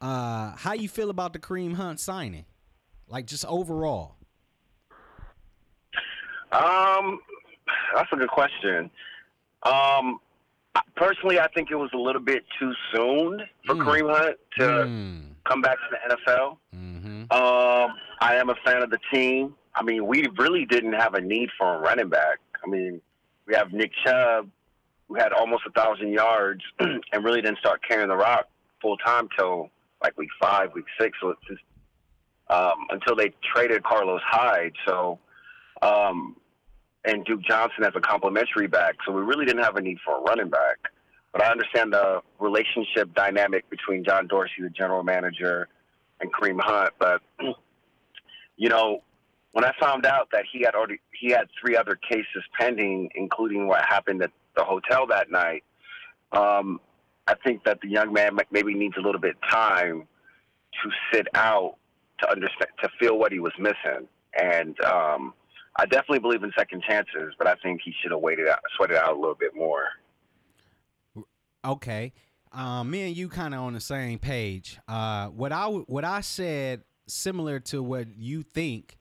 Uh, 0.00 0.54
how 0.56 0.72
you 0.72 0.88
feel 0.88 1.10
about 1.10 1.32
the 1.32 1.38
Kareem 1.38 1.74
Hunt 1.74 2.00
signing, 2.00 2.44
like 3.08 3.26
just 3.26 3.44
overall? 3.46 4.16
Um, 6.50 7.20
that's 7.94 8.08
a 8.12 8.16
good 8.16 8.28
question. 8.28 8.90
Um, 9.62 10.18
personally, 10.96 11.38
I 11.38 11.46
think 11.48 11.70
it 11.70 11.76
was 11.76 11.90
a 11.94 11.98
little 11.98 12.20
bit 12.20 12.44
too 12.58 12.72
soon 12.92 13.42
for 13.66 13.76
mm. 13.76 13.84
Kareem 13.84 14.16
Hunt 14.16 14.36
to. 14.58 14.64
Mm 14.64 15.32
come 15.44 15.60
back 15.60 15.76
to 15.76 15.84
the 15.90 16.14
NFL. 16.14 16.56
Mm-hmm. 16.74 17.32
Um, 17.32 17.96
I 18.20 18.36
am 18.36 18.50
a 18.50 18.54
fan 18.64 18.82
of 18.82 18.90
the 18.90 18.98
team. 19.12 19.54
I 19.74 19.82
mean, 19.82 20.06
we 20.06 20.26
really 20.38 20.66
didn't 20.66 20.92
have 20.92 21.14
a 21.14 21.20
need 21.20 21.48
for 21.58 21.76
a 21.76 21.78
running 21.78 22.08
back. 22.08 22.38
I 22.64 22.68
mean, 22.68 23.00
we 23.52 23.58
have 23.58 23.72
Nick 23.72 23.92
Chubb, 24.02 24.48
who 25.08 25.14
had 25.16 25.32
almost 25.34 25.64
a 25.66 25.70
thousand 25.72 26.10
yards 26.10 26.62
and 26.78 27.22
really 27.22 27.42
didn't 27.42 27.58
start 27.58 27.80
carrying 27.86 28.08
the 28.08 28.16
rock 28.16 28.48
full 28.80 28.96
time 28.96 29.28
till 29.38 29.68
like 30.02 30.16
week 30.16 30.30
five, 30.40 30.72
week 30.74 30.86
six. 30.98 31.18
So 31.20 31.30
it's 31.30 31.40
just, 31.46 31.60
um, 32.48 32.86
until 32.88 33.14
they 33.14 33.34
traded 33.54 33.82
Carlos 33.84 34.22
Hyde. 34.24 34.72
So, 34.86 35.18
um, 35.82 36.36
and 37.04 37.26
Duke 37.26 37.42
Johnson 37.42 37.84
as 37.84 37.92
a 37.94 38.00
complimentary 38.00 38.68
back. 38.68 38.94
So 39.04 39.12
we 39.12 39.20
really 39.20 39.44
didn't 39.44 39.64
have 39.64 39.76
a 39.76 39.82
need 39.82 39.98
for 40.02 40.16
a 40.16 40.20
running 40.22 40.48
back. 40.48 40.78
But 41.32 41.42
I 41.42 41.50
understand 41.50 41.92
the 41.92 42.22
relationship 42.38 43.12
dynamic 43.14 43.68
between 43.68 44.02
John 44.02 44.28
Dorsey, 44.28 44.62
the 44.62 44.70
general 44.70 45.02
manager, 45.02 45.68
and 46.20 46.32
Kareem 46.32 46.58
Hunt. 46.58 46.94
But 46.98 47.20
you 48.56 48.70
know, 48.70 49.02
when 49.52 49.64
I 49.64 49.72
found 49.80 50.06
out 50.06 50.28
that 50.32 50.44
he 50.50 50.62
had 50.62 50.74
already 50.74 51.00
he 51.18 51.30
had 51.30 51.48
three 51.60 51.76
other 51.76 51.94
cases 51.96 52.42
pending, 52.58 53.10
including 53.14 53.68
what 53.68 53.84
happened 53.84 54.22
at 54.22 54.30
the 54.56 54.64
hotel 54.64 55.06
that 55.08 55.30
night, 55.30 55.62
um, 56.32 56.80
I 57.26 57.34
think 57.44 57.64
that 57.64 57.80
the 57.80 57.88
young 57.88 58.12
man 58.12 58.36
maybe 58.50 58.74
needs 58.74 58.96
a 58.98 59.00
little 59.00 59.20
bit 59.20 59.36
of 59.42 59.50
time 59.50 60.08
to 60.82 60.90
sit 61.12 61.28
out 61.34 61.76
to 62.20 62.30
understand 62.30 62.70
to 62.82 62.88
feel 62.98 63.18
what 63.18 63.32
he 63.32 63.38
was 63.38 63.52
missing. 63.58 64.08
And 64.40 64.80
um, 64.80 65.34
I 65.76 65.84
definitely 65.84 66.20
believe 66.20 66.42
in 66.42 66.52
second 66.56 66.82
chances, 66.88 67.34
but 67.38 67.46
I 67.46 67.54
think 67.56 67.80
he 67.84 67.92
should 68.00 68.12
have 68.12 68.20
waited 68.20 68.48
out, 68.48 68.60
sweated 68.76 68.96
out 68.96 69.12
a 69.12 69.18
little 69.18 69.36
bit 69.38 69.54
more. 69.54 69.84
Okay, 71.64 72.12
um, 72.52 72.90
me 72.90 73.02
and 73.02 73.16
you 73.16 73.28
kind 73.28 73.54
of 73.54 73.60
on 73.60 73.74
the 73.74 73.80
same 73.80 74.18
page. 74.18 74.78
Uh, 74.88 75.26
what 75.28 75.52
I 75.52 75.66
what 75.66 76.04
I 76.04 76.22
said 76.22 76.82
similar 77.06 77.60
to 77.60 77.82
what 77.82 78.08
you 78.16 78.42
think 78.42 78.98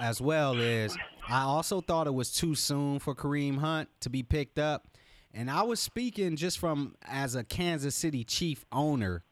as 0.00 0.20
well 0.20 0.58
is 0.58 0.96
I 1.28 1.42
also 1.42 1.80
thought 1.80 2.06
it 2.06 2.14
was 2.14 2.32
too 2.32 2.54
soon 2.54 2.98
for 2.98 3.14
Kareem 3.14 3.58
Hunt 3.58 3.88
to 4.00 4.10
be 4.10 4.22
picked 4.22 4.58
up. 4.58 4.88
And 5.32 5.50
I 5.50 5.62
was 5.62 5.80
speaking 5.80 6.36
just 6.36 6.58
from 6.58 6.94
as 7.06 7.34
a 7.34 7.42
Kansas 7.42 7.94
City 7.94 8.24
Chief 8.24 8.64
owner. 8.70 9.24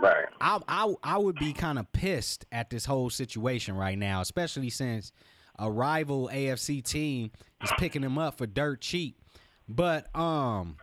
Right. 0.00 0.26
I 0.40 0.58
I, 0.66 0.94
I 1.02 1.18
would 1.18 1.36
be 1.36 1.52
kind 1.52 1.78
of 1.78 1.90
pissed 1.92 2.44
at 2.52 2.70
this 2.70 2.84
whole 2.84 3.10
situation 3.10 3.76
right 3.76 3.98
now, 3.98 4.20
especially 4.20 4.70
since 4.70 5.12
a 5.58 5.70
rival 5.70 6.30
AFC 6.32 6.82
team 6.82 7.30
is 7.62 7.70
picking 7.78 8.02
him 8.02 8.18
up 8.18 8.38
for 8.38 8.46
dirt 8.46 8.80
cheap. 8.80 9.20
But 9.68 10.14
um 10.16 10.76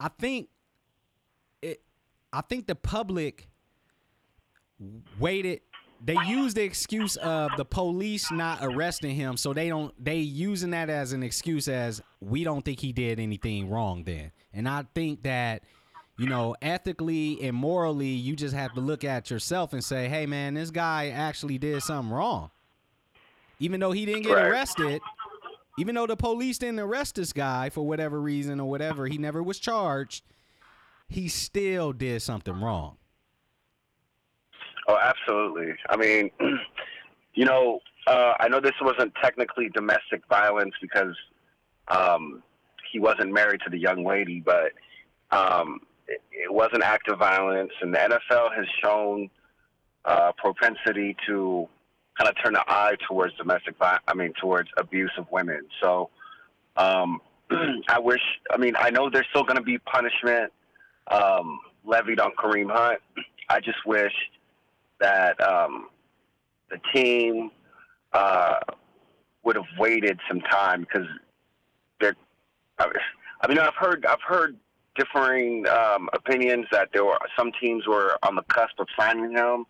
I 0.00 0.08
think 0.08 0.48
it 1.62 1.82
I 2.32 2.40
think 2.42 2.66
the 2.66 2.74
public 2.74 3.48
waited 5.18 5.60
they 6.04 6.18
use 6.26 6.52
the 6.52 6.62
excuse 6.62 7.16
of 7.16 7.50
the 7.56 7.64
police 7.64 8.30
not 8.30 8.58
arresting 8.60 9.14
him 9.16 9.36
so 9.38 9.54
they 9.54 9.68
don't 9.68 9.92
they 10.02 10.18
using 10.18 10.70
that 10.70 10.90
as 10.90 11.12
an 11.12 11.22
excuse 11.22 11.66
as 11.66 12.02
we 12.20 12.44
don't 12.44 12.64
think 12.64 12.80
he 12.80 12.92
did 12.92 13.18
anything 13.18 13.70
wrong 13.70 14.04
then. 14.04 14.30
And 14.52 14.68
i 14.68 14.84
think 14.94 15.22
that 15.22 15.62
you 16.18 16.26
know 16.28 16.54
ethically 16.60 17.40
and 17.42 17.56
morally 17.56 18.06
you 18.08 18.36
just 18.36 18.54
have 18.54 18.74
to 18.74 18.80
look 18.80 19.02
at 19.02 19.30
yourself 19.30 19.72
and 19.72 19.82
say 19.82 20.08
hey 20.08 20.26
man 20.26 20.54
this 20.54 20.70
guy 20.70 21.08
actually 21.08 21.58
did 21.58 21.82
something 21.82 22.12
wrong. 22.12 22.50
Even 23.58 23.80
though 23.80 23.92
he 23.92 24.04
didn't 24.04 24.22
get 24.22 24.34
Right. 24.34 24.46
arrested 24.46 25.00
even 25.78 25.94
though 25.94 26.06
the 26.06 26.16
police 26.16 26.58
didn't 26.58 26.78
arrest 26.80 27.16
this 27.16 27.32
guy 27.32 27.68
for 27.70 27.82
whatever 27.84 28.20
reason 28.20 28.60
or 28.60 28.68
whatever 28.68 29.06
he 29.06 29.16
never 29.18 29.42
was 29.42 29.58
charged 29.58 30.22
he 31.08 31.28
still 31.28 31.92
did 31.92 32.20
something 32.22 32.60
wrong 32.60 32.96
Oh, 34.86 34.98
absolutely. 35.00 35.74
I 35.88 35.96
mean, 35.96 36.30
you 37.34 37.44
know, 37.44 37.80
uh, 38.06 38.34
I 38.38 38.48
know 38.48 38.60
this 38.60 38.74
wasn't 38.80 39.14
technically 39.22 39.70
domestic 39.70 40.22
violence 40.28 40.74
because 40.80 41.16
um, 41.88 42.42
he 42.92 42.98
wasn't 42.98 43.32
married 43.32 43.60
to 43.64 43.70
the 43.70 43.78
young 43.78 44.04
lady, 44.04 44.40
but 44.44 44.72
um, 45.30 45.80
it, 46.06 46.20
it 46.30 46.52
was 46.52 46.70
an 46.72 46.82
act 46.82 47.08
of 47.08 47.18
violence, 47.18 47.72
and 47.80 47.94
the 47.94 47.98
NFL 47.98 48.54
has 48.54 48.66
shown 48.82 49.30
uh, 50.04 50.32
propensity 50.36 51.16
to 51.26 51.66
kind 52.18 52.28
of 52.28 52.36
turn 52.42 52.52
the 52.52 52.64
eye 52.68 52.96
towards 53.08 53.34
domestic 53.36 53.76
violence. 53.78 54.04
I 54.06 54.14
mean, 54.14 54.32
towards 54.40 54.68
abuse 54.76 55.12
of 55.16 55.26
women. 55.30 55.66
So, 55.82 56.10
um, 56.76 57.20
I 57.88 57.98
wish. 57.98 58.20
I 58.50 58.58
mean, 58.58 58.74
I 58.78 58.90
know 58.90 59.08
there's 59.10 59.26
still 59.30 59.44
going 59.44 59.56
to 59.56 59.62
be 59.62 59.78
punishment 59.78 60.52
um, 61.10 61.58
levied 61.84 62.20
on 62.20 62.32
Kareem 62.38 62.70
Hunt. 62.70 63.00
I 63.48 63.60
just 63.60 63.84
wish 63.86 64.12
that 65.00 65.40
um, 65.40 65.88
the 66.70 66.78
team 66.94 67.50
uh, 68.12 68.56
would 69.44 69.56
have 69.56 69.64
waited 69.78 70.18
some 70.28 70.40
time 70.40 70.80
because 70.80 71.06
they're. 72.00 72.16
I 72.78 73.48
mean, 73.48 73.58
I've 73.58 73.74
heard 73.78 74.06
I've 74.06 74.22
heard 74.26 74.56
differing 74.96 75.66
um, 75.68 76.08
opinions 76.12 76.66
that 76.72 76.88
there 76.92 77.04
were 77.04 77.18
some 77.36 77.50
teams 77.60 77.86
were 77.86 78.16
on 78.22 78.34
the 78.36 78.42
cusp 78.42 78.78
of 78.78 78.86
signing 78.98 79.32
him, 79.32 79.66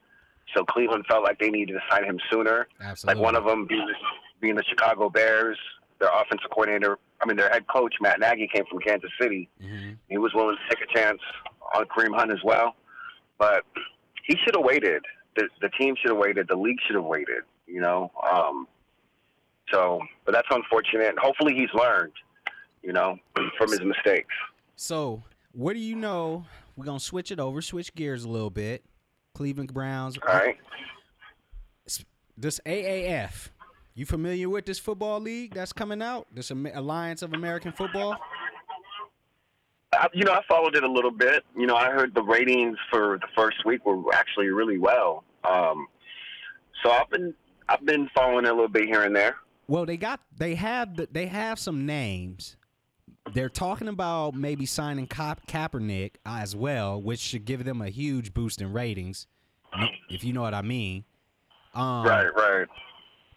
so 0.55 0.64
Cleveland 0.64 1.07
felt 1.09 1.25
like 1.25 1.39
they 1.39 1.51
needed 1.51 1.72
to 1.72 1.81
sign 1.91 2.05
him 2.05 2.18
sooner. 2.31 2.68
absolutely 2.81 3.20
Like 3.20 3.25
one 3.25 3.37
of 3.37 3.45
them 3.45 3.66
being 3.66 3.87
the, 3.87 3.95
being 4.41 4.55
the 4.55 4.64
Chicago 4.64 5.09
Bears, 5.09 5.59
their 5.99 6.11
offensive 6.11 6.51
coordinator. 6.51 6.99
I 7.22 7.27
mean, 7.27 7.37
their 7.37 7.49
head 7.49 7.66
coach 7.68 7.95
Matt 8.01 8.20
Nagy 8.20 8.49
came 8.53 8.64
from 8.70 8.81
Kansas 8.81 9.11
City. 9.20 9.49
Mhm. 9.62 9.97
He 10.09 10.18
was 10.18 10.35
willing 10.35 10.57
to 10.57 10.77
take 10.77 10.87
a 10.89 10.93
chance 10.95 11.20
on 11.75 11.87
Kareem 11.87 12.14
Hunt 12.14 12.31
as 12.31 12.43
well, 12.45 12.77
but 13.39 13.64
he 14.25 14.37
should 14.45 14.57
have 14.57 14.64
waited. 14.64 15.03
The, 15.37 15.49
the 15.61 15.68
team 15.70 15.95
should 16.01 16.11
have 16.11 16.18
waited. 16.18 16.47
The 16.49 16.57
league 16.57 16.79
should 16.87 16.97
have 16.97 17.05
waited. 17.05 17.43
You 17.66 17.81
know, 17.81 18.11
um, 18.31 18.66
so 19.72 20.01
but 20.25 20.33
that's 20.33 20.49
unfortunate. 20.51 21.14
Hopefully, 21.18 21.55
he's 21.55 21.72
learned. 21.75 22.12
You 22.83 22.93
know, 22.93 23.16
from 23.59 23.70
his 23.70 23.81
mistakes. 23.81 24.35
So, 24.77 25.22
what 25.53 25.72
do 25.72 25.79
you 25.79 25.97
know? 25.97 26.45
We're 26.77 26.85
gonna 26.85 27.01
switch 27.01 27.31
it 27.31 27.41
over, 27.41 27.62
switch 27.62 27.95
gears 27.95 28.25
a 28.25 28.29
little 28.29 28.51
bit. 28.51 28.85
Cleveland 29.35 29.72
Browns. 29.72 30.18
All 30.27 30.35
right. 30.35 30.57
This 32.37 32.61
AAF. 32.66 33.49
You 33.95 34.05
familiar 34.07 34.49
with 34.49 34.66
this 34.66 34.81
football 34.81 35.20
league 35.20 35.55
that's 35.55 35.72
coming 35.72 36.03
out? 36.03 36.27
This 36.33 36.51
Alliance 36.51 37.22
of 37.22 37.33
American 37.33 37.70
Football. 37.70 38.16
I, 39.99 40.09
you 40.12 40.24
know, 40.24 40.32
I 40.32 40.40
followed 40.49 40.76
it 40.76 40.84
a 40.84 40.90
little 40.90 41.11
bit. 41.11 41.45
You 41.57 41.66
know, 41.66 41.76
I 41.76 41.90
heard 41.90 42.14
the 42.14 42.22
ratings 42.22 42.78
for 42.90 43.18
the 43.20 43.26
first 43.36 43.64
week 43.64 43.84
were 43.84 44.12
actually 44.14 44.49
really 44.49 44.78
well. 44.78 45.24
Um, 45.45 45.86
so 46.82 46.90
I've 46.90 47.11
been 47.11 47.34
I've 47.68 47.84
been 47.84 48.09
following 48.14 48.45
it 48.45 48.51
a 48.51 48.55
little 48.55 48.68
bit 48.68 48.86
here 48.86 49.03
and 49.03 49.14
there. 49.14 49.36
Well, 49.66 49.86
they 49.86 49.97
got 49.97 50.20
they 50.36 50.55
have 50.55 50.97
the, 50.97 51.09
they 51.11 51.26
have 51.26 51.59
some 51.59 51.86
names. 51.86 52.57
They're 53.32 53.49
talking 53.49 53.88
about 53.88 54.34
maybe 54.34 54.66
signing 54.66 55.07
Ka- 55.07 55.36
Kaepernick 55.49 56.16
as 56.26 56.55
well, 56.55 57.01
which 57.01 57.20
should 57.20 57.47
give 57.47 57.64
them 57.64 57.80
a 57.80 57.88
huge 57.88 58.34
boost 58.34 58.61
in 58.61 58.70
ratings, 58.70 59.26
if 60.11 60.24
you 60.24 60.34
know 60.34 60.42
what 60.42 60.53
I 60.53 60.61
mean. 60.61 61.05
Um, 61.74 62.05
right, 62.07 62.28
right. 62.36 62.66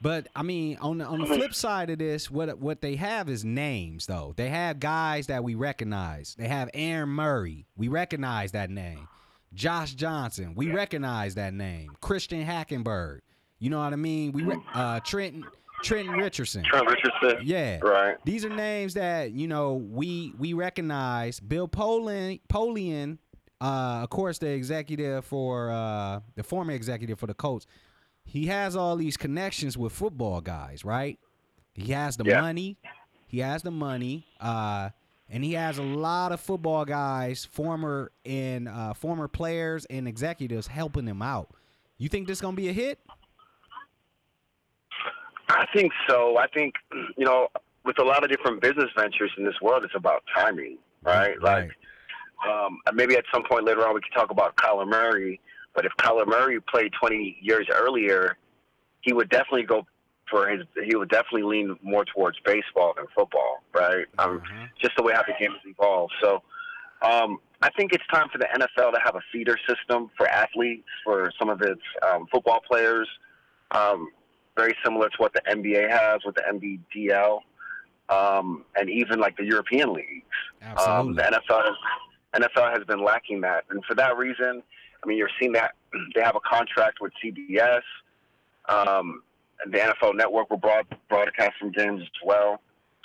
But 0.02 0.28
I 0.36 0.44
mean, 0.44 0.78
on 0.78 1.00
the 1.00 1.06
on 1.06 1.20
the 1.20 1.26
flip 1.26 1.54
side 1.54 1.90
of 1.90 1.98
this, 2.00 2.30
what 2.30 2.60
what 2.60 2.82
they 2.82 2.96
have 2.96 3.30
is 3.30 3.44
names 3.44 4.06
though. 4.06 4.34
They 4.36 4.50
have 4.50 4.80
guys 4.80 5.28
that 5.28 5.44
we 5.44 5.56
recognize. 5.56 6.36
They 6.38 6.48
have 6.48 6.70
Aaron 6.74 7.10
Murray. 7.10 7.66
We 7.76 7.88
recognize 7.88 8.52
that 8.52 8.70
name. 8.70 9.08
Josh 9.54 9.94
Johnson. 9.96 10.54
We 10.56 10.72
recognize 10.72 11.36
that 11.36 11.54
name. 11.54 11.96
Christian 12.02 12.46
Hackenberg. 12.46 13.22
You 13.60 13.70
know 13.72 13.80
what 13.80 13.94
I 13.94 13.96
mean? 13.96 14.34
We 14.34 14.44
re- 14.44 14.62
uh 14.74 15.00
Trenton 15.00 15.46
Trenton 15.84 16.16
Richardson. 16.16 16.64
Trent 16.64 16.88
Richardson. 16.88 17.42
Yeah. 17.44 17.80
Right. 17.80 18.18
These 18.26 18.46
are 18.46 18.50
names 18.50 18.94
that 18.96 19.32
you 19.32 19.48
know 19.48 19.76
we 19.76 20.34
we 20.38 20.54
recognize. 20.54 21.40
Bill 21.40 21.68
Polian, 21.68 22.40
Polian, 22.50 23.18
uh, 23.62 24.02
of 24.04 24.10
course, 24.10 24.38
the 24.38 24.48
executive 24.50 25.26
for 25.26 25.72
uh, 25.72 26.20
the 26.36 26.44
former 26.44 26.74
executive 26.74 27.20
for 27.20 27.28
the 27.28 27.34
Colts. 27.34 27.66
He 28.28 28.48
has 28.48 28.76
all 28.76 28.96
these 28.98 29.16
connections 29.18 29.78
with 29.78 29.94
football 29.94 30.42
guys, 30.42 30.84
right? 30.84 31.18
He 31.74 31.92
has 31.94 32.18
the 32.18 32.26
Yeah. 32.26 32.42
money. 32.42 32.78
He 33.28 33.40
has 33.40 33.64
the 33.64 33.72
money. 33.72 34.26
Uh, 34.40 34.90
and 35.30 35.44
he 35.44 35.54
has 35.54 35.78
a 35.78 35.84
lot 35.84 36.32
of 36.32 36.40
football 36.40 36.86
guys, 36.86 37.46
former 37.46 38.12
and 38.26 38.68
uh, 38.68 38.94
former 38.94 39.28
players 39.28 39.86
and 39.86 40.08
executives 40.08 40.68
helping 40.68 41.06
him 41.08 41.22
out. 41.22 41.50
You 41.98 42.10
think 42.10 42.28
this 42.28 42.42
gonna 42.42 42.56
be 42.56 42.70
a 42.70 42.74
hit? 42.74 43.00
I 45.50 45.66
think 45.74 45.92
so. 46.08 46.38
I 46.38 46.48
think 46.48 46.76
you 47.18 47.26
know, 47.26 47.48
with 47.86 48.00
a 48.00 48.04
lot 48.04 48.24
of 48.24 48.30
different 48.30 48.62
business 48.62 48.90
ventures 48.98 49.32
in 49.38 49.46
this 49.46 49.56
world, 49.62 49.84
it's 49.86 49.96
about 49.96 50.24
timing, 50.36 50.78
right? 51.04 51.42
Like, 51.42 51.72
um, 52.48 52.80
maybe 52.94 53.16
at 53.16 53.24
some 53.34 53.44
point 53.50 53.66
later 53.66 53.88
on, 53.88 53.96
we 53.96 54.02
can 54.02 54.12
talk 54.12 54.30
about 54.32 54.56
Kyler 54.58 54.88
Murray. 54.88 55.40
But 55.78 55.86
if 55.86 55.92
Kyler 56.00 56.26
Murray 56.26 56.60
played 56.60 56.92
20 57.00 57.38
years 57.40 57.68
earlier, 57.72 58.36
he 59.02 59.14
would 59.14 59.30
definitely 59.30 59.62
go 59.62 59.86
for 60.28 60.50
his. 60.50 60.64
He 60.84 60.96
would 60.96 61.10
definitely 61.10 61.44
lean 61.44 61.78
more 61.84 62.04
towards 62.04 62.40
baseball 62.44 62.96
than 62.98 63.06
football, 63.16 63.64
right? 63.76 64.08
Um, 64.18 64.42
Mhm. 64.42 64.70
just 64.82 64.96
the 64.98 65.04
way 65.04 65.14
how 65.14 65.22
the 65.22 65.36
game 65.40 65.52
has 65.52 65.62
evolved. 65.66 66.16
So, 66.20 66.42
um, 67.04 67.40
I 67.62 67.70
think 67.78 67.94
it's 67.94 68.06
time 68.08 68.28
for 68.30 68.40
the 68.40 68.52
NFL 68.52 68.92
to 68.92 69.00
have 69.00 69.16
a 69.16 69.22
feeder 69.32 69.56
system 69.70 70.10
for 70.18 70.28
athletes, 70.28 70.90
for 71.04 71.32
some 71.38 71.48
of 71.48 71.62
its 71.62 71.84
um, 72.02 72.26
football 72.26 72.60
players, 72.60 73.08
um, 73.70 74.12
very 74.56 74.76
similar 74.84 75.10
to 75.10 75.18
what 75.18 75.34
the 75.34 75.48
NBA 75.48 75.88
has 75.88 76.26
with 76.26 76.34
the 76.34 76.44
NBDL, 76.48 77.44
um, 78.10 78.66
and 78.76 78.90
even 78.90 79.20
like 79.20 79.38
the 79.38 79.46
European 79.46 79.94
leagues. 79.94 80.26
Um, 80.64 80.70
Absolutely. 80.70 81.14
the 81.14 81.24
NFL 81.24 81.76
NFL 82.34 82.72
has 82.74 82.84
been 82.86 83.04
lacking 83.04 83.42
that, 83.42 83.66
and 83.70 83.86
for 83.86 83.94
that 83.96 84.18
reason, 84.18 84.64
I 85.04 85.08
mean, 85.08 85.18
you're 85.18 85.30
seeing 85.40 85.54
that 85.54 85.72
they 86.16 86.22
have 86.22 86.36
a 86.36 86.40
contract 86.40 87.00
with 87.02 87.12
CBS, 87.24 87.82
um, 88.70 89.22
and 89.64 89.74
the 89.74 89.78
NFL 89.78 90.16
Network 90.16 90.50
will 90.50 90.58
broad, 90.58 90.86
broadcast 91.10 91.54
some 91.60 91.72
games 91.72 92.02
as 92.02 92.08
well. 92.26 92.62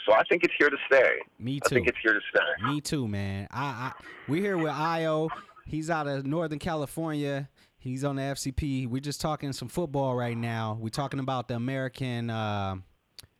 So 0.06 0.14
I 0.14 0.22
think 0.24 0.42
it's 0.42 0.54
here 0.58 0.68
to 0.68 0.76
stay. 0.86 1.12
Me 1.38 1.60
too. 1.60 1.66
I 1.66 1.68
think 1.68 1.88
it's 1.88 1.98
here 2.02 2.14
to 2.14 2.20
stay. 2.30 2.68
Me 2.68 2.80
too, 2.80 3.06
man. 3.06 3.46
I, 3.50 3.64
I 3.64 3.92
we're 4.26 4.42
here 4.42 4.58
with 4.58 4.72
Io. 4.72 5.28
He's 5.64 5.90
out 5.90 6.08
of 6.08 6.26
Northern 6.26 6.58
California. 6.58 7.48
He's 7.78 8.04
on 8.04 8.16
the 8.16 8.22
FCP. 8.22 8.88
We're 8.88 9.00
just 9.00 9.20
talking 9.20 9.52
some 9.52 9.68
football 9.68 10.16
right 10.16 10.36
now. 10.36 10.76
We're 10.80 10.88
talking 10.88 11.20
about 11.20 11.46
the 11.46 11.54
American 11.54 12.30
uh, 12.30 12.76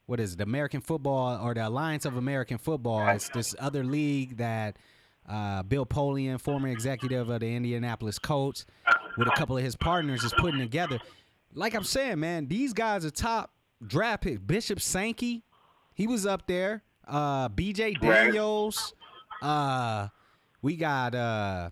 what 0.06 0.20
is 0.20 0.34
it? 0.34 0.38
The 0.38 0.44
American 0.44 0.80
football 0.80 1.42
or 1.42 1.54
the 1.54 1.66
Alliance 1.66 2.04
of 2.04 2.16
American 2.16 2.58
Football. 2.58 3.08
It's 3.08 3.28
this 3.30 3.54
other 3.58 3.84
league 3.84 4.36
that 4.36 4.76
uh, 5.28 5.62
Bill 5.62 5.86
Polian, 5.86 6.40
former 6.40 6.68
executive 6.68 7.28
of 7.30 7.40
the 7.40 7.54
Indianapolis 7.54 8.18
Colts, 8.18 8.66
with 9.16 9.28
a 9.28 9.32
couple 9.32 9.56
of 9.56 9.62
his 9.62 9.76
partners, 9.76 10.24
is 10.24 10.32
putting 10.38 10.60
together. 10.60 10.98
Like 11.54 11.74
I'm 11.74 11.84
saying, 11.84 12.20
man, 12.20 12.48
these 12.48 12.72
guys 12.72 13.04
are 13.04 13.10
top 13.10 13.52
draft 13.86 14.22
picks. 14.22 14.40
Bishop 14.40 14.80
Sankey, 14.80 15.44
he 15.94 16.06
was 16.06 16.26
up 16.26 16.46
there. 16.46 16.82
Uh, 17.06 17.48
B.J. 17.48 17.94
Daniels. 17.94 18.94
Uh, 19.42 20.08
we 20.62 20.76
got 20.76 21.14
uh, 21.14 21.70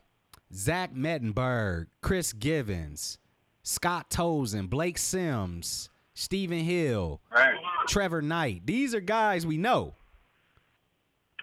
Zach 0.53 0.93
Mettenberg, 0.95 1.87
Chris 2.03 2.33
Givens, 2.33 3.19
Scott 3.63 4.11
Tolzien, 4.11 4.69
Blake 4.69 4.99
Sims, 4.99 5.89
Stephen 6.15 6.59
Hill, 6.59 7.21
right. 7.33 7.55
Trevor 7.89 8.21
Knight. 8.21 8.63
These 8.67 8.95
are 8.95 9.01
guys 9.01 9.47
we 9.47 9.57
know. 9.57 9.95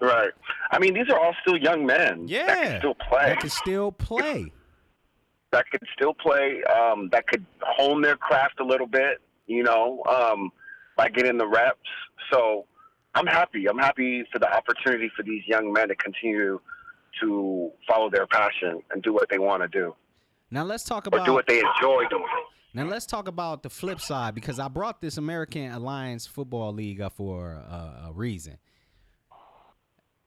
Right. 0.02 0.32
I 0.72 0.80
mean, 0.80 0.93
these 0.93 1.10
are 1.10 1.20
all 1.20 1.34
still 1.41 1.58
young 1.58 1.86
men. 1.86 2.28
Yeah. 2.28 2.45
That 2.45 2.64
can 2.64 2.80
still 2.80 2.95
play. 2.95 3.26
That 3.30 3.39
can 3.39 3.50
still 3.50 3.91
play. 3.91 4.52
that 5.52 5.70
could 5.72 5.82
still 5.95 6.14
play. 6.14 6.62
Um, 6.64 7.10
that 7.12 7.28
could 7.28 7.45
hone 7.62 8.02
their 8.02 8.18
craft 8.18 8.60
a 8.60 8.64
little 8.64 8.88
bit. 8.88 9.22
You 9.48 9.64
know, 9.64 10.04
um, 10.10 10.52
by 10.98 11.10
getting 11.10 11.38
the 11.38 11.48
reps. 11.48 11.80
So 12.32 12.66
I'm 13.16 13.26
happy. 13.28 13.68
I'm 13.68 13.78
happy 13.80 14.26
for 14.32 14.39
the 14.39 14.52
opportunity 14.54 15.10
for 15.16 15.24
these 15.24 15.41
young 15.48 15.72
men 15.72 15.88
to 15.88 15.95
continue 15.95 16.60
to 17.22 17.72
follow 17.88 18.10
their 18.10 18.28
passion 18.28 18.82
and 18.91 19.02
do 19.02 19.14
what 19.14 19.30
they 19.30 19.39
want 19.39 19.64
to 19.64 19.68
do. 19.70 19.95
Now 20.52 20.64
let's 20.64 20.84
talk 20.84 21.08
or 21.08 21.10
about 21.10 21.26
do 21.26 21.34
what 21.34 21.48
they 21.48 21.60
enjoy 21.60 22.04
doing. 22.10 22.26
Now 22.74 22.84
let's 22.86 23.06
talk 23.06 23.28
about 23.28 23.64
the 23.64 23.70
flip 23.70 24.00
side 24.00 24.36
because 24.36 24.60
I 24.60 24.68
brought 24.68 25.02
this 25.02 25.18
American 25.18 25.72
Alliance 25.72 26.28
Football 26.28 26.74
League 26.74 27.02
up 27.02 27.14
for 27.14 27.54
a, 27.54 28.10
a 28.10 28.12
reason. 28.14 28.58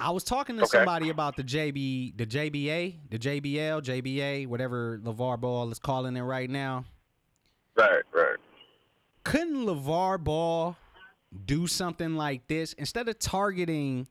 I 0.00 0.10
was 0.10 0.24
talking 0.24 0.56
to 0.56 0.62
Okay. 0.62 0.78
somebody 0.78 1.10
about 1.10 1.36
the 1.36 1.44
JB, 1.44 2.16
the 2.16 2.26
JBA, 2.26 2.96
the 3.10 3.18
JBL, 3.18 3.82
JBA, 3.82 4.46
whatever 4.46 4.98
LeVar 5.02 5.40
Ball 5.40 5.70
is 5.70 5.78
calling 5.78 6.16
it 6.16 6.22
right 6.22 6.48
now. 6.48 6.84
Right, 7.76 8.02
right. 8.12 8.36
Couldn't 9.24 9.66
LeVar 9.66 10.22
Ball 10.24 10.76
do 11.44 11.66
something 11.66 12.16
like 12.16 12.46
this 12.48 12.72
instead 12.74 13.08
of 13.08 13.18
targeting 13.18 14.08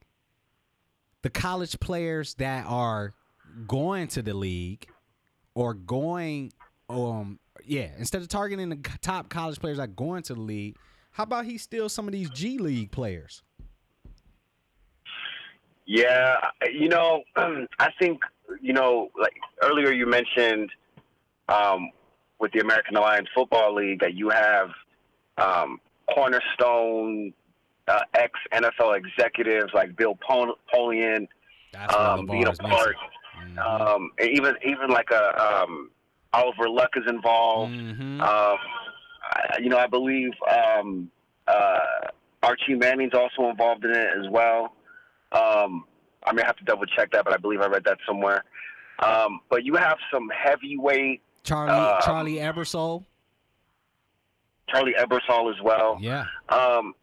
the 1.24 1.30
college 1.30 1.80
players 1.80 2.36
that 2.36 2.66
are 2.68 3.12
going 3.68 4.08
to 4.10 4.22
the 4.22 4.34
league 4.34 4.88
or 5.56 5.74
going 5.74 6.54
um 6.90 7.40
yeah, 7.66 7.90
instead 7.98 8.22
of 8.22 8.30
targeting 8.30 8.70
the 8.70 8.78
top 9.02 9.30
college 9.30 9.60
players 9.60 9.78
that 9.78 9.84
are 9.84 9.88
going 9.88 10.24
to 10.24 10.34
the 10.34 10.40
league, 10.40 10.78
how 11.12 11.24
about 11.24 11.46
he 11.46 11.58
steal 11.58 11.90
some 11.90 12.08
of 12.08 12.14
these 12.14 12.30
G 12.30 12.58
League 12.58 12.92
players? 12.92 13.44
Yeah, 15.90 16.36
you 16.72 16.88
know, 16.88 17.24
I 17.36 17.90
think 18.00 18.22
you 18.62 18.74
know, 18.74 19.10
like 19.20 19.34
earlier 19.64 19.92
you 19.92 20.06
mentioned 20.06 20.70
um, 21.50 21.90
with 22.38 22.52
the 22.52 22.60
American 22.60 22.96
Alliance 22.96 23.28
Football 23.34 23.74
League 23.74 24.00
that 24.02 24.14
you 24.14 24.30
have 24.30 24.70
um, 25.40 25.82
cornerstone 26.14 27.34
uh, 27.88 28.02
ex 28.14 28.34
NFL 28.54 28.98
executives 29.00 29.72
like 29.74 29.96
Bill 29.96 30.16
Pol- 30.16 30.60
Polian 30.72 31.28
um, 31.98 32.28
being 32.28 32.46
a 32.46 32.52
LeVar 32.52 32.54
is 32.54 32.62
missing. 32.62 32.70
part. 32.70 32.96
Mhm. 33.40 33.58
Um, 33.58 34.12
even 34.22 34.56
even 34.64 34.92
like 34.92 35.10
a 35.10 35.42
um, 35.64 35.90
Oliver 36.34 36.70
Luck 36.70 36.92
is 36.98 37.06
involved. 37.08 37.74
Mhm. 37.74 38.22
Um, 38.22 38.58
you 39.60 39.70
know, 39.70 39.78
I 39.80 39.88
believe 39.88 40.34
um, 40.56 41.10
uh, 41.48 41.80
Archie 42.44 42.76
Manning's 42.76 43.16
also 43.16 43.50
involved 43.50 43.86
in 43.86 43.92
it 43.92 44.10
as 44.20 44.30
well. 44.30 44.76
Um, 45.32 45.86
I 46.24 46.34
may 46.34 46.44
have 46.44 46.58
to 46.58 46.64
double 46.64 46.86
check 46.86 47.12
that, 47.12 47.26
but 47.26 47.34
I 47.34 47.38
believe 47.38 47.62
I 47.62 47.68
read 47.68 47.84
that 47.86 47.98
somewhere. 48.06 48.44
Um, 49.00 49.42
but 49.50 49.64
you 49.64 49.76
have 49.76 49.98
some 50.12 50.30
heavyweight 50.30 51.22
Charlie 51.44 51.72
um, 51.72 52.02
Charlie 52.04 52.36
Ebersol. 52.36 53.06
Charlie 54.70 54.94
Ebersol 55.00 55.54
as 55.54 55.62
well. 55.64 55.98
Yeah. 56.00 56.26
Um, 56.50 56.94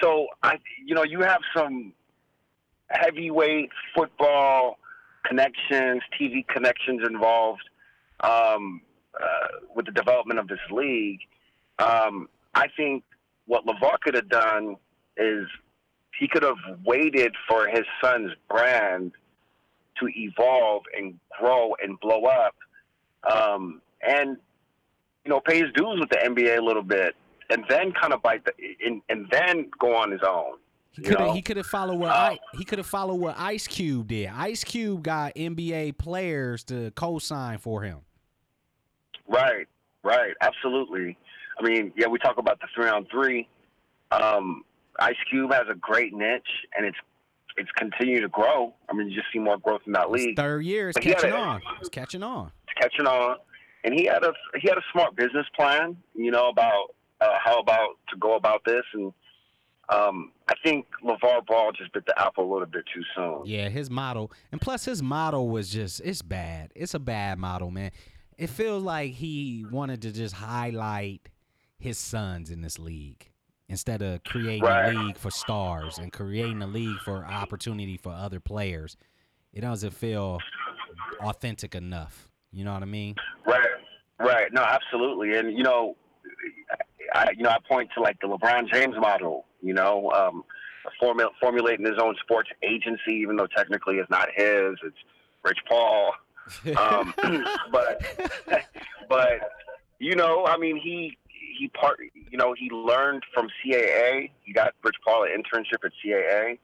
so 0.00 0.26
I, 0.42 0.58
you 0.84 0.94
know, 0.94 1.04
you 1.04 1.20
have 1.20 1.40
some 1.54 1.92
heavyweight 2.88 3.70
football 3.94 4.78
connections, 5.24 6.02
TV 6.20 6.46
connections 6.48 7.02
involved 7.06 7.62
um, 8.20 8.80
uh, 9.14 9.48
with 9.74 9.86
the 9.86 9.92
development 9.92 10.40
of 10.40 10.48
this 10.48 10.58
league. 10.70 11.20
Um, 11.78 12.28
I 12.54 12.66
think 12.76 13.04
what 13.46 13.64
Levar 13.66 14.00
could 14.00 14.14
have 14.14 14.28
done 14.28 14.76
is 15.16 15.46
he 16.22 16.28
could 16.28 16.44
have 16.44 16.78
waited 16.84 17.34
for 17.48 17.66
his 17.66 17.82
son's 18.00 18.30
brand 18.48 19.10
to 19.98 20.08
evolve 20.14 20.84
and 20.96 21.18
grow 21.36 21.74
and 21.82 21.98
blow 21.98 22.26
up, 22.26 22.54
um, 23.28 23.82
and 24.06 24.36
you 25.24 25.30
know, 25.30 25.40
pay 25.40 25.60
his 25.60 25.72
dues 25.74 25.98
with 25.98 26.10
the 26.10 26.18
NBA 26.18 26.58
a 26.58 26.62
little 26.62 26.84
bit, 26.84 27.16
and 27.50 27.64
then 27.68 27.92
kind 28.00 28.12
of 28.12 28.22
bite 28.22 28.44
the, 28.44 28.52
and, 28.86 29.02
and 29.08 29.26
then 29.32 29.68
go 29.80 29.96
on 29.96 30.12
his 30.12 30.20
own. 30.24 30.58
He 30.92 31.02
could 31.02 31.18
have 31.18 31.34
he 31.34 31.42
could 31.42 31.56
have 31.56 31.66
followed 31.66 31.96
what 31.96 32.10
Uh, 32.10 32.14
I, 32.14 32.38
he 32.56 32.64
could 32.64 32.78
have 32.78 32.86
followed 32.86 33.16
what 33.16 33.34
Ice 33.36 33.66
Cube 33.66 34.06
did. 34.06 34.28
Ice 34.28 34.62
Cube 34.62 35.02
got 35.02 35.34
NBA 35.34 35.98
players 35.98 36.62
to 36.64 36.92
co-sign 36.92 37.58
for 37.58 37.82
him. 37.82 37.98
Right, 39.26 39.66
right, 40.04 40.34
absolutely. 40.40 41.18
I 41.58 41.66
mean, 41.66 41.92
yeah, 41.96 42.06
we 42.06 42.20
talk 42.20 42.38
about 42.38 42.60
the 42.60 42.68
three 42.76 42.88
on 42.88 43.06
three. 43.06 43.48
Um, 44.12 44.64
Ice 45.00 45.16
Cube 45.30 45.52
has 45.52 45.64
a 45.70 45.74
great 45.74 46.12
niche, 46.14 46.42
and 46.76 46.86
it's 46.86 46.96
it's 47.56 47.70
continued 47.76 48.20
to 48.22 48.28
grow. 48.28 48.72
I 48.88 48.94
mean, 48.94 49.08
you 49.10 49.14
just 49.16 49.26
see 49.32 49.38
more 49.38 49.58
growth 49.58 49.82
in 49.86 49.92
that 49.92 50.08
His 50.10 50.24
league. 50.26 50.36
third 50.36 50.64
year 50.64 50.90
But 50.94 51.02
catching 51.02 51.32
a- 51.32 51.36
on. 51.36 51.62
It's 51.80 51.88
catching 51.90 52.22
on. 52.22 52.50
It's 52.64 52.74
catching 52.80 53.06
on, 53.06 53.36
and 53.84 53.92
he 53.94 54.04
had 54.06 54.22
a 54.24 54.32
he 54.60 54.68
had 54.68 54.78
a 54.78 54.82
smart 54.92 55.14
business 55.16 55.46
plan. 55.56 55.96
You 56.14 56.30
know 56.30 56.48
about 56.48 56.94
uh, 57.20 57.36
how 57.42 57.58
about 57.58 57.90
to 58.10 58.16
go 58.18 58.36
about 58.36 58.62
this, 58.64 58.84
and 58.94 59.12
um, 59.88 60.32
I 60.48 60.54
think 60.64 60.86
LeVar 61.04 61.44
Ball 61.46 61.72
just 61.72 61.92
bit 61.92 62.06
the 62.06 62.18
apple 62.18 62.50
a 62.50 62.50
little 62.52 62.66
bit 62.66 62.84
too 62.94 63.02
soon. 63.14 63.42
Yeah, 63.44 63.68
his 63.68 63.90
model, 63.90 64.32
and 64.52 64.60
plus 64.60 64.84
his 64.84 65.02
model 65.02 65.48
was 65.48 65.68
just 65.70 66.00
it's 66.04 66.22
bad. 66.22 66.70
It's 66.74 66.94
a 66.94 66.98
bad 67.00 67.38
model, 67.38 67.70
man. 67.70 67.90
It 68.38 68.48
feels 68.48 68.82
like 68.82 69.12
he 69.12 69.66
wanted 69.70 70.02
to 70.02 70.12
just 70.12 70.34
highlight 70.34 71.28
his 71.78 71.98
sons 71.98 72.50
in 72.50 72.62
this 72.62 72.78
league 72.78 73.28
instead 73.72 74.02
of 74.02 74.22
creating 74.24 74.62
Right. 74.62 74.94
a 74.94 74.98
league 74.98 75.16
for 75.16 75.30
stars 75.30 75.96
and 75.98 76.12
creating 76.12 76.60
a 76.60 76.66
league 76.66 76.98
for 77.00 77.24
opportunity 77.24 77.96
for 77.96 78.12
other 78.12 78.38
players. 78.38 78.98
It 79.54 79.62
doesn't 79.62 79.92
feel 79.92 80.38
authentic 81.20 81.74
enough. 81.74 82.28
You 82.52 82.64
know 82.66 82.74
what 82.74 82.82
I 82.82 82.86
mean? 82.86 83.16
Right, 83.46 83.66
right. 84.20 84.52
No, 84.52 84.62
absolutely. 84.62 85.36
And 85.38 85.56
you 85.56 85.64
know, 85.64 85.96
I 87.14 87.30
you 87.36 87.42
know 87.42 87.48
I 87.48 87.58
point 87.66 87.88
to 87.94 88.02
like 88.02 88.18
the 88.20 88.28
LeBron 88.28 88.70
James 88.70 88.94
model. 89.00 89.46
You 89.62 89.72
know, 89.72 90.10
um, 90.10 90.44
formu- 91.02 91.30
formulating 91.40 91.86
his 91.86 91.98
own 91.98 92.14
sports 92.22 92.50
agency, 92.62 93.12
even 93.14 93.36
though 93.36 93.46
technically 93.46 93.96
it's 93.96 94.10
not 94.10 94.28
his. 94.36 94.74
It's 94.84 94.96
Rich 95.44 95.58
Paul. 95.68 96.12
Um, 96.76 97.14
but 97.72 98.02
but 99.08 99.52
you 100.00 100.16
know, 100.16 100.44
I 100.44 100.56
mean, 100.58 100.76
he 100.76 101.16
he 101.58 101.68
part. 101.68 101.98
You 102.30 102.38
know, 102.38 102.54
he 102.58 102.70
learned 102.70 103.22
from 103.34 103.48
CAA. 103.64 104.30
He 104.44 104.52
got 104.52 104.74
Rich 104.82 104.96
Paul 105.06 105.24
an 105.24 105.30
internship 105.30 105.84
at 105.84 105.92
CAA. 106.04 106.58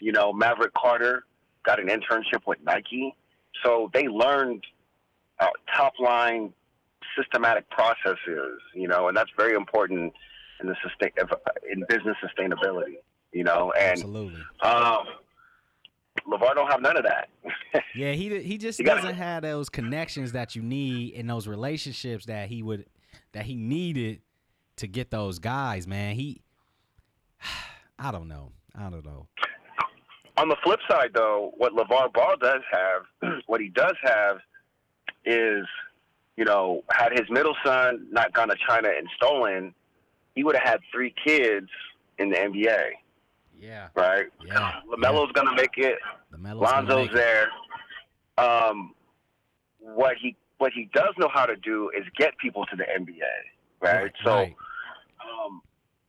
You 0.00 0.12
know, 0.12 0.32
Maverick 0.32 0.74
Carter 0.74 1.24
got 1.64 1.80
an 1.80 1.88
internship 1.88 2.46
with 2.46 2.58
Nike. 2.64 3.14
So 3.62 3.90
they 3.94 4.08
learned 4.08 4.64
uh, 5.40 5.46
top 5.74 5.94
line 5.98 6.52
systematic 7.16 7.68
processes, 7.70 8.60
you 8.74 8.88
know, 8.88 9.08
and 9.08 9.16
that's 9.16 9.30
very 9.36 9.54
important 9.54 10.12
in 10.60 10.66
the 10.66 10.76
sustain 10.82 11.10
in 11.72 11.84
business 11.88 12.16
sustainability, 12.22 12.96
you 13.32 13.44
know. 13.44 13.72
And 13.78 13.92
Absolutely. 13.92 14.40
um, 14.62 15.06
Levar 16.28 16.54
don't 16.54 16.70
have 16.70 16.80
none 16.80 16.96
of 16.96 17.04
that. 17.04 17.28
Yeah, 17.96 18.12
he 18.12 18.40
he 18.42 18.58
just 18.58 18.82
gotta- 18.82 19.02
doesn't 19.02 19.16
have 19.16 19.42
those 19.42 19.68
connections 19.68 20.32
that 20.32 20.56
you 20.56 20.62
need 20.62 21.14
and 21.14 21.30
those 21.30 21.46
relationships 21.46 22.26
that 22.26 22.48
he 22.48 22.60
would 22.62 22.86
that 23.32 23.46
he 23.46 23.54
needed 23.54 24.20
to 24.76 24.86
get 24.86 25.10
those 25.10 25.38
guys, 25.38 25.86
man. 25.86 26.14
He 26.14 26.40
I 27.98 28.10
don't 28.10 28.28
know. 28.28 28.52
I 28.76 28.90
don't 28.90 29.04
know. 29.04 29.26
On 30.36 30.48
the 30.48 30.56
flip 30.64 30.80
side, 30.90 31.10
though, 31.14 31.52
what 31.56 31.72
LeVar 31.74 32.12
Ball 32.12 32.34
does 32.40 32.60
have, 32.72 33.32
what 33.46 33.60
he 33.60 33.68
does 33.68 33.94
have, 34.02 34.38
is, 35.24 35.64
you 36.36 36.44
know, 36.44 36.82
had 36.90 37.12
his 37.12 37.30
middle 37.30 37.54
son 37.64 38.08
not 38.10 38.32
gone 38.32 38.48
to 38.48 38.56
China 38.68 38.88
and 38.88 39.06
stolen, 39.16 39.72
he 40.34 40.42
would 40.42 40.56
have 40.56 40.66
had 40.68 40.80
three 40.92 41.14
kids 41.24 41.68
in 42.18 42.30
the 42.30 42.36
NBA, 42.36 42.82
Yeah. 43.60 43.88
right? 43.94 44.26
Yeah. 44.44 44.80
Lamelo's 44.90 45.30
gonna 45.32 45.54
make 45.54 45.76
it. 45.78 45.98
The 46.32 46.38
Melo's 46.38 46.62
Lonzo's 46.68 46.96
make 47.06 47.10
it. 47.10 47.14
there. 47.14 47.48
Um, 48.36 48.92
what 49.78 50.16
he 50.20 50.34
what 50.58 50.72
he 50.72 50.88
does 50.92 51.14
know 51.18 51.28
how 51.32 51.46
to 51.46 51.54
do 51.56 51.90
is 51.96 52.04
get 52.18 52.36
people 52.38 52.64
to 52.66 52.76
the 52.76 52.84
NBA, 52.84 53.20
right? 53.80 54.10
so 54.24 54.34
right. 54.34 54.56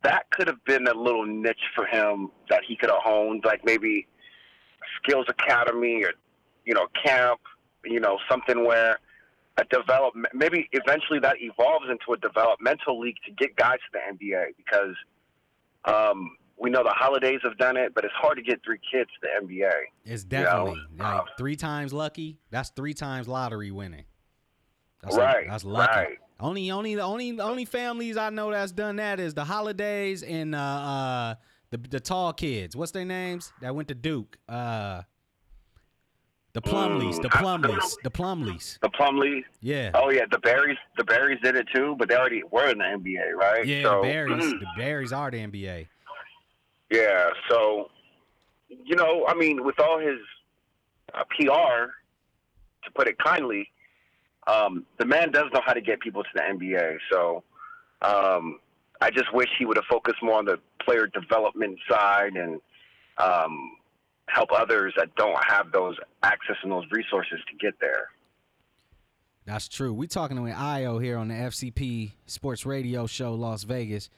That 0.05 0.29
could 0.29 0.47
have 0.47 0.63
been 0.65 0.87
a 0.87 0.93
little 0.93 1.25
niche 1.25 1.57
for 1.73 1.85
him 1.87 2.29
that 2.49 2.61
he 2.67 2.75
could 2.75 2.91
have 2.91 2.99
honed, 3.03 3.43
like 3.43 3.65
maybe 3.65 4.07
Skills 5.01 5.25
Academy 5.27 6.03
or 6.03 6.11
you 6.65 6.73
know, 6.73 6.87
camp, 7.03 7.39
you 7.83 7.99
know, 7.99 8.17
something 8.29 8.65
where 8.65 8.99
a 9.57 9.63
development 9.65 10.27
maybe 10.33 10.69
eventually 10.73 11.19
that 11.19 11.37
evolves 11.39 11.85
into 11.89 12.13
a 12.13 12.17
developmental 12.17 12.99
league 12.99 13.15
to 13.25 13.31
get 13.31 13.55
guys 13.55 13.77
to 13.77 13.99
the 13.99 14.25
NBA 14.25 14.47
because 14.57 14.95
um, 15.85 16.35
we 16.57 16.69
know 16.69 16.83
the 16.83 16.89
Holidays 16.89 17.39
have 17.43 17.57
done 17.57 17.77
it, 17.77 17.93
but 17.95 18.03
it's 18.03 18.13
hard 18.15 18.37
to 18.37 18.43
get 18.43 18.61
three 18.63 18.79
kids 18.91 19.09
to 19.21 19.27
the 19.27 19.47
NBA. 19.47 19.71
It's 20.03 20.23
definitely 20.23 20.81
you 20.91 20.97
know? 20.97 21.03
like 21.03 21.19
um, 21.21 21.25
three 21.37 21.55
times 21.55 21.93
lucky. 21.93 22.37
That's 22.49 22.69
three 22.69 22.93
times 22.93 23.27
lottery 23.27 23.71
winning. 23.71 24.05
That's 25.01 25.17
right. 25.17 25.45
A, 25.45 25.49
that's 25.49 25.63
lucky. 25.63 25.95
Right. 25.95 26.17
Only, 26.39 26.69
only, 26.69 26.95
the 26.95 27.01
only, 27.01 27.39
only 27.39 27.65
families 27.65 28.17
I 28.17 28.29
know 28.29 28.51
that's 28.51 28.71
done 28.71 28.97
that 28.97 29.19
is 29.19 29.33
the 29.33 29.45
Holidays 29.45 30.21
and 30.21 30.53
uh, 30.53 30.59
uh 30.59 31.35
the 31.71 31.77
the 31.77 31.99
tall 31.99 32.33
kids. 32.33 32.75
What's 32.75 32.91
their 32.91 33.05
names 33.05 33.53
that 33.61 33.73
went 33.73 33.87
to 33.87 33.95
Duke? 33.95 34.37
Uh, 34.47 35.03
the 36.53 36.61
Plumlees, 36.61 37.21
the 37.21 37.29
mm, 37.29 37.41
Plumlees, 37.41 37.95
the 38.03 38.09
Plumlees. 38.09 38.79
The 38.79 38.89
Plumlees. 38.89 39.43
Yeah. 39.61 39.91
Oh 39.93 40.09
yeah, 40.09 40.23
the 40.31 40.39
Barrys, 40.39 40.77
the 40.97 41.03
Barrys 41.03 41.37
did 41.43 41.55
it 41.55 41.67
too, 41.73 41.95
but 41.99 42.07
they 42.07 42.15
already 42.15 42.43
were 42.49 42.69
in 42.69 42.77
the 42.77 42.85
NBA, 42.85 43.33
right? 43.33 43.65
Yeah, 43.65 43.83
so, 43.83 44.01
the 44.01 44.07
Barrys, 44.07 44.51
the 44.51 44.67
Barrys 44.77 45.11
are 45.11 45.31
the 45.31 45.37
NBA. 45.37 45.87
Yeah, 46.91 47.29
so 47.49 47.89
you 48.69 48.95
know, 48.95 49.25
I 49.27 49.33
mean, 49.33 49.63
with 49.63 49.79
all 49.79 49.99
his 49.99 50.19
uh, 51.13 51.23
PR, 51.31 51.91
to 52.83 52.91
put 52.93 53.07
it 53.07 53.17
kindly, 53.17 53.69
um, 54.47 54.85
the 54.99 55.05
man 55.05 55.31
does 55.31 55.45
know 55.53 55.61
how 55.65 55.73
to 55.73 55.81
get 55.81 55.99
people 55.99 56.23
to 56.23 56.29
the 56.33 56.41
NBA. 56.41 56.97
So 57.11 57.43
um, 58.01 58.59
I 59.01 59.09
just 59.09 59.33
wish 59.33 59.49
he 59.57 59.65
would 59.65 59.77
have 59.77 59.85
focused 59.89 60.21
more 60.21 60.37
on 60.37 60.45
the 60.45 60.59
player 60.83 61.07
development 61.07 61.79
side 61.89 62.35
and 62.35 62.61
um, 63.17 63.71
help 64.27 64.49
others 64.51 64.93
that 64.97 65.13
don't 65.15 65.37
have 65.47 65.71
those 65.71 65.95
access 66.23 66.57
and 66.63 66.71
those 66.71 66.85
resources 66.91 67.39
to 67.49 67.57
get 67.57 67.73
there. 67.79 68.09
That's 69.45 69.67
true. 69.67 69.93
We 69.93 70.07
talking 70.07 70.41
with 70.41 70.55
IO 70.55 70.97
here 70.97 71.17
on 71.17 71.27
the 71.27 71.35
FCP 71.35 72.13
Sports 72.25 72.65
Radio 72.65 73.05
Show, 73.05 73.35
Las 73.35 73.63
Vegas. 73.63 74.09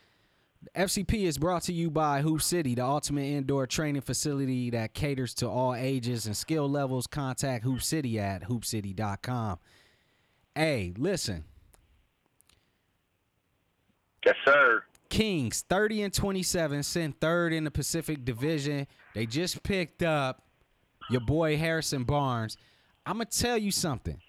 FCP 0.75 1.23
is 1.23 1.37
brought 1.37 1.63
to 1.63 1.73
you 1.73 1.89
by 1.89 2.21
Hoop 2.21 2.41
City, 2.41 2.75
the 2.75 2.85
ultimate 2.85 3.25
indoor 3.25 3.67
training 3.67 4.01
facility 4.01 4.69
that 4.71 4.93
caters 4.93 5.33
to 5.35 5.47
all 5.47 5.75
ages 5.75 6.25
and 6.25 6.35
skill 6.35 6.69
levels. 6.69 7.07
Contact 7.07 7.63
Hoop 7.63 7.81
City 7.81 8.19
at 8.19 8.43
hoopcity.com. 8.43 9.59
Hey, 10.57 10.91
listen. 10.97 11.43
Yes, 14.25 14.35
sir. 14.43 14.83
Kings 15.07 15.63
30 15.69 16.01
and 16.01 16.11
27, 16.11 16.81
sent 16.81 17.19
third 17.21 17.53
in 17.53 17.63
the 17.63 17.69
Pacific 17.69 18.25
Division. 18.25 18.87
They 19.13 19.27
just 19.27 19.61
picked 19.61 20.01
up 20.01 20.41
your 21.11 21.21
boy 21.21 21.57
Harrison 21.57 22.05
Barnes. 22.05 22.57
I'm 23.05 23.17
going 23.17 23.27
to 23.27 23.39
tell 23.39 23.59
you 23.59 23.69
something. 23.69 24.19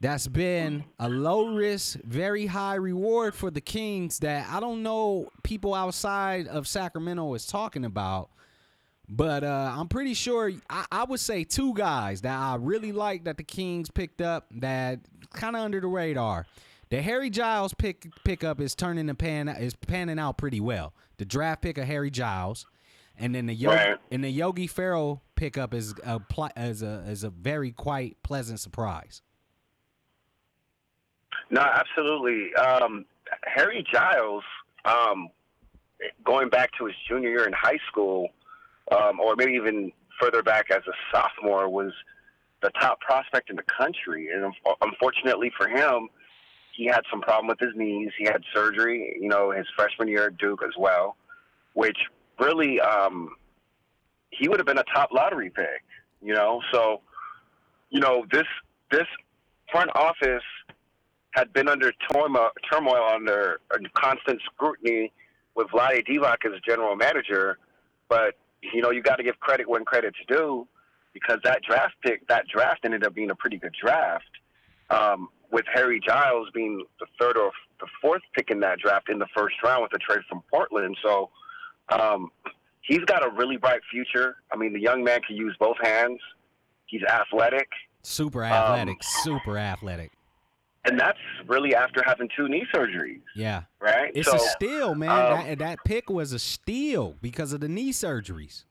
That's 0.00 0.28
been 0.28 0.84
a 1.00 1.08
low 1.08 1.52
risk, 1.52 1.98
very 2.04 2.46
high 2.46 2.76
reward 2.76 3.34
for 3.34 3.50
the 3.50 3.60
Kings 3.60 4.20
that 4.20 4.48
I 4.48 4.60
don't 4.60 4.84
know 4.84 5.30
people 5.42 5.74
outside 5.74 6.46
of 6.46 6.68
Sacramento 6.68 7.34
is 7.34 7.44
talking 7.44 7.84
about. 7.84 8.30
But 9.14 9.44
uh, 9.44 9.74
I'm 9.76 9.88
pretty 9.88 10.14
sure 10.14 10.50
I, 10.70 10.86
I, 10.90 11.04
would 11.04 11.20
say 11.20 11.44
two 11.44 11.74
guys 11.74 12.22
that 12.22 12.34
I 12.34 12.56
really 12.58 12.92
like 12.92 13.24
that 13.24 13.36
the 13.36 13.42
Kings 13.42 13.90
picked 13.90 14.22
up 14.22 14.46
that 14.52 15.00
kind 15.34 15.54
of 15.54 15.60
under 15.60 15.80
the 15.80 15.86
radar. 15.86 16.46
The 16.88 17.02
Harry 17.02 17.28
Giles 17.28 17.74
pick 17.74 18.06
pickup 18.24 18.58
is 18.58 18.74
turning 18.74 19.04
the 19.04 19.14
pan 19.14 19.48
is 19.48 19.74
panning 19.74 20.18
out 20.18 20.38
pretty 20.38 20.60
well. 20.60 20.94
The 21.18 21.26
draft 21.26 21.60
pick 21.60 21.76
of 21.76 21.84
Harry 21.84 22.10
Giles, 22.10 22.64
and 23.18 23.34
then 23.34 23.44
the 23.44 23.54
Yogi, 23.54 23.76
right. 23.76 23.98
and 24.10 24.24
the 24.24 24.30
Yogi 24.30 24.66
Ferrell 24.66 25.22
pickup 25.34 25.74
is 25.74 25.92
a 26.06 26.18
is 26.56 26.82
a 26.82 27.04
is 27.06 27.22
a 27.22 27.28
very 27.28 27.70
quite 27.70 28.16
pleasant 28.22 28.60
surprise. 28.60 29.20
No, 31.50 31.60
absolutely. 31.60 32.54
Um, 32.54 33.04
Harry 33.44 33.84
Giles, 33.92 34.44
um, 34.86 35.28
going 36.24 36.48
back 36.48 36.70
to 36.78 36.86
his 36.86 36.94
junior 37.06 37.28
year 37.28 37.46
in 37.46 37.52
high 37.52 37.78
school, 37.90 38.30
um, 38.90 39.20
or 39.20 39.36
maybe 39.36 39.52
even 39.52 39.92
further 40.20 40.42
back 40.42 40.66
as 40.70 40.82
a 40.86 40.92
sophomore, 41.10 41.68
was 41.68 41.92
the 42.62 42.70
top 42.80 43.00
prospect 43.00 43.50
in 43.50 43.56
the 43.56 43.62
country. 43.62 44.28
And 44.32 44.52
unfortunately 44.80 45.52
for 45.56 45.68
him, 45.68 46.08
he 46.76 46.86
had 46.86 47.02
some 47.10 47.20
problem 47.20 47.48
with 47.48 47.60
his 47.60 47.74
knees. 47.74 48.10
He 48.18 48.24
had 48.24 48.42
surgery, 48.54 49.18
you 49.20 49.28
know, 49.28 49.50
his 49.50 49.66
freshman 49.76 50.08
year 50.08 50.28
at 50.28 50.38
Duke 50.38 50.62
as 50.64 50.74
well, 50.78 51.16
which 51.74 51.98
really 52.38 52.80
um, 52.80 53.30
he 54.30 54.48
would 54.48 54.58
have 54.58 54.66
been 54.66 54.78
a 54.78 54.84
top 54.94 55.10
lottery 55.12 55.50
pick, 55.50 55.84
you 56.22 56.32
know. 56.32 56.60
So, 56.72 57.02
you 57.90 58.00
know, 58.00 58.24
this 58.30 58.46
this 58.90 59.06
front 59.70 59.90
office 59.94 60.42
had 61.32 61.52
been 61.52 61.68
under 61.68 61.92
turmoil, 62.10 62.50
turmoil 62.70 63.02
under 63.12 63.60
constant 63.94 64.40
scrutiny 64.52 65.12
with 65.54 65.68
Vlade 65.68 66.06
Divac 66.06 66.44
as 66.46 66.52
general 66.66 66.96
manager, 66.96 67.58
but 68.08 68.34
you 68.62 68.80
know, 68.80 68.90
you 68.90 69.02
got 69.02 69.16
to 69.16 69.22
give 69.22 69.38
credit 69.40 69.68
when 69.68 69.84
credit's 69.84 70.18
due 70.28 70.66
because 71.12 71.38
that 71.44 71.62
draft 71.62 71.94
pick, 72.02 72.26
that 72.28 72.46
draft 72.48 72.80
ended 72.84 73.04
up 73.04 73.14
being 73.14 73.30
a 73.30 73.34
pretty 73.34 73.58
good 73.58 73.74
draft. 73.80 74.24
Um, 74.90 75.28
with 75.50 75.64
Harry 75.72 76.00
Giles 76.04 76.48
being 76.54 76.84
the 76.98 77.06
third 77.20 77.36
or 77.36 77.52
the 77.78 77.86
fourth 78.00 78.22
pick 78.34 78.50
in 78.50 78.60
that 78.60 78.78
draft 78.78 79.10
in 79.10 79.18
the 79.18 79.26
first 79.36 79.56
round 79.62 79.82
with 79.82 79.92
a 79.94 79.98
trade 79.98 80.24
from 80.28 80.42
Portland. 80.50 80.96
So 81.02 81.30
um, 81.90 82.30
he's 82.80 83.00
got 83.00 83.24
a 83.24 83.30
really 83.30 83.58
bright 83.58 83.80
future. 83.90 84.36
I 84.50 84.56
mean, 84.56 84.72
the 84.72 84.80
young 84.80 85.04
man 85.04 85.20
can 85.20 85.36
use 85.36 85.54
both 85.60 85.76
hands. 85.82 86.18
He's 86.86 87.02
athletic. 87.04 87.68
Super 88.02 88.44
athletic. 88.44 88.94
Um, 88.94 89.22
super 89.22 89.58
athletic. 89.58 90.12
And 90.84 90.98
that's 90.98 91.18
really 91.46 91.74
after 91.74 92.02
having 92.04 92.28
two 92.36 92.48
knee 92.48 92.66
surgeries. 92.74 93.20
Yeah. 93.36 93.62
Right? 93.80 94.10
It's 94.14 94.28
so, 94.28 94.36
a 94.36 94.38
steal, 94.38 94.94
man. 94.94 95.10
Um, 95.10 95.46
that, 95.46 95.58
that 95.58 95.78
pick 95.84 96.10
was 96.10 96.32
a 96.32 96.38
steal 96.38 97.16
because 97.22 97.52
of 97.52 97.60
the 97.60 97.68
knee 97.68 97.92
surgeries. 97.92 98.64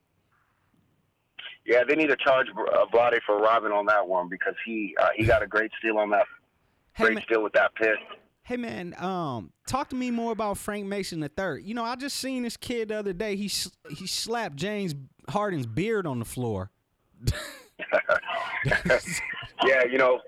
Yeah, 1.66 1.84
they 1.88 1.96
need 1.96 2.08
to 2.08 2.18
charge 2.18 2.48
uh, 2.50 2.86
Vlade 2.94 3.20
for 3.26 3.38
robbing 3.38 3.72
on 3.72 3.86
that 3.86 4.06
one 4.06 4.28
because 4.28 4.56
he 4.66 4.96
uh, 5.00 5.10
he 5.16 5.26
got 5.26 5.44
a 5.44 5.48
great 5.48 5.72
steal 5.80 6.00
on 6.00 6.10
that 6.10 6.26
Hey, 6.94 7.06
Great 7.06 7.16
man. 7.16 7.24
still 7.24 7.44
with 7.44 7.54
that 7.54 7.74
pick. 7.76 7.96
Hey 8.44 8.58
man, 8.58 8.94
um, 8.98 9.52
talk 9.66 9.90
to 9.90 9.96
me 9.96 10.12
more 10.12 10.34
about 10.34 10.58
Frank 10.58 10.86
Mason 10.86 11.22
the 11.22 11.30
third. 11.30 11.64
You 11.64 11.74
know, 11.74 11.86
I 11.86 11.96
just 11.96 12.18
seen 12.18 12.44
this 12.44 12.58
kid 12.58 12.90
the 12.90 12.96
other 12.96 13.14
day. 13.14 13.36
He 13.36 13.50
he 13.90 14.08
slapped 14.08 14.58
James 14.58 14.94
Harden's 15.30 15.68
beard 15.68 16.06
on 16.06 16.20
the 16.20 16.26
floor. 16.26 16.72
yeah, 19.66 19.86
you 19.90 19.98
know, 19.98 20.20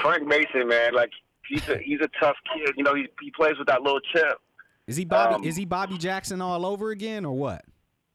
Frank 0.00 0.26
Mason, 0.26 0.68
man, 0.68 0.94
like 0.94 1.10
he's 1.48 1.68
a 1.68 1.78
he's 1.78 2.00
a 2.00 2.08
tough 2.20 2.36
kid. 2.54 2.74
You 2.76 2.84
know, 2.84 2.94
he 2.94 3.06
he 3.20 3.30
plays 3.30 3.58
with 3.58 3.68
that 3.68 3.82
little 3.82 4.00
chip. 4.12 4.38
Is 4.86 4.96
he 4.96 5.04
Bobby? 5.04 5.34
Um, 5.34 5.44
is 5.44 5.56
he 5.56 5.64
Bobby 5.64 5.98
Jackson 5.98 6.40
all 6.40 6.66
over 6.66 6.90
again, 6.90 7.24
or 7.24 7.36
what? 7.36 7.64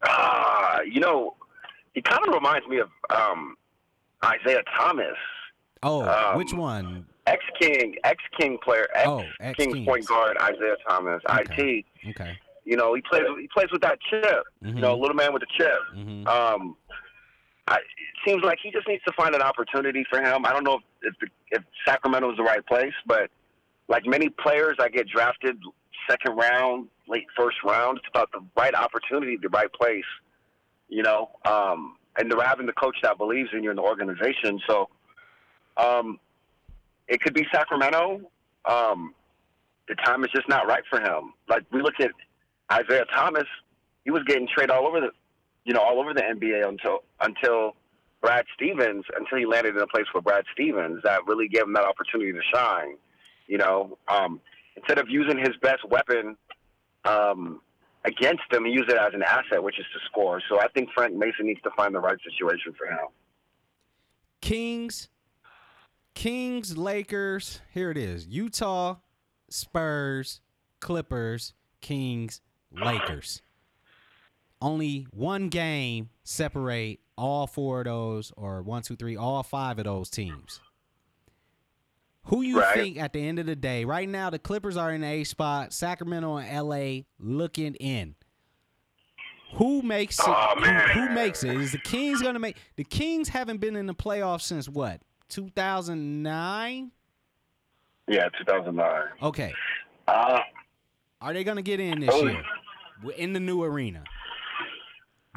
Ah, 0.06 0.78
uh, 0.78 0.82
you 0.82 1.00
know, 1.00 1.36
he 1.94 2.02
kind 2.02 2.22
of 2.28 2.34
reminds 2.34 2.68
me 2.68 2.80
of 2.80 2.90
um, 3.10 3.56
Isiah 4.24 4.64
Thomas. 4.78 5.18
Oh, 5.82 6.04
um, 6.08 6.38
which 6.38 6.54
one? 6.54 7.06
Ex 7.26 7.44
King, 7.60 7.96
ex 8.04 8.22
King 8.40 8.58
player, 8.64 8.88
ex 8.96 9.08
oh, 9.08 9.24
King 9.58 9.86
point 9.86 10.06
guard 10.06 10.38
Isaiah 10.42 10.76
Thomas, 10.88 11.22
okay. 11.30 11.86
IT. 12.04 12.10
Okay. 12.10 12.38
You 12.66 12.76
know, 12.76 12.94
he 12.94 13.02
plays 13.02 13.24
he 13.40 13.48
plays 13.54 13.72
with 13.72 13.82
that 13.82 13.98
chip. 14.10 14.24
Mm-hmm. 14.64 14.76
You 14.76 14.82
know, 14.82 14.98
little 14.98 15.16
man 15.16 15.34
with 15.34 15.42
the 15.42 15.48
chip. 15.58 15.80
Mm-hmm. 15.96 16.28
Um, 16.28 16.76
I, 17.70 17.76
it 17.76 17.82
seems 18.28 18.44
like 18.44 18.58
he 18.62 18.72
just 18.72 18.88
needs 18.88 19.04
to 19.04 19.14
find 19.14 19.36
an 19.36 19.42
opportunity 19.42 20.04
for 20.10 20.20
him. 20.20 20.46
I 20.46 20.52
don't 20.52 20.64
know 20.64 20.80
if 21.04 21.14
if, 21.22 21.30
if 21.52 21.64
Sacramento 21.88 22.32
is 22.32 22.38
the 22.38 22.44
right 22.44 22.66
place, 22.66 22.94
but 23.06 23.30
like 23.88 24.06
many 24.06 24.30
players, 24.30 24.78
I 24.80 24.90
get 24.90 25.08
drafted 25.08 25.58
second 26.10 26.36
round, 26.36 26.88
late 27.08 27.28
first 27.38 27.58
round. 27.64 28.00
It's 28.00 28.08
about 28.10 28.32
the 28.32 28.44
right 28.58 28.74
opportunity, 28.74 29.38
the 29.42 29.50
right 29.50 29.72
place. 29.72 30.06
You 30.90 31.04
know, 31.04 31.30
um, 31.46 31.98
and 32.18 32.32
they're 32.32 32.42
having 32.42 32.66
the 32.66 32.74
coach 32.74 32.98
that 33.04 33.18
believes 33.18 33.50
in 33.54 33.64
you 33.64 33.70
in 33.70 33.76
the 33.76 33.84
organization. 33.84 34.60
So, 34.68 34.90
um, 35.78 36.20
it 37.08 37.22
could 37.22 37.36
be 37.36 37.46
Sacramento. 37.54 38.22
Um, 38.66 39.14
the 39.88 39.96
time 39.96 40.24
is 40.24 40.32
just 40.36 40.50
not 40.50 40.68
right 40.68 40.84
for 40.90 41.00
him. 41.00 41.34
Like 41.48 41.64
we 41.72 41.82
look 41.82 42.00
at 42.00 42.12
Isaiah 42.72 43.06
Thomas, 43.14 43.46
he 44.04 44.12
was 44.12 44.24
getting 44.26 44.48
traded 44.48 44.72
all 44.72 44.88
over 44.88 45.00
the, 45.00 45.10
you 45.66 45.74
know, 45.74 45.82
all 45.82 46.00
over 46.00 46.14
the 46.14 46.22
NBA 46.22 46.68
until 46.68 47.00
until 47.22 47.76
Brad 48.22 48.46
Stevens, 48.56 49.06
until 49.18 49.38
he 49.38 49.46
landed 49.46 49.76
in 49.76 49.82
a 49.82 49.88
place 49.88 50.06
for 50.12 50.22
Brad 50.22 50.44
Stevens 50.54 51.02
that 51.04 51.26
really 51.26 51.48
gave 51.48 51.64
him 51.64 51.74
that 51.74 51.86
opportunity 51.86 52.34
to 52.34 52.42
shine. 52.54 52.98
You 53.48 53.58
know, 53.58 53.98
um, 54.08 54.42
instead 54.76 55.00
of 55.00 55.10
using 55.10 55.38
his 55.38 55.56
best 55.62 55.88
weapon 55.90 56.38
um, 57.06 57.62
against 58.06 58.44
him, 58.52 58.66
he 58.66 58.72
used 58.72 58.90
it 58.90 58.98
as 58.98 59.14
an 59.14 59.24
asset, 59.24 59.64
which 59.64 59.80
is 59.80 59.86
to 59.94 60.00
score. 60.10 60.42
So 60.50 60.60
I 60.60 60.68
think 60.70 60.90
Frank 60.94 61.16
Mason 61.16 61.48
needs 61.48 61.62
to 61.64 61.72
find 61.76 61.94
the 61.96 62.00
right 62.00 62.18
situation 62.24 62.74
for 62.78 62.88
him. 62.88 63.08
Kings 64.42 65.10
Kings, 66.20 66.78
Lakers. 66.78 67.62
Here 67.74 67.92
it 67.92 67.98
is: 67.98 68.28
Utah, 68.28 68.98
Spurs, 69.50 70.42
Clippers, 70.82 71.54
Kings, 71.80 72.42
Lakers. 72.72 73.42
Only 74.62 75.08
one 75.12 75.50
game 75.50 76.10
separate 76.24 77.00
all 77.18 77.48
four 77.48 77.80
of 77.80 77.86
those, 77.86 78.32
or 78.38 78.62
one, 78.62 78.82
two, 78.82 78.96
three, 78.96 79.16
all 79.18 79.44
five 79.44 79.78
of 79.80 79.86
those 79.86 80.10
teams. 80.10 80.60
Who 82.26 82.42
you 82.42 82.60
Right. 82.60 82.74
think 82.76 82.98
at 82.98 83.12
the 83.14 83.26
end 83.26 83.40
of 83.40 83.46
the 83.46 83.56
day? 83.56 83.86
Right 83.86 84.08
now, 84.08 84.30
the 84.30 84.40
Clippers 84.40 84.78
are 84.78 84.92
in 84.94 85.02
the 85.02 85.08
A 85.08 85.24
spot. 85.24 85.74
Sacramento 85.74 86.38
and 86.38 86.48
LA 86.50 87.06
looking 87.20 87.76
in. 87.76 88.16
Who 89.56 89.82
makes 89.82 90.20
it? 90.20 90.26
Oh, 90.28 90.54
who- 90.58 91.00
who, 91.00 91.10
makes 91.10 91.44
it? 91.44 91.58
Is 91.58 91.72
the 91.72 91.80
Kings 91.80 92.22
gonna 92.22 92.38
make? 92.40 92.58
The 92.76 92.84
Kings 92.84 93.30
haven't 93.30 93.58
been 93.58 93.76
in 93.76 93.88
the 93.88 93.96
playoffs 93.96 94.42
since 94.44 94.70
what? 94.70 95.02
2009. 95.30 96.92
Yeah, 98.08 98.30
2009. 98.38 99.08
Okay, 99.22 99.54
Uh, 100.08 100.42
are 101.22 101.34
they 101.34 101.44
gonna 101.44 101.62
get 101.64 101.80
in 101.80 102.00
this 102.00 102.10
Oh. 102.14 102.26
year 102.26 102.44
in 103.18 103.34
the 103.34 103.40
new 103.40 103.64
arena? 103.64 104.04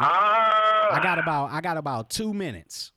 Uh, 0.02 0.94
I 0.94 1.00
got 1.02 1.18
about 1.18 1.50
I 1.50 1.60
got 1.60 1.76
about 1.76 2.10
two 2.10 2.32
minutes. 2.34 2.92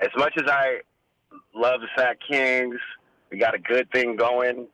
as 0.00 0.10
much 0.16 0.34
as 0.36 0.44
I 0.48 0.80
love 1.54 1.80
the 1.80 1.88
Sac 1.96 2.18
Kings, 2.28 2.76
we 3.30 3.38
got 3.38 3.54
a 3.54 3.58
good 3.58 3.90
thing 3.92 4.16
going. 4.16 4.66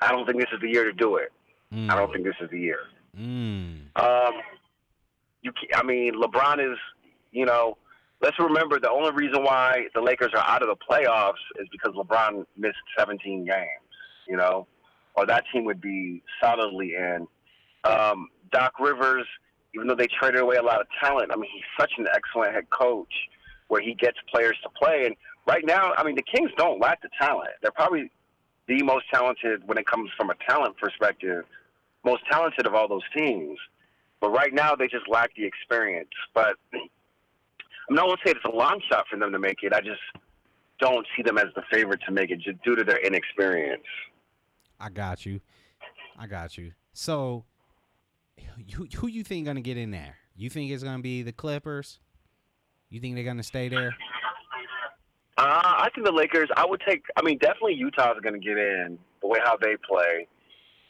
I 0.00 0.12
don't 0.12 0.26
think 0.26 0.38
this 0.38 0.48
is 0.52 0.60
the 0.60 0.68
year 0.68 0.84
to 0.84 0.92
do 0.92 1.16
it. 1.16 1.32
I 1.72 1.94
don't 1.94 2.12
think 2.12 2.24
this 2.24 2.34
is 2.40 2.50
the 2.50 2.58
year. 2.58 2.80
Mm. 3.16 3.80
Um, 3.96 4.32
you, 5.42 5.52
I 5.74 5.82
mean, 5.84 6.14
LeBron 6.14 6.58
is, 6.72 6.78
you 7.32 7.46
know, 7.46 7.76
let's 8.20 8.38
remember 8.38 8.80
the 8.80 8.90
only 8.90 9.12
reason 9.12 9.44
why 9.44 9.86
the 9.94 10.00
Lakers 10.00 10.32
are 10.34 10.44
out 10.46 10.62
of 10.62 10.68
the 10.68 10.76
playoffs 10.76 11.34
is 11.60 11.68
because 11.70 11.94
LeBron 11.94 12.44
missed 12.56 12.78
17 12.98 13.44
games, 13.44 13.66
you 14.26 14.36
know, 14.36 14.66
or 15.14 15.26
that 15.26 15.44
team 15.52 15.64
would 15.64 15.80
be 15.80 16.22
solidly 16.42 16.94
in. 16.96 17.26
Um, 17.84 18.28
Doc 18.52 18.80
Rivers, 18.80 19.26
even 19.74 19.86
though 19.86 19.94
they 19.94 20.06
traded 20.06 20.40
away 20.40 20.56
a 20.56 20.62
lot 20.62 20.80
of 20.80 20.86
talent, 21.02 21.30
I 21.32 21.36
mean, 21.36 21.50
he's 21.52 21.64
such 21.78 21.92
an 21.98 22.06
excellent 22.12 22.54
head 22.54 22.68
coach 22.70 23.12
where 23.68 23.80
he 23.80 23.94
gets 23.94 24.18
players 24.32 24.56
to 24.62 24.68
play. 24.70 25.06
And 25.06 25.14
right 25.46 25.64
now, 25.64 25.92
I 25.96 26.02
mean, 26.04 26.16
the 26.16 26.22
Kings 26.22 26.50
don't 26.56 26.80
lack 26.80 27.02
the 27.02 27.08
talent. 27.20 27.50
They're 27.62 27.70
probably 27.70 28.10
the 28.66 28.82
most 28.82 29.04
talented 29.12 29.66
when 29.66 29.78
it 29.78 29.86
comes 29.86 30.10
from 30.16 30.30
a 30.30 30.34
talent 30.48 30.76
perspective, 30.76 31.44
most 32.04 32.22
talented 32.30 32.66
of 32.66 32.74
all 32.74 32.88
those 32.88 33.04
teams. 33.16 33.58
But 34.20 34.30
right 34.30 34.52
now, 34.52 34.74
they 34.74 34.86
just 34.86 35.08
lack 35.08 35.34
the 35.36 35.44
experience. 35.44 36.10
But 36.34 36.56
I'm 36.74 37.94
not 37.94 38.06
going 38.06 38.16
to 38.16 38.22
say 38.24 38.32
it's 38.32 38.44
a 38.44 38.56
long 38.56 38.80
shot 38.90 39.06
for 39.10 39.18
them 39.18 39.32
to 39.32 39.38
make 39.38 39.62
it. 39.62 39.72
I 39.72 39.80
just 39.80 40.00
don't 40.80 41.06
see 41.16 41.22
them 41.22 41.38
as 41.38 41.46
the 41.54 41.62
favorite 41.70 42.00
to 42.06 42.12
make 42.12 42.30
it 42.30 42.40
just 42.40 42.62
due 42.62 42.74
to 42.74 42.84
their 42.84 42.98
inexperience. 42.98 43.84
I 44.78 44.88
got 44.88 45.24
you. 45.26 45.40
I 46.18 46.26
got 46.26 46.56
you. 46.56 46.72
So, 46.92 47.44
who 48.74 48.86
who 48.96 49.06
you 49.06 49.24
think 49.24 49.46
gonna 49.46 49.60
get 49.60 49.76
in 49.76 49.90
there? 49.90 50.16
You 50.36 50.50
think 50.50 50.70
it's 50.70 50.82
gonna 50.82 51.02
be 51.02 51.22
the 51.22 51.32
Clippers? 51.32 51.98
You 52.88 53.00
think 53.00 53.14
they're 53.14 53.24
gonna 53.24 53.42
stay 53.42 53.68
there? 53.68 53.94
Uh, 55.40 55.62
I 55.78 55.88
think 55.94 56.06
the 56.06 56.12
Lakers. 56.12 56.50
I 56.54 56.66
would 56.66 56.82
take. 56.86 57.02
I 57.16 57.22
mean, 57.22 57.38
definitely 57.38 57.72
Utah's 57.74 58.18
going 58.22 58.34
to 58.34 58.46
get 58.46 58.58
in 58.58 58.98
the 59.22 59.26
way 59.26 59.38
how 59.42 59.56
they 59.56 59.74
play. 59.88 60.26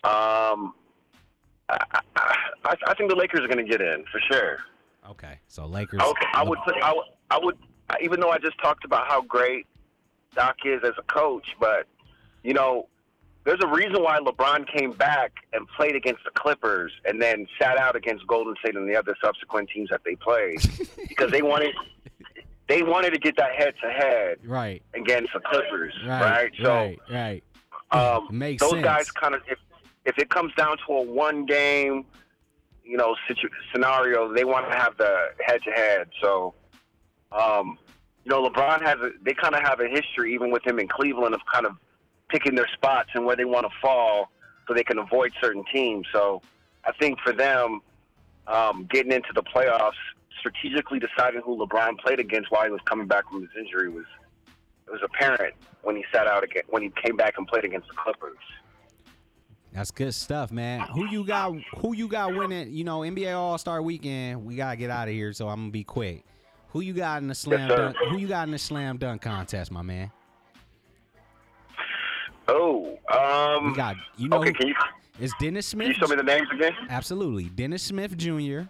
Um, 0.02 0.74
I, 1.68 1.78
I, 1.92 2.00
I 2.64 2.74
I 2.88 2.94
think 2.94 3.10
the 3.10 3.16
Lakers 3.16 3.40
are 3.40 3.46
going 3.46 3.64
to 3.64 3.70
get 3.70 3.80
in 3.80 4.04
for 4.10 4.20
sure. 4.28 4.58
Okay, 5.08 5.38
so 5.46 5.66
Lakers. 5.66 6.00
Okay, 6.00 6.26
I 6.34 6.42
would 6.42 6.58
put. 6.64 6.74
I 6.82 6.92
would. 6.92 7.04
I 7.30 7.38
would. 7.40 7.58
Even 8.02 8.18
though 8.18 8.30
I 8.30 8.38
just 8.38 8.58
talked 8.60 8.84
about 8.84 9.06
how 9.06 9.22
great 9.22 9.66
Doc 10.34 10.56
is 10.64 10.80
as 10.82 10.94
a 10.98 11.02
coach, 11.02 11.46
but 11.60 11.86
you 12.42 12.52
know, 12.52 12.88
there's 13.50 13.64
a 13.64 13.66
reason 13.74 14.00
why 14.00 14.16
LeBron 14.20 14.64
came 14.72 14.92
back 14.92 15.32
and 15.52 15.66
played 15.76 15.96
against 15.96 16.22
the 16.22 16.30
Clippers 16.34 16.92
and 17.04 17.20
then 17.20 17.48
sat 17.60 17.76
out 17.78 17.96
against 17.96 18.24
Golden 18.28 18.54
State 18.60 18.76
and 18.76 18.88
the 18.88 18.94
other 18.94 19.16
subsequent 19.20 19.68
teams 19.70 19.90
that 19.90 20.02
they 20.04 20.14
played 20.14 20.60
because 21.08 21.32
they 21.32 21.42
wanted 21.42 21.74
they 22.68 22.84
wanted 22.84 23.10
to 23.10 23.18
get 23.18 23.36
that 23.38 23.50
head 23.56 23.74
to 23.82 23.90
head 23.90 24.36
Right, 24.44 24.80
against 24.94 25.32
the 25.32 25.40
Clippers, 25.40 25.92
right, 26.06 26.20
right? 26.22 26.52
So 26.62 26.72
right, 26.72 26.98
right. 27.10 27.44
um, 27.90 28.28
Makes 28.30 28.60
those 28.62 28.70
sense. 28.70 28.84
guys 28.84 29.10
kind 29.10 29.34
of 29.34 29.40
if 29.50 29.58
if 30.04 30.16
it 30.18 30.30
comes 30.30 30.54
down 30.54 30.76
to 30.86 30.92
a 30.92 31.02
one 31.02 31.44
game, 31.44 32.04
you 32.84 32.96
know, 32.96 33.16
situ- 33.26 33.48
scenario, 33.72 34.32
they 34.32 34.44
want 34.44 34.70
to 34.70 34.76
have 34.78 34.96
the 34.96 35.30
head 35.44 35.60
to 35.64 35.70
head. 35.72 36.06
So, 36.22 36.54
um, 37.32 37.78
you 38.24 38.30
know, 38.30 38.48
LeBron 38.48 38.80
has 38.82 38.98
a, 39.00 39.10
they 39.22 39.34
kind 39.34 39.56
of 39.56 39.62
have 39.62 39.80
a 39.80 39.88
history 39.88 40.32
even 40.34 40.52
with 40.52 40.64
him 40.64 40.78
in 40.78 40.86
Cleveland 40.86 41.34
of 41.34 41.40
kind 41.52 41.66
of 41.66 41.72
picking 42.30 42.54
their 42.54 42.68
spots 42.74 43.10
and 43.14 43.24
where 43.24 43.36
they 43.36 43.44
want 43.44 43.66
to 43.66 43.72
fall 43.80 44.30
so 44.66 44.74
they 44.74 44.84
can 44.84 44.98
avoid 44.98 45.32
certain 45.40 45.64
teams. 45.72 46.06
So, 46.12 46.42
I 46.84 46.92
think 46.92 47.18
for 47.20 47.32
them, 47.32 47.80
um, 48.46 48.88
getting 48.90 49.12
into 49.12 49.30
the 49.34 49.42
playoffs, 49.42 49.92
strategically 50.38 50.98
deciding 50.98 51.42
who 51.42 51.56
LeBron 51.58 51.98
played 51.98 52.18
against 52.18 52.50
while 52.50 52.64
he 52.64 52.70
was 52.70 52.80
coming 52.86 53.06
back 53.06 53.28
from 53.28 53.42
his 53.42 53.50
injury 53.58 53.90
was 53.90 54.06
it 54.86 54.90
was 54.90 55.00
apparent 55.04 55.54
when 55.82 55.94
he 55.94 56.04
sat 56.12 56.26
out 56.26 56.42
again 56.42 56.62
when 56.68 56.82
he 56.82 56.90
came 57.04 57.16
back 57.16 57.34
and 57.36 57.46
played 57.46 57.64
against 57.64 57.86
the 57.88 57.94
Clippers. 57.94 58.38
That's 59.72 59.92
good 59.92 60.12
stuff, 60.14 60.50
man. 60.50 60.80
Who 60.80 61.06
you 61.06 61.24
got? 61.24 61.54
Who 61.78 61.94
you 61.94 62.08
got 62.08 62.34
winning? 62.34 62.72
You 62.72 62.82
know, 62.82 63.00
NBA 63.00 63.36
All 63.36 63.56
Star 63.56 63.80
Weekend. 63.82 64.44
We 64.44 64.56
gotta 64.56 64.76
get 64.76 64.90
out 64.90 65.06
of 65.06 65.14
here, 65.14 65.32
so 65.32 65.48
I'm 65.48 65.60
gonna 65.60 65.70
be 65.70 65.84
quick. 65.84 66.24
Who 66.70 66.80
you 66.80 66.92
got 66.92 67.22
in 67.22 67.28
the 67.28 67.34
slam 67.34 67.68
sir. 67.68 67.76
dunk? 67.76 67.96
Who 68.10 68.18
you 68.18 68.26
got 68.26 68.48
in 68.48 68.52
the 68.52 68.58
slam 68.58 68.96
dunk 68.96 69.22
contest, 69.22 69.70
my 69.70 69.82
man? 69.82 70.10
Oh, 72.52 72.98
um, 73.08 73.70
We 73.70 73.76
got. 73.76 73.96
You 74.16 74.28
know, 74.28 74.38
okay. 74.38 74.48
who, 74.48 74.54
Can 74.54 74.66
you 74.68 74.74
it's 75.20 75.32
Dennis 75.38 75.70
can 75.70 75.78
Smith. 75.78 75.88
you 75.88 75.94
show 75.94 76.06
me 76.08 76.16
the 76.16 76.22
names 76.22 76.48
again? 76.52 76.72
Absolutely. 76.88 77.44
Dennis 77.44 77.82
Smith 77.82 78.16
Jr., 78.16 78.62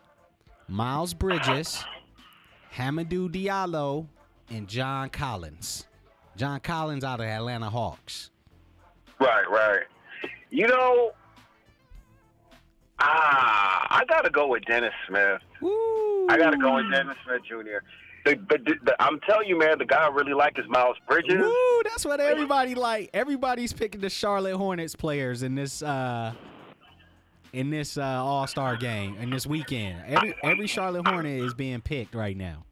Miles 0.69 1.15
Bridges, 1.15 1.83
Hamidou 2.75 3.29
Diallo, 3.31 4.07
and 4.51 4.69
John 4.69 5.09
Collins. 5.11 5.87
John 6.37 6.61
Collins 6.61 7.05
out 7.05 7.21
of 7.21 7.27
Atlanta 7.27 7.71
Hawks. 7.71 8.31
Right, 9.21 9.49
right. 9.49 9.83
You 10.51 10.67
know, 10.67 11.13
ah, 12.99 13.87
I 13.91 14.05
gotta 14.09 14.31
go 14.31 14.49
with 14.49 14.65
Dennis 14.65 14.93
Smith. 15.07 15.41
Woo! 15.61 16.27
I 16.29 16.37
gotta 16.37 16.57
go 16.57 16.77
with 16.77 16.91
Dennis 16.91 17.17
Smith 17.25 17.43
Jr. 17.45 17.79
The, 18.25 18.35
the, 18.49 18.75
the, 18.85 18.97
I'm 19.03 19.19
telling 19.21 19.49
you, 19.49 19.59
man, 19.59 19.79
the 19.79 19.85
guy 19.87 20.05
I 20.05 20.09
really 20.09 20.35
like 20.35 20.59
is 20.59 20.65
Miles 20.69 20.97
Bridges. 21.09 21.41
Woo! 21.41 21.83
That's 21.85 22.05
what 22.05 22.21
everybody 22.21 22.75
like. 22.75 23.11
Everybody's 23.15 23.73
picking 23.73 24.01
the 24.01 24.11
Charlotte 24.11 24.57
Hornets 24.57 24.95
players 24.95 25.43
in 25.43 25.55
this 25.55 25.83
uh 25.83 26.33
in 27.53 27.71
this 27.71 27.97
uh, 27.99 28.03
All 28.03 28.47
Star 28.47 28.77
game 28.77 29.17
in 29.19 29.31
this 29.31 29.47
weekend. 29.47 30.03
Every 30.07 30.35
every 30.43 30.67
Charlotte 30.67 31.07
Hornet 31.09 31.41
is 31.45 31.55
being 31.55 31.81
picked 31.81 32.15
right 32.15 32.37
now. 32.37 32.65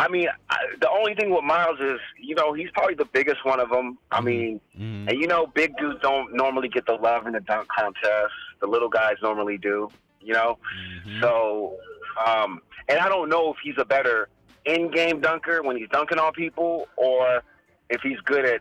I 0.00 0.06
mean, 0.08 0.28
I, 0.48 0.56
the 0.80 0.88
only 0.90 1.14
thing 1.16 1.30
with 1.30 1.42
Miles 1.42 1.80
is, 1.80 1.98
you 2.20 2.36
know, 2.36 2.52
he's 2.52 2.70
probably 2.72 2.94
the 2.94 3.04
biggest 3.06 3.44
one 3.44 3.58
of 3.58 3.68
them. 3.70 3.98
I 4.12 4.20
mean, 4.20 4.60
Mhm. 4.78 5.08
and 5.08 5.12
you 5.20 5.26
know, 5.26 5.46
big 5.46 5.76
dudes 5.76 6.00
don't 6.02 6.34
normally 6.34 6.68
get 6.68 6.86
the 6.86 6.92
love 6.94 7.26
in 7.26 7.32
the 7.32 7.40
dunk 7.40 7.68
contest. 7.68 8.32
The 8.60 8.66
little 8.68 8.88
guys 8.88 9.14
normally 9.22 9.58
do, 9.58 9.88
you 10.20 10.34
know. 10.34 10.58
Mhm. 11.06 11.20
So, 11.20 11.76
um, 12.24 12.60
and 12.88 12.98
I 13.00 13.08
don't 13.08 13.28
know 13.28 13.50
if 13.52 13.56
he's 13.62 13.74
a 13.78 13.84
better 13.84 14.28
in-game 14.68 15.20
dunker 15.20 15.62
when 15.62 15.76
he's 15.76 15.88
dunking 15.90 16.18
on 16.18 16.32
people, 16.32 16.86
or 16.96 17.42
if 17.90 18.00
he's 18.02 18.18
good 18.24 18.44
at 18.44 18.60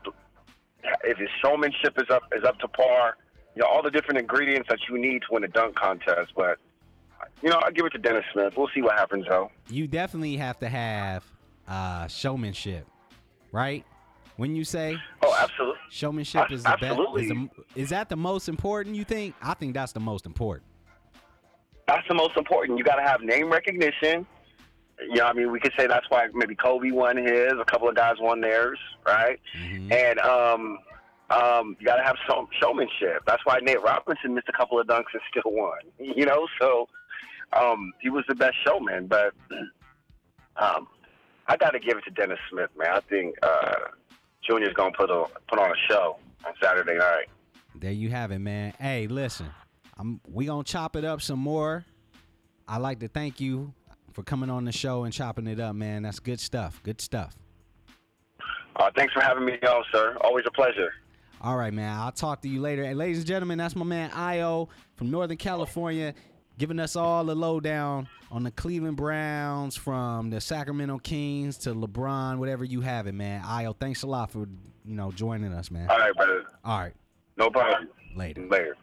if 1.03 1.17
his 1.17 1.29
showmanship 1.43 1.93
is 1.97 2.09
up 2.09 2.23
is 2.35 2.43
up 2.43 2.57
to 2.59 2.67
par. 2.67 3.17
You 3.55 3.63
know, 3.63 3.69
all 3.69 3.81
the 3.81 3.89
different 3.91 4.19
ingredients 4.19 4.67
that 4.69 4.79
you 4.87 4.97
need 4.99 5.19
to 5.23 5.27
win 5.31 5.43
a 5.43 5.47
dunk 5.47 5.75
contest. 5.75 6.31
But 6.35 6.59
you 7.41 7.49
know, 7.49 7.59
I 7.65 7.71
give 7.71 7.85
it 7.85 7.89
to 7.91 7.97
Dennis 7.97 8.23
Smith. 8.33 8.53
We'll 8.55 8.69
see 8.73 8.81
what 8.81 8.97
happens 8.97 9.25
though. 9.27 9.49
you 9.69 9.87
definitely 9.87 10.37
have 10.37 10.59
to 10.59 10.69
have 10.69 11.23
uh, 11.67 12.07
showmanship, 12.07 12.85
right? 13.51 13.83
When 14.37 14.55
you 14.55 14.63
say 14.63 14.95
Oh, 15.23 15.35
absolutely. 15.39 15.79
showmanship 15.89 16.51
is 16.51 16.61
the 16.61 16.69
best, 16.79 16.83
is, 16.83 16.89
Absolutely. 16.91 17.27
the, 17.27 17.49
is 17.81 17.89
that 17.89 18.07
the 18.07 18.15
most 18.15 18.47
important? 18.47 18.95
You 18.95 19.03
think? 19.03 19.33
I 19.41 19.55
think 19.55 19.73
that's 19.73 19.91
the 19.93 19.99
most 19.99 20.27
important. 20.27 20.67
That's 21.87 22.07
the 22.07 22.13
most 22.13 22.37
important. 22.37 22.77
You 22.77 22.83
got 22.83 22.97
to 22.97 23.01
have 23.01 23.21
name 23.21 23.49
recognition. 23.51 24.27
You 24.99 25.15
know, 25.15 25.25
I 25.25 25.33
mean, 25.33 25.51
we 25.51 25.59
could 25.59 25.73
say 25.77 25.85
that's 25.87 26.09
why 26.09 26.27
maybe 26.33 26.55
Kobe 26.55 26.91
won 26.91 27.17
his. 27.17 27.53
A 27.59 27.65
couple 27.65 27.87
of 27.87 27.95
guys 27.95 28.15
won 28.19 28.41
theirs, 28.41 28.79
right? 29.05 29.39
Mhm. 29.55 29.91
And 29.91 30.19
um, 30.19 30.79
um, 31.29 31.75
you 31.79 31.85
got 31.85 31.97
to 31.97 32.03
have 32.03 32.15
some 32.27 32.47
showmanship. 32.59 33.21
That's 33.27 33.45
why 33.45 33.59
Nate 33.61 33.81
Robinson 33.81 34.33
missed 34.33 34.49
a 34.49 34.53
couple 34.53 34.79
of 34.79 34.87
dunks 34.87 35.13
and 35.13 35.21
still 35.29 35.51
won. 35.51 35.79
You 35.99 36.25
know, 36.25 36.47
so 36.59 36.87
um, 37.53 37.93
he 37.99 38.09
was 38.09 38.23
the 38.27 38.35
best 38.35 38.55
showman. 38.65 39.07
But 39.07 39.33
um, 40.55 40.87
I 41.47 41.57
got 41.57 41.71
to 41.71 41.79
give 41.79 41.97
it 41.97 42.03
to 42.05 42.11
Dennis 42.11 42.39
Smith, 42.49 42.69
man. 42.77 42.89
I 42.91 42.99
think 43.01 43.35
uh, 43.43 43.75
Junior's 44.47 44.73
gonna 44.73 44.91
put 44.97 45.09
a 45.11 45.25
put 45.47 45.59
on 45.59 45.69
a 45.69 45.75
show 45.89 46.17
on 46.45 46.53
Saturday 46.61 46.97
night. 46.97 47.25
There 47.75 47.91
you 47.91 48.09
have 48.09 48.31
it, 48.31 48.39
man. 48.39 48.73
Hey, 48.79 49.07
listen, 49.07 49.47
I'm 49.97 50.19
we 50.31 50.45
gonna 50.45 50.63
chop 50.63 50.95
it 50.95 51.05
up 51.05 51.21
some 51.21 51.39
more. 51.39 51.85
I'd 52.67 52.77
like 52.81 52.99
to 52.99 53.07
thank 53.07 53.39
you 53.39 53.73
for 54.17 54.23
coming 54.23 54.49
on 54.49 54.65
the 54.65 54.71
show 54.71 55.03
and 55.03 55.13
chopping 55.13 55.45
it 55.45 55.59
up, 55.59 55.75
man. 55.75 56.01
That's 56.01 56.17
good 56.19 56.39
stuff. 56.39 56.81
Good 56.81 56.99
stuff. 56.99 57.35
Uh, 58.75 58.89
thanks 58.95 59.13
for 59.13 59.21
having 59.21 59.45
me 59.45 59.59
on, 59.61 59.83
sir. 59.91 60.17
Always 60.21 60.43
a 60.47 60.51
pleasure. 60.51 60.91
All 61.39 61.55
right, 61.55 61.71
man. 61.71 61.95
I'll 61.95 62.11
talk 62.11 62.41
to 62.41 62.49
you 62.49 62.59
later. 62.59 62.81
And 62.81 62.97
ladies 62.97 63.19
and 63.19 63.27
gentlemen, 63.27 63.59
that's 63.59 63.75
my 63.75 63.85
man 63.85 64.09
Io 64.15 64.69
from 64.95 65.11
Northern 65.11 65.37
California. 65.37 66.15
giving 66.57 66.79
us 66.79 66.95
all 66.95 67.25
the 67.25 67.35
lowdown 67.35 68.07
on 68.31 68.41
the 68.41 68.49
Cleveland 68.49 68.97
Browns 68.97 69.77
from 69.77 70.31
the 70.31 70.41
Sacramento 70.41 70.97
Kings 70.97 71.59
to 71.59 71.75
LeBron, 71.75 72.39
whatever 72.39 72.65
you 72.65 72.81
have 72.81 73.05
it, 73.05 73.13
man. 73.13 73.43
Io, 73.45 73.73
thanks 73.73 74.01
a 74.01 74.07
lot 74.07 74.31
for 74.31 74.47
you 74.83 74.95
know 74.95 75.11
joining 75.11 75.53
us, 75.53 75.69
man. 75.69 75.91
All 75.91 75.99
right, 75.99 76.15
brother. 76.15 76.43
All 76.65 76.79
right. 76.79 76.93
No 77.37 77.51
problem. 77.51 77.89
Later. 78.15 78.47
Later. 78.47 78.75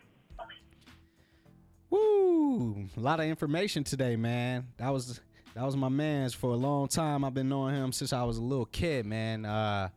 Woo! 1.91 2.89
A 2.97 3.01
lot 3.01 3.20
of 3.20 3.26
information 3.26 3.85
today, 3.85 4.16
man. 4.16 4.66
That 4.78 4.93
was 4.93 5.20
that 5.55 5.64
was 5.64 5.76
my 5.76 5.88
man's 5.88 6.34
for 6.34 6.50
a 6.50 6.57
long 6.57 6.88
time. 6.88 7.24
I've 7.24 7.34
been 7.34 7.48
knowing 7.48 7.74
him 7.74 7.92
since 7.92 8.12
I 8.12 8.22
was 8.24 8.38
a 8.38 8.42
little 8.42 8.66
kid, 8.66 9.07
man. 9.07 9.44
Uh 9.44 9.88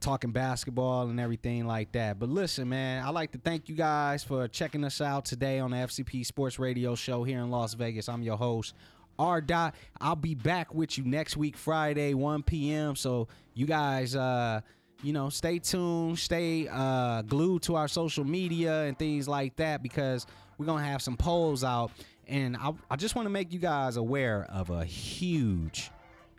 talking 0.00 0.30
basketball 0.32 1.08
and 1.08 1.20
everything 1.20 1.66
like 1.66 1.92
that. 1.92 2.18
But 2.18 2.30
listen, 2.30 2.68
man, 2.70 3.04
I 3.04 3.10
like 3.10 3.32
to 3.32 3.38
thank 3.38 3.68
you 3.68 3.74
guys 3.74 4.24
for 4.24 4.48
checking 4.48 4.82
us 4.82 5.02
out 5.02 5.26
today 5.26 5.58
on 5.58 5.72
the 5.72 5.76
FCP 5.76 6.24
Sports 6.24 6.58
Radio 6.58 6.94
show 6.94 7.22
here 7.22 7.40
in 7.40 7.50
Las 7.50 7.74
Vegas. 7.74 8.08
I'm 8.08 8.22
your 8.22 8.38
host, 8.38 8.74
R. 9.18 9.42
Dot. 9.42 9.74
I'll 10.00 10.16
be 10.16 10.34
back 10.34 10.74
with 10.74 10.96
you 10.96 11.04
next 11.04 11.36
week, 11.36 11.54
Friday, 11.54 12.14
1 12.14 12.42
p.m. 12.44 12.96
So 12.96 13.28
you 13.54 13.66
guys 13.66 14.16
uh 14.16 14.62
you 15.02 15.12
know, 15.12 15.30
stay 15.30 15.58
tuned, 15.58 16.18
stay 16.18 16.68
uh, 16.70 17.22
glued 17.22 17.62
to 17.62 17.74
our 17.74 17.88
social 17.88 18.22
media 18.22 18.82
and 18.82 18.98
things 18.98 19.26
like 19.26 19.56
that 19.56 19.82
because 19.82 20.26
we're 20.58 20.66
gonna 20.66 20.84
have 20.84 21.00
some 21.00 21.16
polls 21.16 21.64
out. 21.64 21.90
And 22.26 22.56
I, 22.56 22.72
I 22.90 22.96
just 22.96 23.14
want 23.14 23.26
to 23.26 23.30
make 23.30 23.52
you 23.52 23.58
guys 23.58 23.96
aware 23.96 24.46
of 24.50 24.70
a 24.70 24.84
huge 24.84 25.90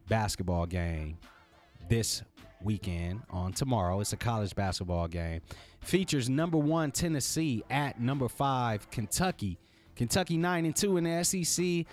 basketball 0.07 0.65
game 0.65 1.17
this 1.89 2.23
weekend 2.63 3.21
on 3.29 3.53
tomorrow. 3.53 3.99
It's 3.99 4.13
a 4.13 4.17
college 4.17 4.55
basketball 4.55 5.07
game. 5.07 5.41
Features 5.81 6.29
number 6.29 6.57
one 6.57 6.91
Tennessee 6.91 7.63
at 7.69 7.99
number 7.99 8.27
five 8.27 8.89
Kentucky. 8.91 9.57
Kentucky 9.95 10.37
nine 10.37 10.65
and 10.65 10.75
two 10.75 10.97
in 10.97 11.03
the 11.03 11.23
SEC, 11.23 11.85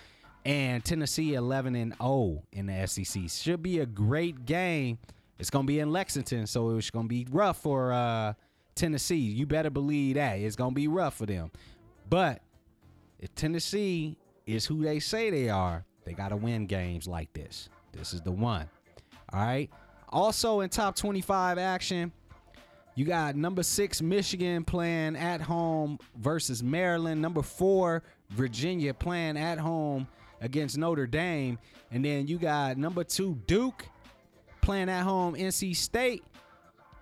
and 0.45 0.83
Tennessee 0.83 1.33
eleven 1.33 1.75
and 1.75 1.93
zero 1.95 2.43
in 2.51 2.67
the 2.67 2.87
SEC. 2.87 3.29
Should 3.29 3.61
be 3.61 3.79
a 3.79 3.85
great 3.85 4.45
game. 4.45 4.99
It's 5.37 5.49
gonna 5.49 5.65
be 5.65 5.79
in 5.79 5.91
Lexington, 5.91 6.47
so 6.47 6.77
it's 6.77 6.89
gonna 6.89 7.07
be 7.07 7.27
rough 7.29 7.61
for 7.61 7.91
uh, 7.93 8.33
Tennessee. 8.75 9.17
You 9.17 9.45
better 9.45 9.69
believe 9.69 10.15
that 10.15 10.39
it's 10.39 10.55
gonna 10.55 10.71
be 10.71 10.87
rough 10.87 11.17
for 11.17 11.25
them. 11.25 11.51
But 12.09 12.41
if 13.19 13.33
Tennessee 13.35 14.17
is 14.45 14.65
who 14.65 14.83
they 14.83 14.99
say 14.99 15.29
they 15.29 15.49
are, 15.49 15.85
they 16.05 16.13
gotta 16.13 16.35
win 16.35 16.65
games 16.65 17.07
like 17.07 17.31
this. 17.33 17.69
This 17.91 18.13
is 18.13 18.21
the 18.21 18.31
one. 18.31 18.69
All 19.31 19.41
right. 19.41 19.69
Also 20.09 20.61
in 20.61 20.69
top 20.69 20.95
25 20.95 21.57
action, 21.57 22.11
you 22.95 23.05
got 23.05 23.35
number 23.35 23.63
six 23.63 24.01
Michigan 24.01 24.63
playing 24.63 25.15
at 25.15 25.41
home 25.41 25.99
versus 26.17 26.63
Maryland. 26.63 27.21
Number 27.21 27.41
four 27.41 28.03
Virginia 28.31 28.93
playing 28.93 29.37
at 29.37 29.57
home 29.57 30.07
against 30.41 30.77
Notre 30.77 31.07
Dame, 31.07 31.59
and 31.91 32.03
then 32.03 32.27
you 32.27 32.37
got 32.37 32.77
number 32.77 33.03
two 33.03 33.35
Duke 33.47 33.85
playing 34.61 34.89
at 34.89 35.03
home 35.03 35.35
NC 35.35 35.75
State. 35.75 36.23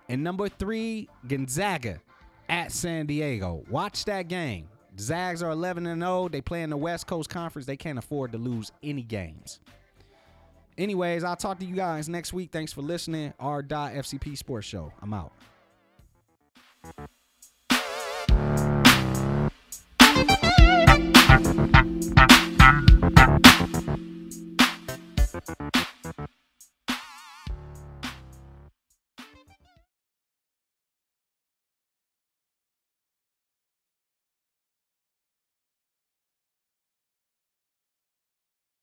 And 0.08 0.24
number 0.24 0.48
three, 0.48 1.08
Gonzaga 1.26 2.00
at 2.48 2.72
San 2.72 3.06
Diego. 3.06 3.64
Watch 3.68 4.06
that 4.06 4.28
game. 4.28 4.68
Zags 4.98 5.42
are 5.42 5.50
11 5.50 5.86
and 5.86 6.02
0. 6.02 6.28
They 6.28 6.40
play 6.40 6.62
in 6.62 6.70
the 6.70 6.76
West 6.76 7.06
Coast 7.06 7.30
Conference. 7.30 7.66
They 7.66 7.76
can't 7.76 7.98
afford 7.98 8.32
to 8.32 8.38
lose 8.38 8.72
any 8.82 9.02
games. 9.02 9.60
Anyways, 10.76 11.24
I'll 11.24 11.36
talk 11.36 11.58
to 11.60 11.66
you 11.66 11.74
guys 11.74 12.08
next 12.08 12.32
week. 12.32 12.50
Thanks 12.52 12.72
for 12.72 12.82
listening. 12.82 13.32
R. 13.40 13.62
FCP 13.62 14.36
Sports 14.36 14.66
Show. 14.66 14.92
I'm 15.02 15.14
out. 15.14 15.32